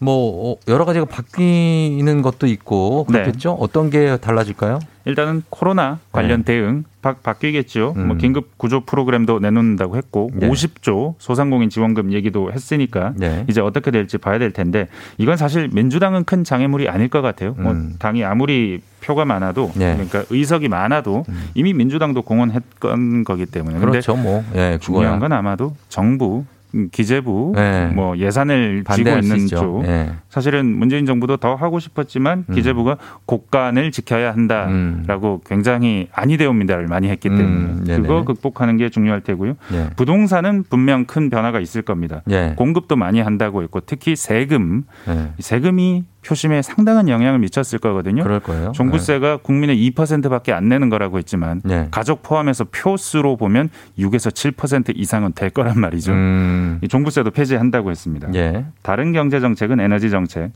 [0.00, 3.20] 뭐 어, 여러 가지가 바뀌는 것도 있고 네.
[3.22, 3.52] 그렇겠죠?
[3.52, 4.78] 어떤 게 달라질까요?
[5.04, 7.94] 일단은 코로나 관련 대응 바, 바뀌겠죠.
[7.96, 8.02] 네.
[8.02, 8.08] 음.
[8.08, 10.48] 뭐 긴급 구조 프로그램도 내놓는다고 했고 네.
[10.48, 13.44] 50조 소상공인 지원금 얘기도 했으니까 네.
[13.48, 17.54] 이제 어떻게 될지 봐야 될 텐데 이건 사실 민주당은 큰 장애물이 아닐 것 같아요.
[17.58, 17.94] 뭐 음.
[17.98, 19.92] 당이 아무리 표가 많아도 네.
[19.92, 20.08] 음.
[20.08, 21.24] 그러니까 의석이 많아도
[21.54, 24.14] 이미 민주당도 공헌했던 거기 때문에 그렇죠.
[24.14, 24.44] 뭐.
[24.54, 25.18] 예, 중요한.
[25.18, 26.57] 건 아마도 정부 음,
[26.92, 27.86] 기재부 네.
[27.88, 29.46] 뭐 예산을 쥐고 있는.
[29.46, 30.10] 쪽 예.
[30.28, 32.54] 사실은 문재인 정부도 더 하고 싶었지만 음.
[32.54, 38.02] 기재부가 국간을 지켜야 한다라고 굉장히 아니대옵니다를 많이 했기 때문에 음.
[38.02, 39.54] 그거 극복하는 게 중요할 테고요.
[39.72, 39.90] 예.
[39.96, 42.22] 부동산은 분명 큰 변화가 있을 겁니다.
[42.30, 42.54] 예.
[42.56, 45.32] 공급도 많이 한다고 했고 특히 세금 예.
[45.38, 48.22] 이 세금이 표심에 상당한 영향을 미쳤을 거거든요.
[48.22, 48.72] 그럴 거예요.
[48.72, 51.88] 종부세가 국민의 2%밖에 안 내는 거라고 했지만 예.
[51.90, 56.12] 가족 포함해서 표수로 보면 6에서 7% 이상은 될 거란 말이죠.
[56.12, 56.78] 음.
[56.82, 58.28] 이 종부세도 폐지한다고 했습니다.
[58.34, 58.64] 예.
[58.82, 60.50] 다른 경제 정책은 에너지 정책,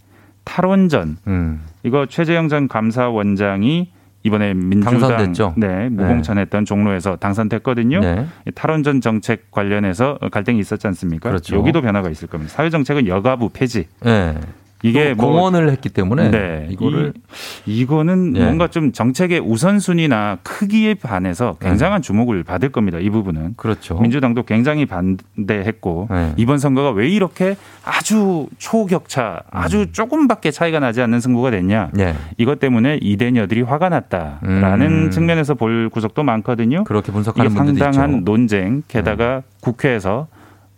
[0.44, 1.62] 탈원전 음.
[1.84, 3.90] 이거 최재형 전 감사원장이
[4.24, 5.54] 이번에 민주당 당선됐죠?
[5.56, 8.00] 네 무공천했던 종로에서 당선됐거든요.
[8.00, 8.26] 네.
[8.46, 11.28] 이 탈원전 정책 관련해서 갈등이 있었지 않습니까?
[11.28, 11.56] 그렇죠.
[11.56, 12.52] 여기도 변화가 있을 겁니다.
[12.52, 13.86] 사회 정책은 여가부 폐지.
[14.06, 14.34] 예.
[14.82, 17.12] 이게 또뭐 공헌을 했기 때문에 네, 이거를
[17.66, 18.44] 이, 거는 예.
[18.44, 22.98] 뭔가 좀 정책의 우선순위나 크기에 반해서 굉장한 주목을 받을 겁니다.
[22.98, 23.54] 이 부분은.
[23.56, 23.98] 그렇죠.
[23.98, 26.32] 민주당도 굉장히 반대했고 네.
[26.36, 31.90] 이번 선거가 왜 이렇게 아주 초격차, 아주 조금밖에 차이가 나지 않는 승부가 됐냐?
[31.94, 32.00] 음.
[32.00, 32.14] 예.
[32.36, 35.10] 이것 때문에 이대녀들이 화가 났다라는 음.
[35.10, 36.84] 측면에서 볼 구석도 많거든요.
[36.84, 38.18] 그렇게 분석하는 분들도 상당한 있죠.
[38.18, 38.24] 네.
[38.24, 40.26] 논쟁, 게다가 국회에서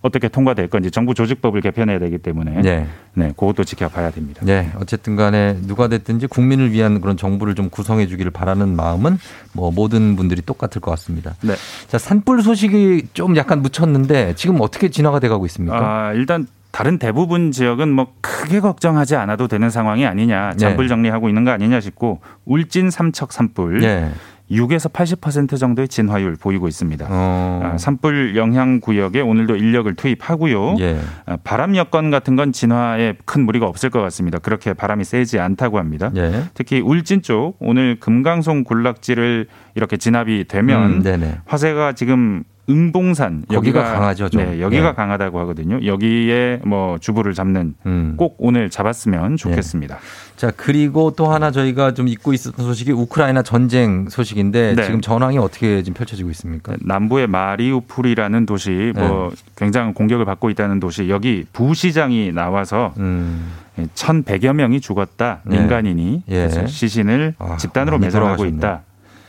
[0.04, 2.86] 어떻게 통과될 건지 정부 조직법을 개편해야 되기 때문에 네.
[3.14, 4.42] 네, 그것도 지켜봐야 됩니다.
[4.44, 9.16] 네, 어쨌든 간에 누가 됐든지 국민을 위한 그런 정부를 좀 구성해 주기를 바라는 마음은
[9.54, 11.34] 뭐 모든 분들이 똑같을 것 같습니다.
[11.40, 11.54] 네.
[11.88, 15.78] 자, 산불 소식이 좀 약간 묻혔는데 지금 어떻게 진화가 돼 가고 있습니까?
[15.78, 20.54] 아, 일단 다른 대부분 지역은 뭐 크게 걱정하지 않아도 되는 상황이 아니냐.
[20.56, 20.88] 잔불 네.
[20.88, 24.10] 정리하고 있는 거 아니냐 싶고 울진 삼척 산불 예.
[24.54, 27.06] 6에서 80% 정도의 진화율 보이고 있습니다.
[27.08, 27.60] 어.
[27.62, 30.76] 아, 산불 영향 구역에 오늘도 인력을 투입하고요.
[30.80, 30.98] 예.
[31.26, 34.38] 아, 바람 여건 같은 건 진화에 큰 무리가 없을 것 같습니다.
[34.38, 36.10] 그렇게 바람이 세지 않다고 합니다.
[36.16, 36.44] 예.
[36.54, 41.34] 특히 울진 쪽 오늘 금강송 군락지를 이렇게 진압이 되면 음.
[41.46, 44.42] 화재가 지금 응봉산 거기가 강하죠, 좀.
[44.42, 44.92] 네, 여기가 예.
[44.92, 45.84] 강하다고 하거든요.
[45.84, 48.14] 여기에 뭐 주부를 잡는 음.
[48.16, 49.98] 꼭 오늘 잡았으면 좋겠습니다.
[50.36, 54.82] 자, 그리고 또 하나 저희가 좀 잊고 있었던 소식이 우크라이나 전쟁 소식인데 네.
[54.84, 56.74] 지금 전황이 어떻게 지금 펼쳐지고 있습니까?
[56.80, 59.36] 남부의 마리우폴이라는 도시 뭐 네.
[59.56, 63.52] 굉장한 공격을 받고 있다는 도시 여기 부시장이 나와서 음.
[63.94, 65.40] 1,100여 명이 죽었다.
[65.44, 65.58] 네.
[65.58, 66.34] 민간인이 예.
[66.34, 68.56] 그래서 시신을 아, 집단으로 돌아가셨네.
[68.56, 68.82] 있다.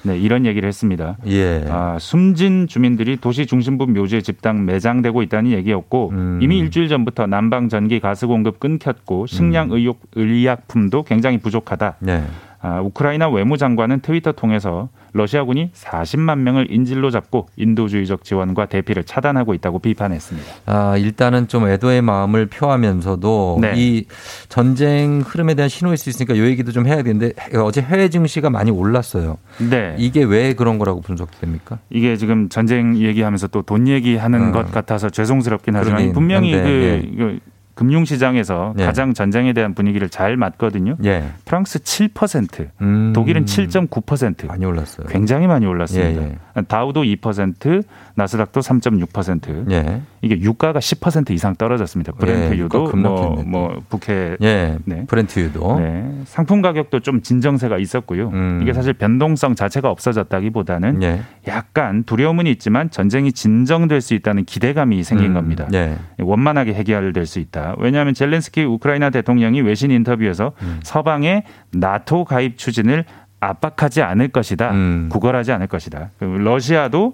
[0.05, 1.17] 네, 이런 얘기를 했습니다.
[1.27, 1.65] 예.
[1.67, 6.39] 아, 숨진 주민들이 도시 중심부 묘지에 집단 매장되고 있다는 얘기였고 음.
[6.41, 11.95] 이미 일주일 전부터 난방 전기 가스 공급 끊겼고 식량 의욕 의약품도 굉장히 부족하다.
[11.99, 12.23] 네.
[12.65, 19.79] 아, 우크라이나 외무장관은 트위터 통해서 러시아군이 40만 명을 인질로 잡고 인도주의적 지원과 대피를 차단하고 있다고
[19.79, 20.51] 비판했습니다.
[20.65, 23.73] 아, 일단은 좀 애도의 마음을 표하면서도 네.
[23.75, 24.05] 이
[24.49, 28.71] 전쟁 흐름에 대한 신호일 수 있으니까 이 얘기도 좀 해야 되는데 어제 해외 증시가 많이
[28.71, 29.37] 올랐어요.
[29.69, 29.95] 네.
[29.99, 31.77] 이게 왜 그런 거라고 분석됩니까?
[31.91, 34.51] 이게 지금 전쟁 얘기하면서 또 돈 얘기하는 어.
[34.51, 37.17] 것 같아서 죄송스럽긴 하지만 분명히 그, 예.
[37.17, 37.39] 그
[37.75, 38.85] 금융시장에서 예.
[38.85, 40.95] 가장 전쟁에 대한 분위기를 잘 맞거든요.
[41.03, 41.25] 예.
[41.43, 43.13] 프랑스 7%, 음.
[43.13, 44.47] 독일은 7.9%.
[44.47, 45.07] 많이 올랐어요.
[45.07, 46.21] 굉장히 많이 올랐습니다.
[46.23, 47.83] 예, 다우도 2%,
[48.15, 49.71] 나스닥도 3.6%.
[49.71, 50.01] 예.
[50.25, 52.11] 이게 유가가 10% 이상 떨어졌습니다.
[52.13, 53.43] 브렌트유도 유가 뭐.
[53.45, 54.79] 뭐 북해 예.
[54.83, 55.05] 네.
[55.05, 55.79] 브렌트유도.
[55.79, 56.11] 네.
[56.25, 58.29] 상품 가격도 좀 진정세가 있었고요.
[58.29, 58.59] 음.
[58.63, 61.21] 이게 사실 변동성 자체가 없어졌다기보다는 예.
[61.47, 65.33] 약간 두려움은 있지만 전쟁이 진정될 수 있다는 기대감이 생긴 음.
[65.35, 65.67] 겁니다.
[65.75, 65.95] 예.
[66.17, 67.75] 원만하게 해결될 수 있다.
[67.77, 70.79] 왜냐하면 젤렌스키 우크라이나 대통령이 외신 인터뷰에서 음.
[70.81, 73.05] 서방의 나토 가입 추진을
[73.39, 74.71] 압박하지 않을 것이다.
[74.71, 75.09] 음.
[75.11, 76.09] 구걸하지 않을 것이다.
[76.19, 77.13] 러시아도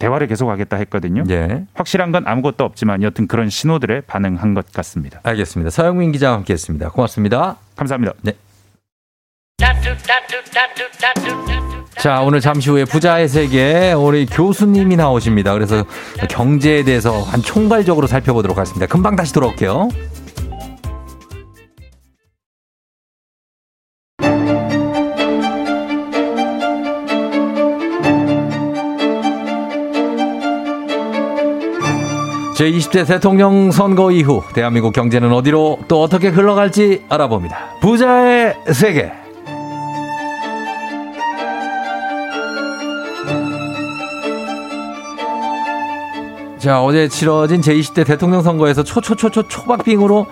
[0.00, 1.22] 대화를 계속하겠다 했거든요.
[1.30, 1.66] 예.
[1.74, 5.20] 확실한 건 아무것도 없지만 여튼 그런 신호들에 반응한 것 같습니다.
[5.22, 5.70] 알겠습니다.
[5.70, 6.88] 서영민 기자와 함께 했습니다.
[6.88, 7.56] 고맙습니다.
[7.76, 8.14] 감사합니다.
[8.22, 8.32] 네.
[11.98, 15.52] 자, 오늘 잠시 후에 부자의 세계 우리 교수님이 나오십니다.
[15.52, 15.84] 그래서
[16.30, 18.86] 경제에 대해서 한 총괄적으로 살펴보도록 하겠습니다.
[18.86, 19.90] 금방 다시 돌아올게요.
[32.60, 37.76] 제20대 대통령 선거 이후 대한민국 경제는 어디로 또 어떻게 흘러갈지 알아봅니다.
[37.80, 39.10] 부자의 세계.
[46.58, 50.26] 자, 어제 치러진 제20대 대통령 선거에서 초초초초 초박빙으로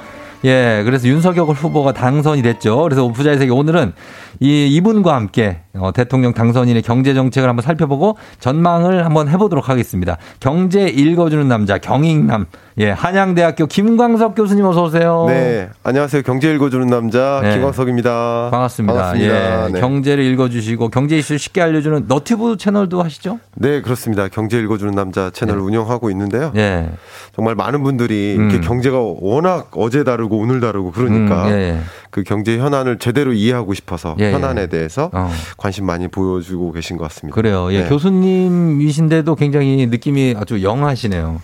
[0.45, 2.83] 예, 그래서 윤석열 후보가 당선이 됐죠.
[2.83, 3.93] 그래서 부자의 세계 오늘은
[4.41, 10.17] 이 이분과 함께 어, 대통령 당선인의 경제 정책을 한번 살펴보고 전망을 한번 해보도록 하겠습니다.
[10.39, 12.47] 경제 읽어주는 남자 경익남
[12.81, 15.25] 예 한양대학교 김광석 교수님 어서 오세요.
[15.27, 16.23] 네, 안녕하세요.
[16.23, 17.55] 경제 읽어주는 남자 네.
[17.55, 18.51] 김광석입니다.
[18.53, 18.95] 반갑습니다.
[18.95, 19.67] 반갑습니다.
[19.67, 19.81] 예, 네.
[19.81, 23.41] 경제를 읽어주시고 경제 이슈를 쉽게 알려주는 너튜브 채널도 하시죠?
[23.57, 24.29] 네, 그렇습니다.
[24.29, 26.53] 경제 읽어주는 남자 채널 운영하고 있는데요.
[26.55, 26.91] 예.
[27.35, 28.51] 정말 많은 분들이 음.
[28.51, 31.79] 이렇게 경제가 워낙 어제 다르고 오늘 다르고 그러니까 음, 예, 예.
[32.11, 34.33] 그 경제 현안을 제대로 이해하고 싶어서 예, 예.
[34.33, 35.31] 현안에 대해서 어.
[35.57, 37.35] 관심 많이 보여주고 계신 것 같습니다.
[37.35, 37.73] 그래요.
[37.73, 37.89] 예, 네.
[37.89, 41.41] 교수님이신데도 굉장히 느낌이 아주 영하시네요.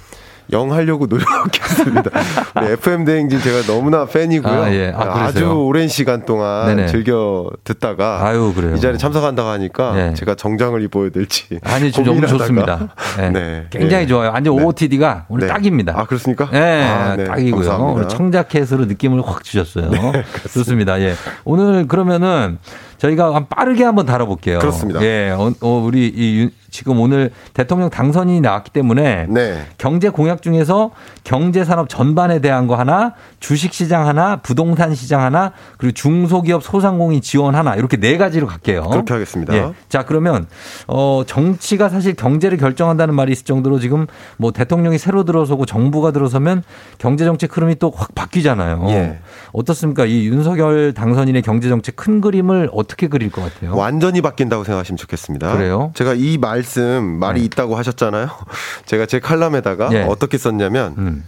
[0.53, 2.11] 영 하려고 노력했습니다.
[2.61, 4.53] 네, FM 대행진 제가 너무나 팬이고요.
[4.53, 4.93] 아, 예.
[4.95, 5.51] 아, 주?
[5.51, 6.89] 오랜 시간 동안 네네.
[6.89, 8.75] 즐겨 듣다가 아유, 그래요.
[8.77, 10.15] 이 자리에 참석한다고 하니까 예.
[10.15, 12.89] 제가 정장을 입어야 될지 아니, 좀 너무 좋습니다.
[13.23, 13.31] 예.
[13.31, 13.67] 네.
[13.71, 14.07] 굉장히 예.
[14.07, 14.31] 좋아요.
[14.33, 14.63] 완전 네.
[14.63, 15.53] OOTD가 오늘 네.
[15.53, 15.95] 딱입니다.
[15.97, 16.49] 아, 그렇습니까?
[16.53, 17.25] 예, 아, 네.
[17.25, 17.67] 딱이고요.
[17.69, 18.09] 감사합니다.
[18.09, 19.91] 네, 청자켓으로 느낌을 확 주셨어요.
[20.53, 21.01] 좋습니다.
[21.01, 21.15] 예.
[21.45, 22.59] 오늘 그러면은
[22.99, 24.59] 저희가 한 빠르게 한번 다뤄볼게요.
[24.59, 25.03] 그렇습니다.
[25.03, 25.31] 예.
[25.37, 29.65] 어, 어, 우리 이 윤- 지금 오늘 대통령 당선인이 나왔기 때문에 네.
[29.79, 30.91] 경제 공약 중에서
[31.23, 37.21] 경제 산업 전반에 대한 거 하나, 주식 시장 하나, 부동산 시장 하나, 그리고 중소기업 소상공인
[37.21, 38.89] 지원 하나 이렇게 네 가지로 갈게요.
[38.91, 39.55] 그렇게 하겠습니다.
[39.55, 39.73] 예.
[39.89, 40.49] 자, 그러면
[40.89, 46.65] 어 정치가 사실 경제를 결정한다는 말이 있을 정도로 지금 뭐 대통령이 새로 들어서고 정부가 들어서면
[46.99, 48.87] 경제 정책 흐름이 또 확 바뀌잖아요.
[48.89, 49.19] 예.
[49.53, 50.07] 어떻습니까?
[50.07, 53.77] 이 윤석열 당선인의 경제 정책 큰 그림을 어떻게 그릴 것 같아요?
[53.77, 55.53] 완전히 바뀐다고 생각하시면 좋겠습니다.
[55.57, 55.93] 그래요?
[55.95, 57.47] 제가 이 말씀 말이 네.
[57.47, 58.29] 있다고 하셨잖아요.
[58.87, 60.03] 제가 제 칼럼에다가 예.
[60.03, 61.25] 어떻게 썼냐면 음.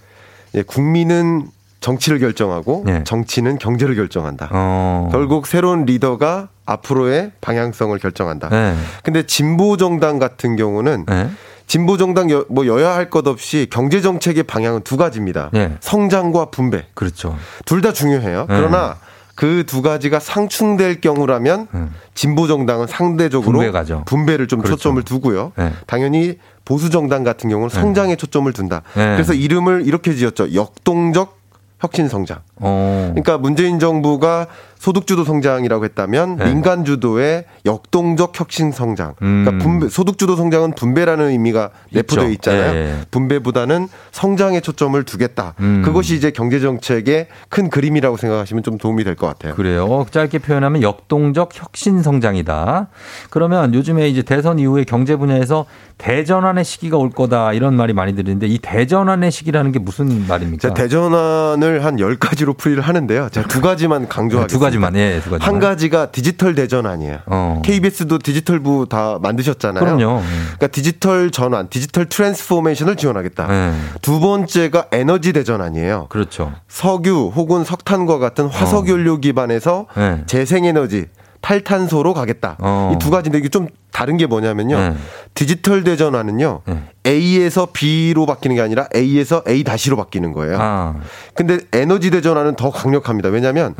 [0.55, 1.49] 예, 국민은
[1.80, 3.05] 정치를 결정하고 예.
[3.05, 4.49] 정치는 경제를 결정한다.
[4.51, 5.09] 어.
[5.12, 8.49] 결국 새로운 리더가 앞으로의 방향성을 결정한다.
[8.49, 8.74] 네.
[9.05, 11.30] 근데 진보 정당 같은 경우는 네.
[11.68, 15.51] 진보 정당 여, 뭐 여야 할 것 없이 경제 정책의 방향은 두 가지입니다.
[15.53, 15.76] 네.
[15.80, 16.87] 성장과 분배.
[16.95, 17.37] 그렇죠.
[17.66, 18.47] 둘 다 중요해요.
[18.49, 18.57] 네.
[18.57, 18.97] 그러나
[19.37, 21.68] 그 두 가지가 상충될 경우라면
[22.14, 24.03] 진보 정당은 상대적으로 분배 가죠.
[24.07, 24.76] 분배 를 좀 그렇죠.
[24.76, 25.53] 초점을 두고요.
[25.57, 25.72] 네.
[25.87, 28.82] 당연히 보수 정당 같은 경우는 성장에 초점을 둔다.
[28.95, 29.12] 네.
[29.14, 30.55] 그래서 이름을 이렇게 지었죠.
[30.55, 31.37] 역동적
[31.80, 32.39] 혁신 성장.
[32.57, 33.09] 어.
[33.11, 34.47] 그러니까 문재인 정부가
[34.87, 36.45] 소득주도 성장이라고 했다면 네.
[36.45, 39.14] 민간 주도의 역동적 혁신 성장.
[39.18, 39.59] 그러니까 음.
[39.59, 42.28] 분배, 소득주도 성장은 분배라는 의미가 내포되어.
[42.28, 42.72] 있잖아요.
[42.72, 42.97] 예, 예.
[43.11, 45.55] 분배보다는 성장에 초점을 두겠다.
[45.59, 45.82] 음.
[45.84, 49.57] 그것이 이제 경제 정책의 큰 그림이라고 생각하시면 좀 도움이 될 것 같아요.
[49.57, 50.07] 그래요.
[50.09, 52.87] 짧게 표현하면 역동적 혁신 성장이다.
[53.30, 55.66] 그러면 요즘에 이제 대선 이후에 경제 분야에서
[55.99, 60.74] 대전환의 시기가 올 거다 이런 말이 많이 들리는데 이 대전환의 시기라는 게 무슨 말입니까?
[60.74, 63.30] 대전환을 한 10가지로 풀이를 하는데요.
[63.32, 64.47] 제가 두 가지만 강조하겠습니다.
[64.47, 65.41] 네, 두 가지 만, 예, 두 가지만.
[65.41, 67.18] 한 가지가 디지털 대전환이에요.
[67.27, 67.62] 어.
[67.64, 69.85] KBS도 디지털부 다 만드셨잖아요.
[69.85, 70.22] 그럼요.
[70.22, 73.47] 그러니까 디지털 전환, digital transformation을 지원하겠다.
[73.47, 73.72] 네.
[74.03, 76.07] 두 번째가 에너지 대전환이에요.
[76.09, 76.53] 그렇죠.
[76.68, 80.22] 석유 혹은 석탄과 같은 화석 연료 기반에서 네.
[80.27, 81.07] 재생에너지
[81.41, 82.57] 탈탄소로 가겠다.
[82.59, 82.93] 어.
[82.95, 84.79] 이두 가지인데 이게 좀 다른 게 뭐냐면요.
[84.79, 84.97] 네.
[85.35, 86.62] 디지털 대전환은요.
[87.07, 90.59] A에서 B로 바뀌는 게 아니라 A에서 A 다시로 바뀌는 거예요.
[90.61, 90.97] 아.
[91.35, 93.29] 근데 에너지 대전환은 더 강력합니다.
[93.29, 93.74] 왜냐하면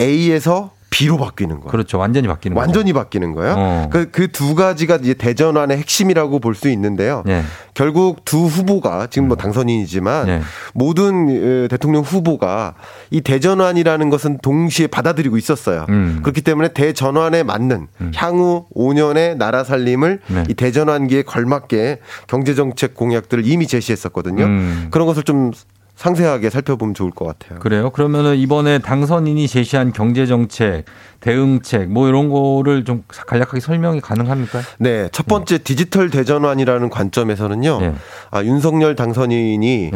[0.00, 1.64] A에서 B로 바뀌는 거예요.
[1.64, 1.70] 네.
[1.72, 1.98] 그렇죠.
[1.98, 2.60] 완전히 바뀌는 거죠.
[2.64, 3.54] 완전히 바뀌는 거예요.
[3.58, 3.88] 어.
[3.90, 7.24] 그그두 가지가 이제 대전환의 핵심이라고 볼 수 있는데요.
[7.26, 7.42] 예.
[7.74, 9.28] 결국 두 후보가 지금 음.
[9.28, 10.40] 뭐 당선인이지만 예.
[10.72, 11.28] 모든
[11.64, 12.74] 에, 대통령 후보가
[13.10, 15.84] 이 대전환이라는 것은 동시에 받아들이고 있었어요.
[15.88, 16.20] 음.
[16.22, 20.44] 그렇기 때문에 대전환에 맞는 향후 5년의 나라 살림을 네.
[20.48, 24.44] 이 대전환기에 걸맞게 경제 정책 공약들을 이미 제시했었거든요.
[24.44, 24.86] 음.
[24.92, 25.50] 그런 것을 좀
[25.96, 27.60] 상세하게 살펴보면 좋을 것 같아요.
[27.60, 27.90] 그래요.
[27.90, 30.84] 그러면은 이번에 당선인이 제시한 경제 정책,
[31.20, 34.60] 대응책 뭐 이런 거를 좀 간략하게 설명이 가능합니까?
[34.78, 37.80] 네, 첫 번째 디지털 대전환이라는 관점에서는요.
[37.80, 37.94] 네.
[38.30, 39.92] 아, 윤석열 당선인이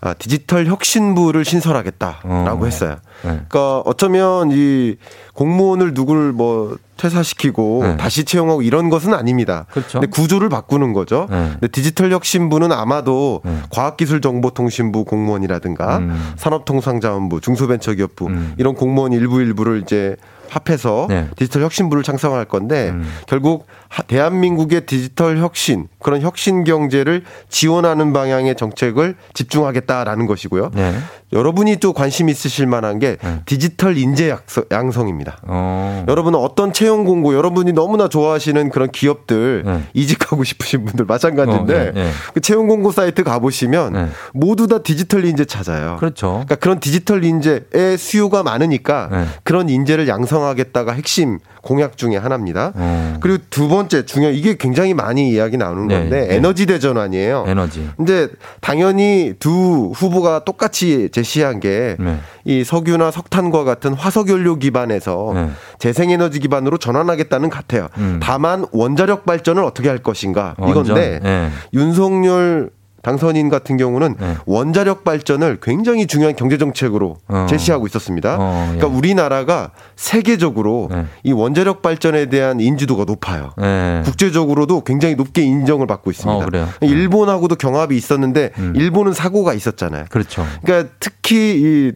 [0.00, 2.64] 아, 디지털 혁신부를 신설하겠다라고 어.
[2.64, 2.96] 했어요.
[3.24, 3.40] 네.
[3.48, 4.96] 그러니까 어쩌면 이
[5.34, 7.96] 공무원을 누굴 뭐 퇴사시키고 네.
[7.96, 9.64] 다시 채용하고 이런 것은 아닙니다.
[9.70, 10.00] 그렇죠.
[10.00, 11.26] 근데 구조를 바꾸는 거죠.
[11.30, 11.50] 네.
[11.52, 13.40] 근데 디지털 혁신부는 아마도
[13.70, 16.32] 과학기술정보통신부 공무원이라든가 음.
[16.36, 18.28] 산업통상자원부, 중소벤처기업부
[18.58, 20.16] 이런 공무원 일부 일부를 이제
[20.50, 21.28] 합해서 네.
[21.36, 23.04] 디지털 혁신부를 창성할 건데 음.
[23.26, 30.70] 결국 하- 대한민국의 디지털 혁신 그런 혁신 경제를 지원하는 방향의 정책을 집중하겠다라는 것이고요.
[30.74, 30.94] 네.
[31.32, 33.40] 여러분이 또 관심 있으실 만한 게 네.
[33.44, 35.38] 디지털 인재 양성- 양성입니다.
[35.42, 36.04] 어.
[36.08, 39.82] 여러분은 어떤 채용 공고 여러분이 너무나 좋아하시는 그런 기업들 네.
[39.92, 42.10] 이직하고 싶으신 분들 마찬가지인데 어, 네, 네.
[42.32, 44.08] 그 채용 공고 사이트 가보시면 네.
[44.32, 45.96] 모두 다 디지털 인재 찾아요.
[45.98, 46.28] 그렇죠.
[46.30, 49.24] 그러니까 그런 디지털 인재의 수요가 많으니까 네.
[49.44, 52.72] 그런 인재를 양성 하겠다가 핵심 공약 중에 하나입니다.
[52.74, 53.16] 어.
[53.20, 56.34] 그리고 두 번째 중요 이게 굉장히 많이 이야기 나오는 네, 건데 네.
[56.36, 57.44] 에너지 대전환이에요.
[57.46, 57.88] 에너지.
[57.96, 58.28] 근데
[58.60, 62.64] 당연히 두 후보가 똑같이 제시한 게이 네.
[62.64, 65.50] 석유나 석탄과 같은 화석 연료 기반에서 네.
[65.78, 67.88] 재생에너지 기반으로 전환하겠다는 것 같아요.
[67.98, 68.20] 음.
[68.22, 70.84] 다만 원자력 발전을 어떻게 할 것인가 원전?
[70.84, 71.50] 이건데 네.
[71.74, 72.70] 윤석열
[73.02, 74.36] 당선인 같은 경우는 네.
[74.46, 77.46] 원자력 발전을 굉장히 중요한 경제 정책으로 어.
[77.48, 78.36] 제시하고 있었습니다.
[78.38, 78.76] 어, 예.
[78.76, 81.06] 그러니까 우리나라가 세계적으로 네.
[81.22, 83.52] 이 원자력 발전에 대한 인지도가 높아요.
[83.56, 84.02] 네.
[84.04, 86.44] 국제적으로도 굉장히 높게 인정을 받고 있습니다.
[86.44, 86.68] 어, 그래요?
[86.80, 88.72] 일본하고도 경합이 있었는데 음.
[88.76, 90.06] 일본은 사고가 있었잖아요.
[90.10, 90.44] 그렇죠.
[90.62, 91.92] 그러니까 특히 이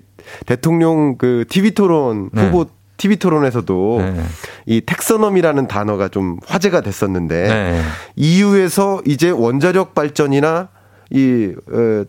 [0.47, 2.47] 대통령 그 TV 토론 네.
[2.47, 4.23] 후보 TV 토론에서도 네.
[4.67, 7.83] 이 텍서넘이라는 단어가 좀 화제가 됐었는데 네.
[8.15, 10.69] EU에서 이제 원자력 발전이나
[11.13, 11.55] 이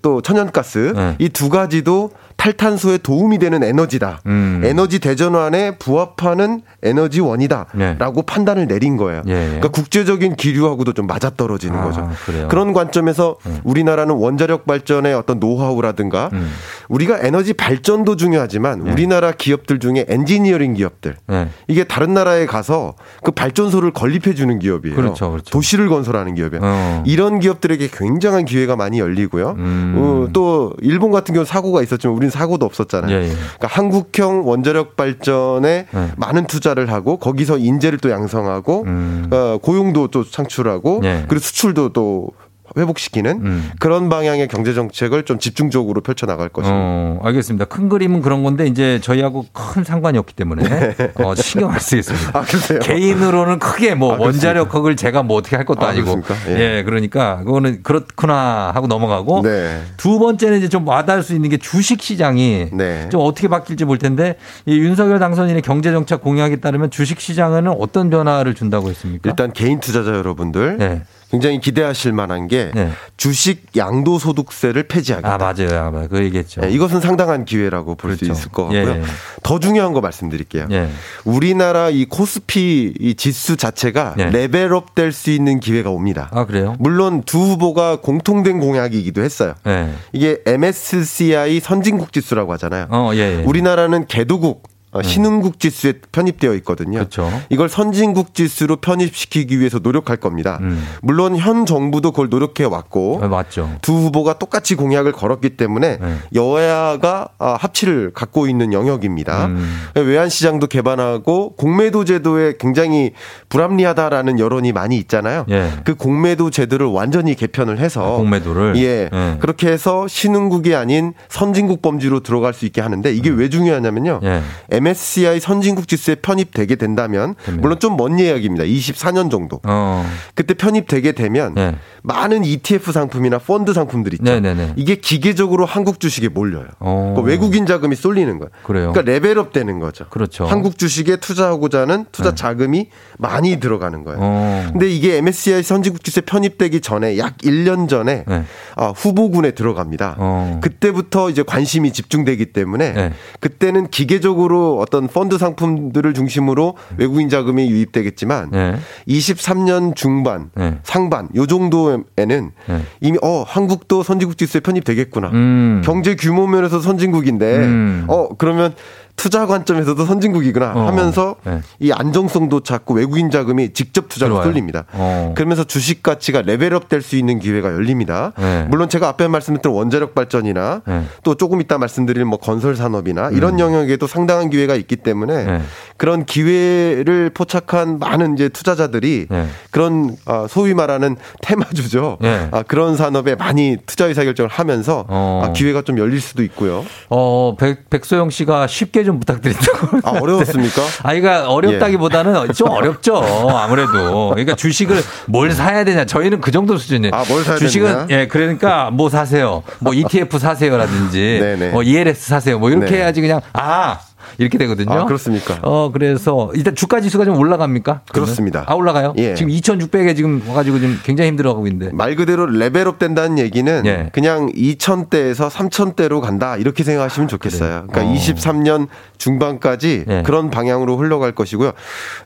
[0.02, 1.16] 또 천연가스 네.
[1.20, 4.22] 이두 가지도 탈탄소에 도움이 되는 에너지다.
[4.26, 4.62] 음.
[4.64, 8.26] 에너지 대전환에 부합하는 에너지원이다라고 네.
[8.26, 9.22] 판단을 내린 거예요.
[9.28, 9.46] 예, 예.
[9.46, 12.10] 그러니까 국제적인 기류하고도 좀 맞아떨어지는 아, 거죠.
[12.26, 12.48] 그래요?
[12.50, 13.60] 그런 관점에서 음.
[13.64, 16.50] 우리나라는 원자력 발전의 어떤 노하우라든가 음.
[16.90, 18.92] 우리가 에너지 발전도 중요하지만 네.
[18.92, 21.48] 우리나라 기업들 중에 엔지니어링 기업들 네.
[21.68, 24.96] 이게 다른 나라에 가서 그 발전소를 건립해 주는 기업이에요.
[24.96, 25.50] 그렇죠, 그렇죠.
[25.52, 26.62] 도시를 건설하는 기업이에요.
[26.64, 27.04] 어.
[27.06, 29.56] 이런 기업들에게 굉장한 기회가 많이 열리고요.
[29.58, 29.94] 음.
[29.98, 33.16] 어, 또 일본 같은 경우 사고가 있었지만 우리는 사고도 없었잖아요.
[33.16, 33.30] 예, 예.
[33.30, 36.12] 그러니까 한국형 원자력 발전에 네.
[36.18, 39.30] 많은 투자를 하고 거기서 인재를 또 양성하고 음.
[39.32, 41.26] 어, 고용도 또 창출하고 예.
[41.28, 42.30] 그리고 수출도 또
[42.78, 43.72] 회복시키는 음.
[43.80, 46.76] 그런 방향의 경제 정책을 좀 집중적으로 펼쳐 나갈 것입니다.
[46.76, 47.66] 어, 알겠습니다.
[47.66, 52.32] 큰 그림은 그런 건데 이제 저희하고 큰 상관이 없기 때문에 어, 신경 안 쓰겠습니다.
[52.42, 52.76] 네.
[52.76, 52.80] 아?
[52.80, 54.18] 개인으로는 크게 뭐 아?
[54.18, 56.36] 원자력학을 제가 뭐 어떻게 할 것도 아, 그렇습니까?
[56.48, 56.78] 예.
[56.78, 56.84] 예.
[56.84, 59.82] 그러니까 그거는 그렇구나 하고 넘어가고 네.
[59.98, 63.10] 두 번째는 이제 좀 와닿을 수 있는 게 주식 시장이 네.
[63.10, 68.10] 좀 어떻게 바뀔지 볼 텐데 이 윤석열 당선인의 경제 정책 공약에 따르면 주식 시장에는 어떤
[68.10, 69.30] 변화를 준다고 했습니까?
[69.30, 71.02] 일단 개인 투자자 여러분들 네.
[71.34, 72.92] 굉장히 기대하실 만한 게 네.
[73.18, 75.34] 주식 양도소득세를 폐지하겠다.
[75.34, 76.08] 아 맞아요, 아, 맞아요.
[76.08, 76.62] 그 얘기했죠.
[76.62, 78.40] 네, 이것은 상당한 기회라고 볼수 그렇죠.
[78.40, 78.88] 있을 것 같고요.
[78.88, 79.04] 예, 예.
[79.42, 80.68] 더 중요한 거 말씀드릴게요.
[80.70, 80.90] 예.
[81.26, 84.26] 우리나라 이 코스피 이 지수 자체가 예.
[84.26, 86.30] 레벨업 될 수 있는 기회가 옵니다.
[86.32, 86.76] 아 그래요?
[86.78, 89.56] 물론 두 후보가 공통된 공약이기도 했어요.
[89.64, 89.92] 네.
[90.12, 92.88] 이게 MSCI 선진국 지수라고 하잖아요.
[92.90, 93.44] 어, 예, 예.
[93.44, 97.00] 우리나라는 개도국 어, 신흥국 지수에 편입되어 있거든요.
[97.00, 97.32] 그렇죠.
[97.50, 100.60] 이걸 선진국 지수로 편입시키기 위해서 노력할 겁니다.
[100.62, 100.84] 음.
[101.02, 103.70] 물론 현 정부도 그걸 노력해 왔고 어, 맞죠.
[103.82, 106.16] 두 후보가 똑같이 공약을 걸었기 때문에 네.
[106.36, 109.46] 여야가 아, 합치를 갖고 있는 영역입니다.
[109.48, 109.82] 음.
[109.96, 113.12] 외환 시장도 개방하고 공매도 제도에 굉장히
[113.50, 115.46] 불합리하다라는 여론이 많이 있잖아요.
[115.50, 115.72] 예.
[115.84, 118.76] 그 공매도 제도를 완전히 개편을 해서 아, 공매도를?
[118.78, 119.10] 예.
[119.12, 119.38] 예.
[119.40, 124.20] 그렇게 해서 신흥국이 아닌 선진국 범주로 들어갈 수 있게 하는데 이게 왜 중요하냐면요.
[124.24, 124.42] 예.
[124.84, 127.62] MSCI 선진국 지수에 편입되게 된다면 됩니다.
[127.62, 128.66] 물론 좀먼 예약입니다.
[128.66, 129.62] 24년 정도.
[129.64, 130.06] 어.
[130.36, 131.76] 그때 편입되게 되면 예.
[132.02, 134.24] 많은 ETF 상품이나 펀드 상품들 있죠.
[134.24, 134.74] 네네네.
[134.76, 136.68] 이게 기계적으로 한국 주식에 몰려요.
[136.80, 137.14] 어.
[137.16, 138.50] 그러니까 외국인 자금이 쏠리는 거예요.
[138.64, 138.92] 그래요.
[138.92, 140.06] 그러니까 레벨업 되는 거죠.
[140.10, 140.46] 그렇죠.
[140.46, 142.36] 한국 주식에 투자하고자 하는 투자 네.
[142.36, 144.20] 자금이 많이 들어가는 거예요.
[144.22, 144.70] 어.
[144.72, 148.44] 근데 이게 MSCI 선진국 지수에 편입되기 전에 약 1년 전에 네.
[148.76, 150.16] 아, 후보군에 들어갑니다.
[150.20, 150.60] 어.
[150.62, 153.14] 그때부터 이제 관심이 집중되기 때문에 네.
[153.40, 158.76] 그때는 기계적으로 어떤 펀드 상품들을 중심으로 외국인 자금이 유입되겠지만 네.
[159.08, 160.78] 23년 중반, 네.
[160.84, 162.82] 상반 요 정도에는 네.
[163.02, 165.30] 이미 어 한국도 선진국 지수에 편입되겠구나.
[165.30, 165.82] 음.
[165.84, 168.06] 경제 규모 면에서 선진국인데 음.
[168.08, 168.74] 어 그러면
[169.16, 170.88] 투자 관점에서도 선진국이구나 어.
[170.88, 171.62] 하면서 네.
[171.80, 174.44] 이 안정성도 찾고 외국인 자금이 직접 투자로.
[174.44, 174.86] 쏠립니다.
[174.94, 175.34] 어.
[175.36, 178.32] 그러면서 주식 가치가 레벨업 될 수 있는 기회가 열립니다.
[178.38, 178.66] 네.
[178.70, 181.04] 물론 제가 앞에 말씀드린 원자력 발전이나 네.
[181.24, 185.48] 또 조금 이따 말씀드릴 뭐 건설 산업이나 이런 영역에도 상당한 기회가 있기 때문에 음.
[185.48, 185.62] 네.
[185.98, 189.48] 그런 기회를 포착한 많은 이제 투자자들이 네.
[189.72, 192.18] 그런 아, 소위 말하는 테마주죠.
[192.22, 192.48] 네.
[192.52, 195.44] 아, 그런 산업에 많이 투자 의사 결정을 하면서 어.
[195.46, 196.86] 아, 기회가 좀 열릴 수도 있고요.
[197.10, 200.00] 어, 백, 백소영 씨가 쉽게 좀 부탁드린다고.
[200.04, 200.82] 아, 어려웠습니까?
[201.04, 202.54] 아, 이가 어렵다기보다는 예.
[202.54, 203.18] 좀 어렵죠.
[203.50, 204.30] 아무래도.
[204.30, 206.06] 그러니까 주식을 뭘 사야 되냐.
[206.06, 207.14] 저희는 그 정도 수준이에요.
[207.14, 208.08] 아, 뭘 사야 주식은, 되느냐?
[208.10, 209.64] 예, 그러니까 뭐 사세요.
[209.80, 211.40] 뭐 ETF 사세요라든지.
[211.42, 211.70] 네네.
[211.74, 212.60] 뭐 ELS 사세요.
[212.60, 212.98] 뭐 이렇게 네.
[212.98, 214.00] 해야지 그냥, 아,
[214.38, 214.92] 이렇게 되거든요.
[214.92, 215.60] 아, 그렇습니까?
[215.62, 218.02] 어, 그래서 일단 주가 지수가 좀 올라갑니까?
[218.10, 218.26] 그러면?
[218.26, 218.64] 그렇습니다.
[218.68, 219.14] 아, 올라가요?
[219.18, 219.36] 예.
[219.36, 221.94] 지금 2,600에 지금 와가지고 지금 굉장히 힘들어하고 있는데.
[221.96, 224.10] 말 그대로 레벨업 된다는 얘기는 예.
[224.14, 227.86] 그냥 2000대에서 3000대로 간다 이렇게 생각하시면 좋겠어요.
[227.90, 228.14] 그러니까 어.
[228.16, 230.24] 23년 중반까지 예.
[230.26, 231.72] 그런 방향으로 흘러갈 것이고요.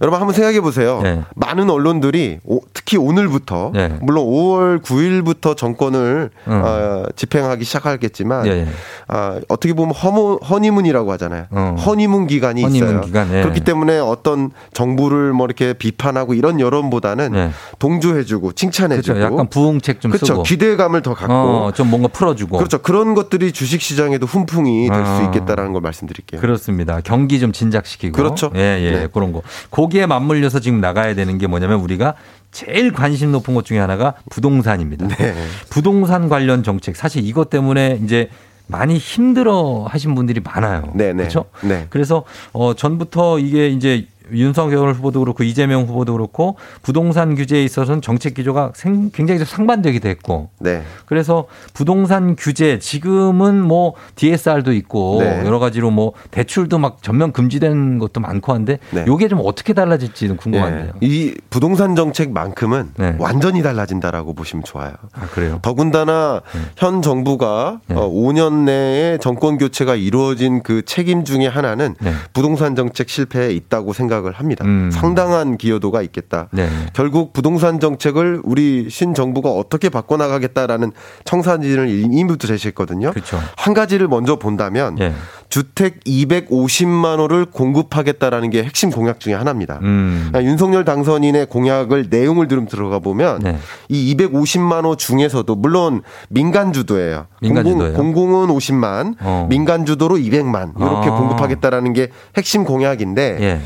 [0.01, 1.01] 여러분 한번 생각해 보세요.
[1.05, 1.22] 예.
[1.36, 3.97] 많은 언론들이 오- 특히 오늘부터 예.
[4.01, 6.62] 물론 5월 9일부터 정권을 음.
[6.64, 8.68] 어, 집행하기 시작하겠지만 예, 예.
[9.08, 11.45] 아, 어떻게 보면 허무, 허니문이라고 하잖아요.
[11.51, 11.76] 어.
[11.86, 13.02] 허니 문 기간이 허니문 있어요.
[13.02, 13.41] 기간, 예.
[13.41, 17.50] 그렇기 때문에 어떤 정부를 뭐 이렇게 비판하고 이런 여론보다는 예.
[17.80, 19.34] 동조해주고 칭찬해주고 그렇죠.
[19.34, 20.26] 약간 부응책 좀 그렇죠.
[20.26, 20.43] 쓰고.
[20.43, 22.58] 기대감을 더 갖고 어, 좀 뭔가 풀어주고.
[22.58, 22.78] 그렇죠.
[22.80, 25.24] 그런 것들이 주식 시장에도 훈풍이 될수 아.
[25.24, 26.41] 있겠다라는 걸 말씀드릴게요.
[26.41, 27.02] 그렇습니다.
[27.04, 28.16] 경기 좀 진작시키고.
[28.16, 28.52] 그렇죠.
[28.56, 29.08] 예, 예, 네.
[29.12, 29.41] 그런 거.
[29.72, 32.16] 거기에 맞물려서 지금 나가야 되는 게 뭐냐면 우리가
[32.52, 35.08] 제일 관심 높은 것 중에 하나가 부동산입니다.
[35.08, 35.36] 네.
[35.70, 36.95] 부동산 관련 정책.
[36.95, 38.30] 사실 이것 때문에 이제
[38.68, 40.91] 많이 힘들어 하신 분들이 많아요.
[40.93, 41.18] 네, 네.
[41.24, 41.45] 그렇죠?
[41.63, 41.88] 네.
[41.89, 48.34] 그래서 어 전부터 이게 이제 윤석열 후보도 그렇고 이재명 후보도 그렇고 부동산 규제에 있어서는 정책
[48.34, 50.84] 기조가 생- 굉장히 좀 상반되기도 했고 네.
[51.05, 55.43] 그래서 부동산 규제 지금은 뭐 DSR도 있고 네.
[55.45, 59.05] 여러 가지로 뭐 대출도 막 전면 금지된 것도 많고 한데 네.
[59.07, 60.91] 요게 좀 어떻게 달라질지는 궁금한데요.
[61.01, 61.07] 예.
[61.07, 63.15] 이 부동산 정책만큼은 네.
[63.19, 64.93] 완전히 달라진다라고 보시면 좋아요.
[65.13, 65.59] 아 그래요?
[65.61, 66.41] 더군다나
[66.78, 67.95] 현 정부가 네.
[67.95, 72.11] 어, 5년 내에 정권 교체가 이루어진 그 책임 중에 하나는 네.
[72.34, 74.65] 부동산 정책 실패에 있다고 생각 을 합니다.
[74.65, 74.89] 음.
[74.91, 76.47] 상당한 기여도가 있겠다.
[76.51, 76.68] 네.
[76.93, 80.91] 결국 부동산 정책을 우리 신 정부가 어떻게 바꿔나가겠다라는
[81.24, 83.11] 청사진을 이미부터 제시했거든요.
[83.11, 83.39] 그렇죠.
[83.55, 85.13] 한 가지를 먼저 본다면 예.
[85.49, 89.80] 주택 250만 호를 공급하겠다라는 게 핵심 공약 중에 하나입니다.
[89.82, 90.30] 음.
[90.30, 93.57] 그러니까 윤석열 당선인의 공약을 내용을 들으면 들어가 보면 네.
[93.88, 97.28] 이 250만 호 중에서도 물론 민간 주도예요.
[97.41, 97.93] 민간 공공?
[97.93, 99.47] 공공은 50만, 어.
[99.49, 101.15] 민간 주도로 200만 이렇게 아.
[101.15, 103.61] 공급하겠다라는 게 핵심 공약인데 예.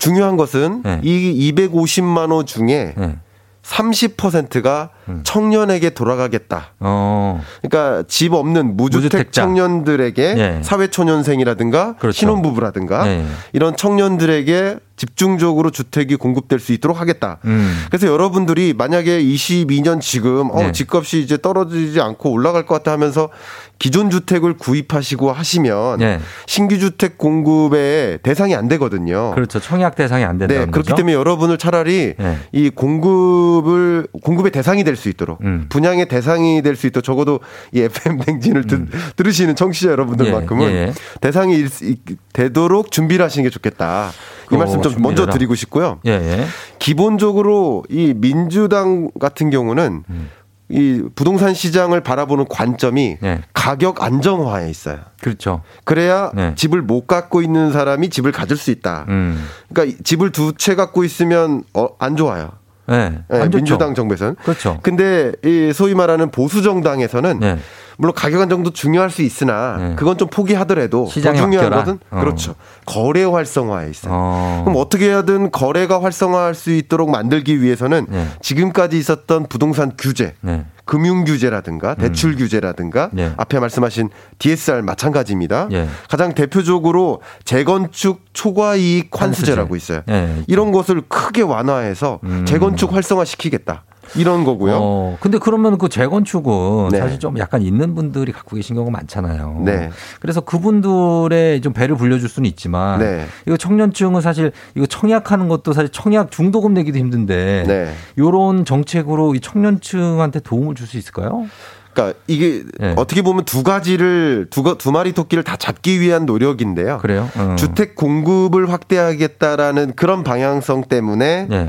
[0.00, 1.00] 중요한 것은 네.
[1.04, 3.16] 이 250만 호 중에 예.
[3.62, 5.20] 30%가 음.
[5.24, 6.72] 청년에게 돌아가겠다.
[6.80, 7.42] 어.
[7.62, 9.42] 그러니까 집 없는 무주택 무주택자.
[9.42, 10.60] 청년들에게 예.
[10.62, 12.16] 사회초년생이라든가 그렇죠.
[12.18, 13.24] 신혼부부라든가 예.
[13.52, 17.38] 이런 청년들에게 집중적으로 주택이 공급될 수 있도록 하겠다.
[17.46, 17.74] 음.
[17.88, 20.72] 그래서 여러분들이 만약에 22년 지금 어, 네.
[20.72, 23.30] 집값이 이제 떨어지지 않고 올라갈 것 같다 하면서
[23.78, 26.20] 기존 주택을 구입하시고 하시면 예.
[26.46, 29.30] 신규 주택 공급의 대상이 안 되거든요.
[29.34, 29.58] 그렇죠.
[29.58, 30.96] 청약 대상이 안 된다는 네, 그렇기 거죠.
[30.96, 32.36] 때문에 여러분을 차라리 네.
[32.52, 35.66] 이 공급을 공급의 대상이 될수 있도록 음.
[35.68, 37.40] 분양의 대상이 될 수 있도록 적어도
[37.72, 38.86] 이 FM 뱅진을 들,
[39.16, 40.70] 들으시는 청취자 여러분들만큼은 음.
[40.70, 40.92] 예, 예.
[41.20, 41.96] 대상이 일- 이-
[42.32, 44.10] 되도록 준비를 하시는 게 좋겠다.
[44.52, 45.32] 이 어, 말씀 좀 먼저 해라.
[45.32, 45.98] 드리고 싶고요.
[46.06, 46.46] 예, 예.
[46.78, 50.30] 기본적으로 이 민주당 같은 경우는 음.
[50.68, 53.40] 이 부동산 시장을 바라보는 관점이 예.
[53.54, 54.98] 가격 안정화에 있어요.
[55.20, 55.62] 그렇죠.
[55.84, 56.52] 그래야 네.
[56.54, 59.06] 집을 못 갖고 있는 사람이 집을 가질 수 있다.
[59.08, 59.44] 음.
[59.72, 62.50] 그러니까 이 집을 두 채 갖고 있으면 어, 안 좋아요.
[62.94, 63.56] 안 좋죠.
[63.56, 64.36] 민주당 정부에서는.
[64.42, 64.78] 그렇죠.
[64.82, 67.58] 근데 이 소위 말하는 보수 정당에서는 예.
[67.98, 69.94] 물론 가격 안정도 중요할 수 있으나 네.
[69.94, 71.76] 그건 좀 포기하더라도 더 중요한 맡겨라.
[71.76, 72.20] 것은 어.
[72.20, 72.54] 그렇죠.
[72.86, 74.12] 거래 활성화에 있어요.
[74.14, 74.62] 어.
[74.64, 78.26] 그럼 어떻게 하든 거래가 활성화할 수 있도록 만들기 위해서는 네.
[78.40, 80.64] 지금까지 있었던 부동산 규제, 네.
[80.90, 83.32] 금융 규제라든가 대출 규제라든가 네.
[83.36, 84.10] 앞에 말씀하신
[84.40, 85.68] DSR 마찬가지입니다.
[85.70, 85.86] 예.
[86.08, 90.02] 가장 대표적으로 재건축 초과 이익 환수제라고 환수제.
[90.02, 90.02] 있어요.
[90.08, 90.42] 예.
[90.48, 92.44] 이런 것을 크게 완화해서 음.
[92.44, 93.84] 재건축 활성화시키겠다.
[94.16, 94.78] 이런 거고요.
[94.80, 96.98] 어, 근데 그러면 그 재건축은 네.
[96.98, 99.62] 사실 좀 약간 있는 분들이 갖고 계신 경우가 많잖아요.
[99.64, 99.90] 네.
[100.20, 103.26] 그래서 그분들의 좀 배를 불려줄 수는 있지만 네.
[103.46, 107.92] 이거 청년층은 사실 이거 청약하는 것도 사실 청약 중도금 내기도 힘든데 네.
[108.18, 111.46] 요런 정책으로 이 청년층한테 도움을 줄 수 있을까요?
[111.92, 112.94] 그러니까 이게 네.
[112.96, 116.98] 어떻게 보면 두 가지를 두, 가- 두 마리 토끼를 다 잡기 위한 노력인데요.
[116.98, 117.28] 그래요?
[117.36, 117.54] 어.
[117.56, 121.68] 주택 공급을 확대하겠다라는 그런 방향성 때문에 네.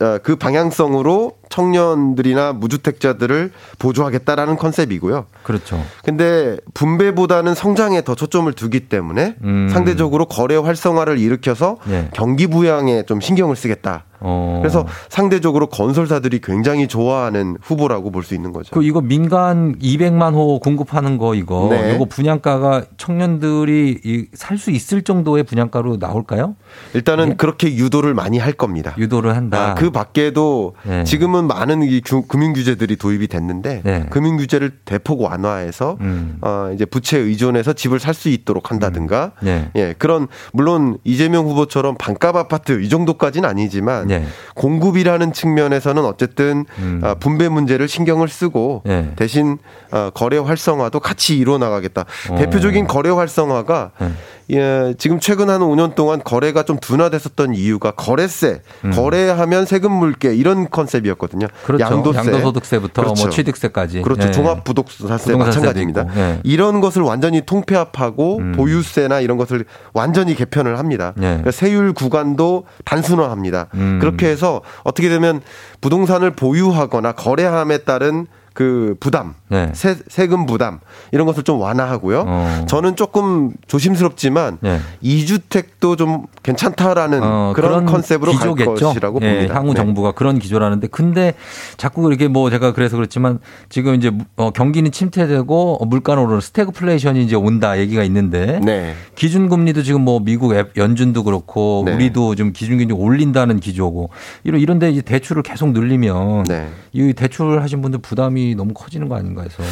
[0.00, 5.26] 어, 그 방향성으로 청년들이나 무주택자들을 보조하겠다라는 컨셉이고요.
[5.42, 5.84] 그렇죠.
[6.02, 9.68] 근데 분배보다는 성장에 더 초점을 두기 때문에 음.
[9.70, 12.08] 상대적으로 거래 활성화를 일으켜서 네.
[12.14, 14.04] 경기 부양에 좀 신경을 쓰겠다.
[14.24, 14.60] 어.
[14.62, 18.72] 그래서 상대적으로 건설사들이 굉장히 좋아하는 후보라고 볼 수 있는 거죠.
[18.72, 21.92] 그 이거 민간 200만 호 공급하는 거 이거 네.
[21.96, 26.54] 이거 분양가가 청년들이 살 수 있을 정도의 분양가로 나올까요?
[26.94, 27.34] 일단은 예.
[27.34, 28.94] 그렇게 유도를 많이 할 겁니다.
[28.96, 29.70] 유도를 한다.
[29.70, 31.02] 아, 그 밖에도 네.
[31.02, 34.06] 지금은 정부로는 많은 이 규- 금융 규제들이 도입이 됐는데 네.
[34.10, 36.38] 금융 규제를 대폭 완화해서 음.
[36.40, 39.70] 어 이제 부채에 의존해서 집을 살 수 있도록 한다든가 네.
[39.74, 44.24] 예 그런 물론 이재명 후보처럼 반값 아파트 이 정도까지는 아니지만 네.
[44.54, 47.00] 공급이라는 측면에서는 어쨌든 음.
[47.02, 49.12] 아, 분배 문제를 신경을 쓰고 네.
[49.16, 49.56] 대신
[49.92, 52.04] 어, 거래 활성화도 같이 이루어 나가겠다.
[52.30, 52.36] 어.
[52.36, 54.12] 대표적인 거래 활성화가 네.
[54.50, 58.62] 예, 지금 최근 한 5년 동안 거래가 좀 둔화됐었던 이유가 거래세,
[58.94, 61.46] 거래하면 세금 물게 이런 컨셉이었거든요.
[61.46, 61.64] 음.
[61.64, 61.84] 그렇죠.
[61.84, 64.02] 양도세, 양도소득세부터 뭐 취득세까지.
[64.02, 64.28] 그렇죠.
[64.28, 64.32] 예.
[64.32, 66.06] 종합부동산세 부동산세도 마찬가지입니다.
[66.16, 66.40] 예.
[66.44, 68.52] 이런 것을 완전히 통폐합하고 음.
[68.52, 71.12] 보유세나 이런 것을 완전히 개편을 합니다.
[71.18, 71.22] 예.
[71.22, 73.68] 그러니까 세율 구간도 단순화합니다.
[73.74, 73.98] 음.
[74.00, 75.40] 그렇게 해서 어떻게 되면
[75.80, 79.70] 부동산을 보유하거나 거래함에 따른 그 부담, 네.
[79.72, 80.80] 세, 세금 부담
[81.10, 82.24] 이런 것을 좀 완화하고요.
[82.26, 82.64] 어.
[82.68, 84.78] 저는 조금 조심스럽지만 네.
[85.00, 88.88] 이주택도 좀 괜찮다라는 어, 그런, 컨셉으로 갈 기조겠죠.
[88.88, 89.54] 것이라고 예, 봅니다.
[89.54, 89.74] 향후 네.
[89.76, 91.34] 정부가 그런 기조라는데 근데
[91.76, 93.38] 자꾸 이렇게 뭐 제가 그래서 그렇지만
[93.68, 98.94] 지금 이제 어, 경기는 침체되고 어, 물가는 오르는 스태그플레이션이 이제 온다 얘기가 있는데 네.
[99.14, 101.94] 기준금리도 지금 뭐 미국 앱- 연준도 그렇고 네.
[101.94, 104.10] 우리도 좀 기준금리 올린다는 기조고
[104.44, 106.68] 이런 이런데 이제 대출을 계속 늘리면 네.
[106.92, 109.62] 이 대출 하신 분들 부담이 너무 커지는 거 아닌가 해서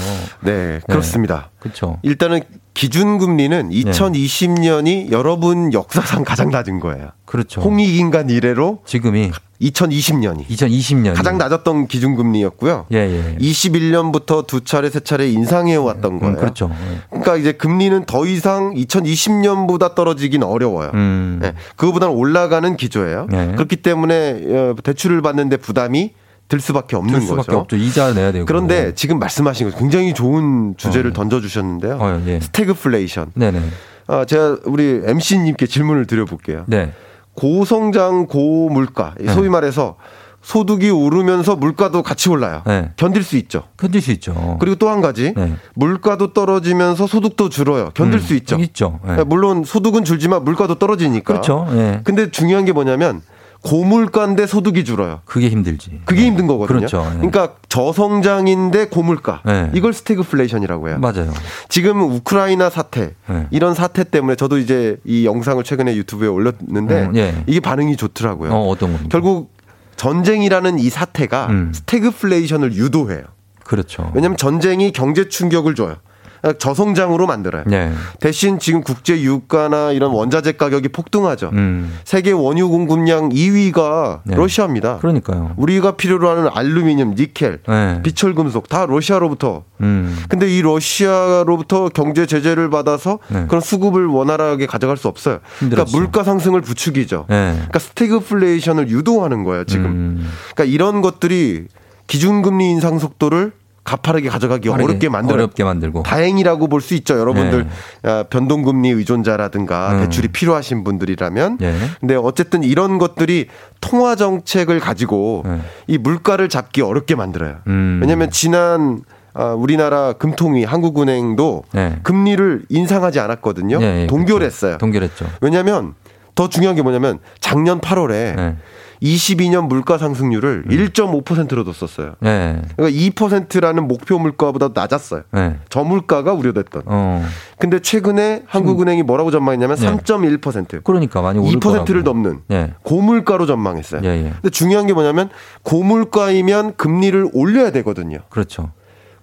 [0.41, 1.51] 네, 그렇습니다.
[1.59, 1.99] 그렇죠.
[2.03, 2.41] 일단은
[2.75, 7.11] 기준금리는 2020년이 여러분 역사상 가장 낮은 거예요.
[7.27, 7.61] 그렇죠.
[7.61, 12.87] 홍익인간 이래로 지금이 2020년이 2020년 가장 낮았던 기준금리였고요.
[12.93, 13.37] 예, 예.
[13.39, 16.35] 21년부터 두 차례 세 차례 인상해 왔던 거예요.
[16.35, 16.71] 음, 그렇죠.
[17.11, 20.91] 그러니까 이제 금리는 더 이상 2020년보다 떨어지긴 어려워요.
[20.95, 21.39] 음.
[21.43, 23.27] 네, 그거보다는 올라가는 기조예요.
[23.31, 23.53] 네.
[23.53, 26.13] 그렇기 때문에 어, 대출을 받는데 부담이
[26.51, 27.59] 들 수밖에 없는 들 수밖에 거죠.
[27.61, 27.77] 없죠.
[27.77, 28.45] 이자 내야 되고.
[28.45, 31.97] 그런데 지금 말씀하신 거 굉장히 좋은 주제를 던져주셨는데요.
[31.99, 32.41] 어, 예.
[32.41, 33.31] 스태그플레이션.
[33.35, 33.63] 네네.
[34.09, 36.65] 아, 제가 우리 MC님께 질문을 드려볼게요.
[36.67, 36.93] 네.
[37.35, 39.97] 고성장 고물가, 소위 말해서
[40.43, 42.63] 소득이 오르면서 물가도 같이 올라요.
[42.67, 42.91] 네.
[42.97, 43.65] 견딜 수 있죠.
[43.77, 44.57] 견딜 수 있죠.
[44.59, 45.55] 그리고 또 한 가지 네.
[45.75, 47.91] 물가도 떨어지면서 소득도 줄어요.
[47.95, 48.57] 견딜 음, 수 있죠.
[48.57, 48.99] 있죠.
[49.07, 49.23] 네.
[49.25, 51.35] 물론 소득은 줄지만 물가도 떨어지니까.
[51.35, 51.67] 그렇죠.
[51.73, 52.01] 예.
[52.03, 53.21] 근데 중요한 게 뭐냐면
[53.63, 55.21] 고물가인데 소득이 줄어요.
[55.25, 56.01] 그게 힘들지.
[56.05, 56.79] 그게 힘든 거거든요.
[56.79, 57.05] 그렇죠.
[57.07, 57.17] 예.
[57.17, 59.43] 그러니까 저성장인데 고물가.
[59.45, 59.71] 네.
[59.75, 60.99] 이걸 스태그플레이션이라고 해요.
[60.99, 61.33] 맞아요.
[61.69, 63.47] 지금 우크라이나 사태 네.
[63.51, 67.45] 이런 사태 때문에 저도 이제 이 영상을 최근에 유튜브에 올렸는데 음, 예.
[67.47, 68.51] 이게 반응이 좋더라고요.
[68.51, 69.09] 어, 어떤 겁니까?
[69.11, 69.53] 결국
[69.97, 71.73] 전쟁이라는 이 사태가 음.
[71.75, 73.23] 스태그플레이션을 유도해요.
[73.65, 74.11] 그렇죠.
[74.15, 75.97] 왜냐하면 전쟁이 경제 충격을 줘요.
[76.41, 77.65] 그러니까 저성장으로 만들어요.
[77.67, 77.93] 네.
[78.21, 81.51] 대신 지금 국제 유가나 이런 원자재 가격이 폭등하죠.
[81.53, 81.99] 음.
[82.05, 84.37] 세계 원유 공급량 2위가 네.
[84.37, 84.99] 러시아입니다.
[84.99, 85.53] 그러니까요.
[85.57, 88.03] 우리가 필요로 하는 알루미늄, 니켈, 네.
[88.03, 89.65] 비철 금속 다 러시아로부터.
[89.81, 90.17] 음.
[90.29, 93.45] 근데 이 러시아로부터 경제 제재를 받아서 네.
[93.47, 95.41] 그런 수급을 원활하게 가져갈 수 없어요.
[95.59, 95.97] 그러니까 힘들었죠.
[95.97, 97.27] 물가 상승을 부추기죠.
[97.29, 97.53] 네.
[97.55, 99.87] 그러니까 스태그플레이션을 유도하는 거예요, 지금.
[99.87, 100.31] 음.
[100.55, 101.67] 그러니까 이런 것들이
[102.07, 103.53] 기준금리 인상 속도를
[103.85, 105.43] 가파르게 가져가기 빠르게, 어렵게 만들어요.
[105.45, 106.03] 어렵게 만들고.
[106.03, 107.19] 다행이라고 볼 수 있죠.
[107.19, 107.67] 여러분들
[108.03, 108.11] 네.
[108.11, 110.01] 아, 변동금리 의존자라든가 음.
[110.01, 111.59] 대출이 필요하신 분들이라면.
[111.63, 111.75] 예.
[112.01, 113.47] 근데 어쨌든 이런 것들이
[113.81, 115.61] 통화 정책을 가지고 네.
[115.87, 117.57] 이 물가를 잡기 어렵게 만들어요.
[117.67, 117.99] 음.
[118.01, 119.03] 왜냐하면 지난
[119.33, 121.99] 아, 우리나라 금통위 한국은행도 네.
[122.03, 123.79] 금리를 인상하지 않았거든요.
[123.81, 124.79] 예, 예, 동결했어요.
[124.79, 125.25] 동결했죠.
[125.41, 125.95] 왜냐하면
[126.35, 128.57] 더 중요한 게 뭐냐면 작년 8월에 네.
[129.03, 130.71] 22년 물가 상승률을 음.
[130.71, 132.15] 1.5%로 뒀었어요.
[132.21, 132.61] 네.
[132.77, 135.23] 그러니까 2%라는 목표 물가보다 낮았어요.
[135.33, 135.57] 네.
[135.69, 136.83] 저물가가 우려됐던.
[136.87, 137.25] 어.
[137.59, 139.87] 근데 최근에 한국은행이 뭐라고 전망했냐면 네.
[139.91, 140.85] 3.1%.
[140.85, 142.03] 그러니까 많이 오를 2%를 거라고.
[142.03, 142.75] 넘는 예.
[142.83, 144.03] 고물가로 전망했어요.
[144.05, 144.33] 예, 예.
[144.33, 145.31] 근데 중요한 게 뭐냐면
[145.63, 148.19] 고물가이면 금리를 올려야 되거든요.
[148.29, 148.71] 그렇죠.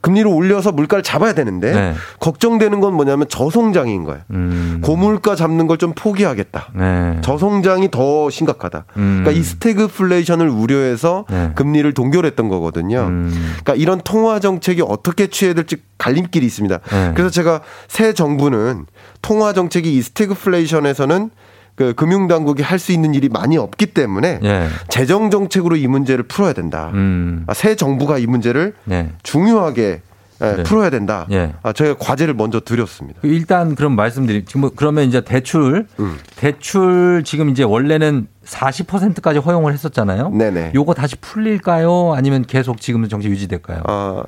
[0.08, 1.94] 금리를 올려서 물가를 잡아야 되는데 네.
[2.22, 4.22] 걱정되는 건 뭐냐면 저성장인 거예요.
[4.32, 4.80] 음.
[4.84, 6.70] 고물가 잡는 걸 좀 포기하겠다.
[6.74, 7.18] 네.
[7.22, 8.86] 저성장이 더 심각하다.
[8.98, 9.22] 음.
[9.22, 11.52] 그러니까 이 스태그플레이션을 우려해서 네.
[11.54, 13.02] 금리를 동결했던 거거든요.
[13.02, 13.32] 음.
[13.64, 16.80] 그러니까 이런 통화 정책이 어떻게 취해야 될지 갈림길이 있습니다.
[16.80, 17.12] 네.
[17.14, 18.88] 그래서 제가 새 정부는
[19.22, 21.30] 통화 정책이 이 스태그플레이션에서는
[21.78, 24.68] 그 금융 당국이 할 수 있는 일이 많이 없기 때문에 예.
[24.88, 26.92] 재정 정책으로 이 문제를 풀어야 된다.
[26.94, 27.44] 음.
[27.48, 29.12] 아, 새 정부가 이 문제를 네.
[29.24, 30.02] 중요하게
[30.42, 30.64] 예, 네.
[30.64, 31.26] 풀어야 된다.
[31.32, 31.54] 예.
[31.64, 33.20] 아, 제가 과제를 먼저 드렸습니다.
[33.24, 36.18] 일단 그럼 말씀드리 지금 뭐 그러면 이제 대출 음.
[36.36, 40.30] 대출 지금 이제 원래는 40%까지 허용을 했었잖아요.
[40.30, 40.74] 네네.
[40.76, 42.14] 요거 다시 풀릴까요?
[42.16, 43.82] 아니면 계속 지금 정책 유지될까요?
[43.88, 44.24] 아,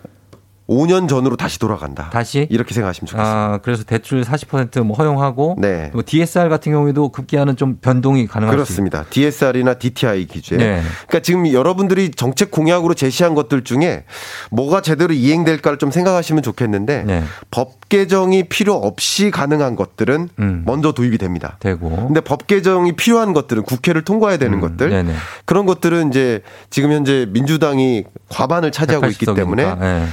[0.70, 2.10] 5년 전으로 다시 돌아간다.
[2.12, 3.54] 다시 이렇게 생각하시면 좋겠습니다.
[3.54, 5.90] 아, 그래서 대출 40%뭐 허용하고 네.
[5.94, 9.04] 뭐 DSR 같은 경우에도 급기야는 좀 변동이 가능할 수 그렇습니다.
[9.10, 10.60] DSR이나 DTI 기준.
[10.60, 10.82] 네.
[11.08, 14.04] 그러니까 지금 여러분들이 정책 공약으로 제시한 것들 중에
[14.52, 17.24] 뭐가 제대로 이행될까를 좀 생각하시면 좋겠는데 네.
[17.50, 20.30] 법 개정이 필요 없이 가능한 것들은
[20.66, 21.58] 먼저 도입이 됩니다.
[21.58, 21.60] 음.
[21.60, 21.90] 되고.
[21.90, 24.92] 근데 법 개정이 필요한 것들은 국회를 통과해야 되는 것들 음.
[24.92, 25.14] 네네.
[25.46, 30.06] 그런 것들은 이제 지금 현재 민주당이 과반을 차지하고 있기 180 때문에 예.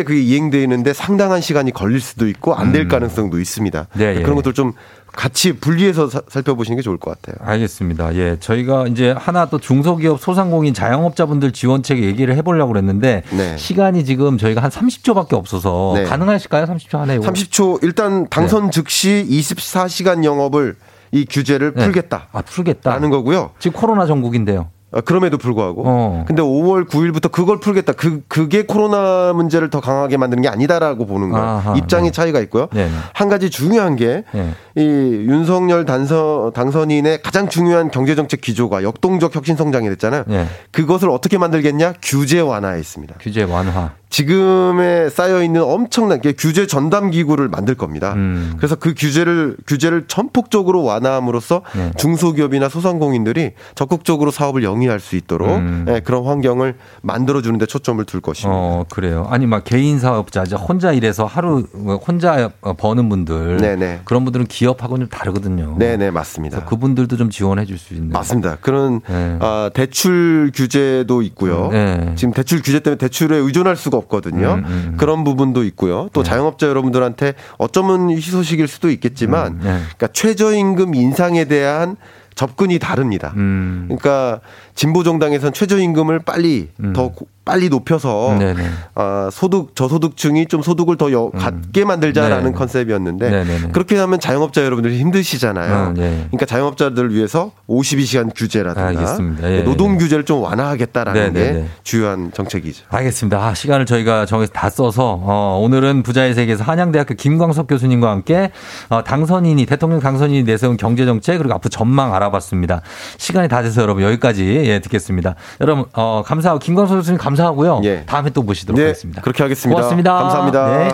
[0.00, 2.88] 실제 그게 이행되는데 상당한 시간이 걸릴 수도 있고 안될 음.
[2.88, 3.88] 가능성도 있습니다.
[3.94, 4.22] 네, 예.
[4.22, 4.72] 그런 것들 좀
[5.12, 7.36] 같이 분리해서 사- 살펴보시는 게 좋을 것 같아요.
[7.46, 8.14] 알겠습니다.
[8.14, 8.36] 예.
[8.40, 13.56] 저희가 이제 하나 또 중소기업 소상공인 자영업자분들 지원책 얘기를 해보려고 그랬는데 네.
[13.58, 16.04] 시간이 지금 저희가 한 30초밖에 없어서 네.
[16.04, 16.64] 가능하실까요?
[16.66, 17.16] 30초 안에.
[17.16, 17.24] 이거?
[17.30, 18.70] 30초 일단 당선 네.
[18.70, 20.76] 즉시 24시간 영업을
[21.12, 21.84] 이 규제를 네.
[21.84, 22.28] 풀겠다.
[22.32, 22.90] 아, 풀겠다.
[22.90, 23.50] 라는 거고요.
[23.58, 24.68] 지금 코로나 전국인데요.
[24.92, 25.82] 아, 그럼에도 불구하고.
[25.86, 26.24] 어.
[26.26, 27.92] 근데 5월 9일부터 그걸 풀겠다.
[27.92, 31.46] 그, 그게 코로나 문제를 더 강하게 만드는 게 아니다라고 보는 거예요.
[31.46, 32.12] 아하, 입장의 네.
[32.12, 32.68] 차이가 있고요.
[32.72, 32.90] 네.
[33.12, 34.50] 한 가지 중요한 게, 네.
[34.76, 40.24] 이 윤석열 단선, 당선인의 가장 중요한 경제정책 기조가 역동적 혁신 성장이 됐잖아요.
[40.26, 40.46] 네.
[40.72, 41.94] 그것을 어떻게 만들겠냐?
[42.02, 43.16] 규제 완화에 있습니다.
[43.20, 43.92] 규제 완화.
[44.10, 48.12] 지금에 쌓여 있는 엄청난 게 규제 전담 기구를 만들 겁니다.
[48.14, 48.54] 음.
[48.56, 51.92] 그래서 그 규제를 규제를 전폭적으로 완화함으로써 네.
[51.96, 55.86] 중소기업이나 소상공인들이 적극적으로 사업을 영위할 수 있도록 음.
[55.88, 58.50] 예, 그런 환경을 만들어 주는데 초점을 둘 것입니다.
[58.52, 59.26] 어, 그래요.
[59.30, 63.58] 아니, 막 개인 사업자, 이제 혼자 일해서 하루 뭐 혼자 버는 분들.
[63.58, 64.00] 네네.
[64.04, 65.76] 그런 분들은 기업하고는 좀 다르거든요.
[65.78, 66.56] 네 네 맞습니다.
[66.56, 68.10] 그래서 그분들도 좀 지원해 줄 수 있는.
[68.10, 68.56] 맞습니다.
[68.60, 69.36] 그런 네.
[69.40, 71.68] 아, 대출 규제도 있고요.
[71.70, 72.12] 네.
[72.16, 74.54] 지금 대출 규제 때문에 대출에 의존할 수가 없거든요.
[74.54, 74.94] 음, 음, 음.
[74.96, 76.08] 그런 부분도 있고요.
[76.12, 79.70] 또 자영업자 여러분들한테 어쩌면 희소식일 수도 있겠지만, 음, 네.
[79.80, 81.96] 그러니까 최저임금 인상에 대한
[82.34, 83.32] 접근이 다릅니다.
[83.36, 83.84] 음.
[83.88, 84.40] 그러니까
[84.80, 88.38] 진보 정당에서는 최저임금을 빨리 더 고- 빨리 높여서 음.
[88.38, 88.62] 네네.
[88.94, 92.56] 아, 소득 저소득층이 좀 소득을 더 여, 갖게 만들자라는 네.
[92.56, 93.68] 컨셉이었는데 네네네.
[93.72, 95.88] 그렇게 하면 자영업자 여러분들이 힘드시잖아요.
[95.88, 96.26] 음, 네.
[96.28, 99.50] 그러니까 자영업자들을 위해서 52시간 규제라든가 알겠습니다.
[99.52, 101.52] 예, 노동 규제를 좀 완화하겠다라는 네네네.
[101.60, 102.84] 게 주요한 정책이죠.
[102.88, 103.38] 알겠습니다.
[103.38, 108.50] 아, 시간을 저희가 정해서 다 써서 어, 오늘은 부자의 세계에서 한양대학교 김광석 교수님과 함께
[108.90, 112.80] 어, 당선인이 대통령 당선인이 내세운 경제 정책 그리고 앞으로 전망 알아봤습니다.
[113.18, 115.34] 시간이 다 돼서 여러분 여기까지 예, 듣겠습니다.
[115.60, 117.80] 여러분 어, 감사하고 김광석 교수님 감사하고요.
[118.06, 119.22] 다음에 또 모시도록 네, 하겠습니다.
[119.22, 119.76] 그렇게 하겠습니다.
[119.76, 120.12] 고맙습니다.
[120.14, 120.78] 감사합니다.
[120.78, 120.90] 네.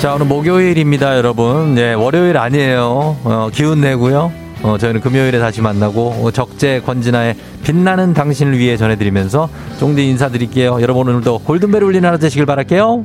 [0.00, 1.74] 자, 오늘 목요일입니다, 여러분.
[1.74, 3.16] 네, 월요일 아니에요.
[3.24, 4.30] 어, 기운 내고요.
[4.62, 10.80] 어, 저희는 금요일에 다시 만나고 어, 적재 권진아의 빛나는 당신을 위해 전해드리면서 쫑디 인사드릴게요.
[10.80, 13.02] 여러분 오늘도 골든벨 울리는 하루 되시길 바랄게요.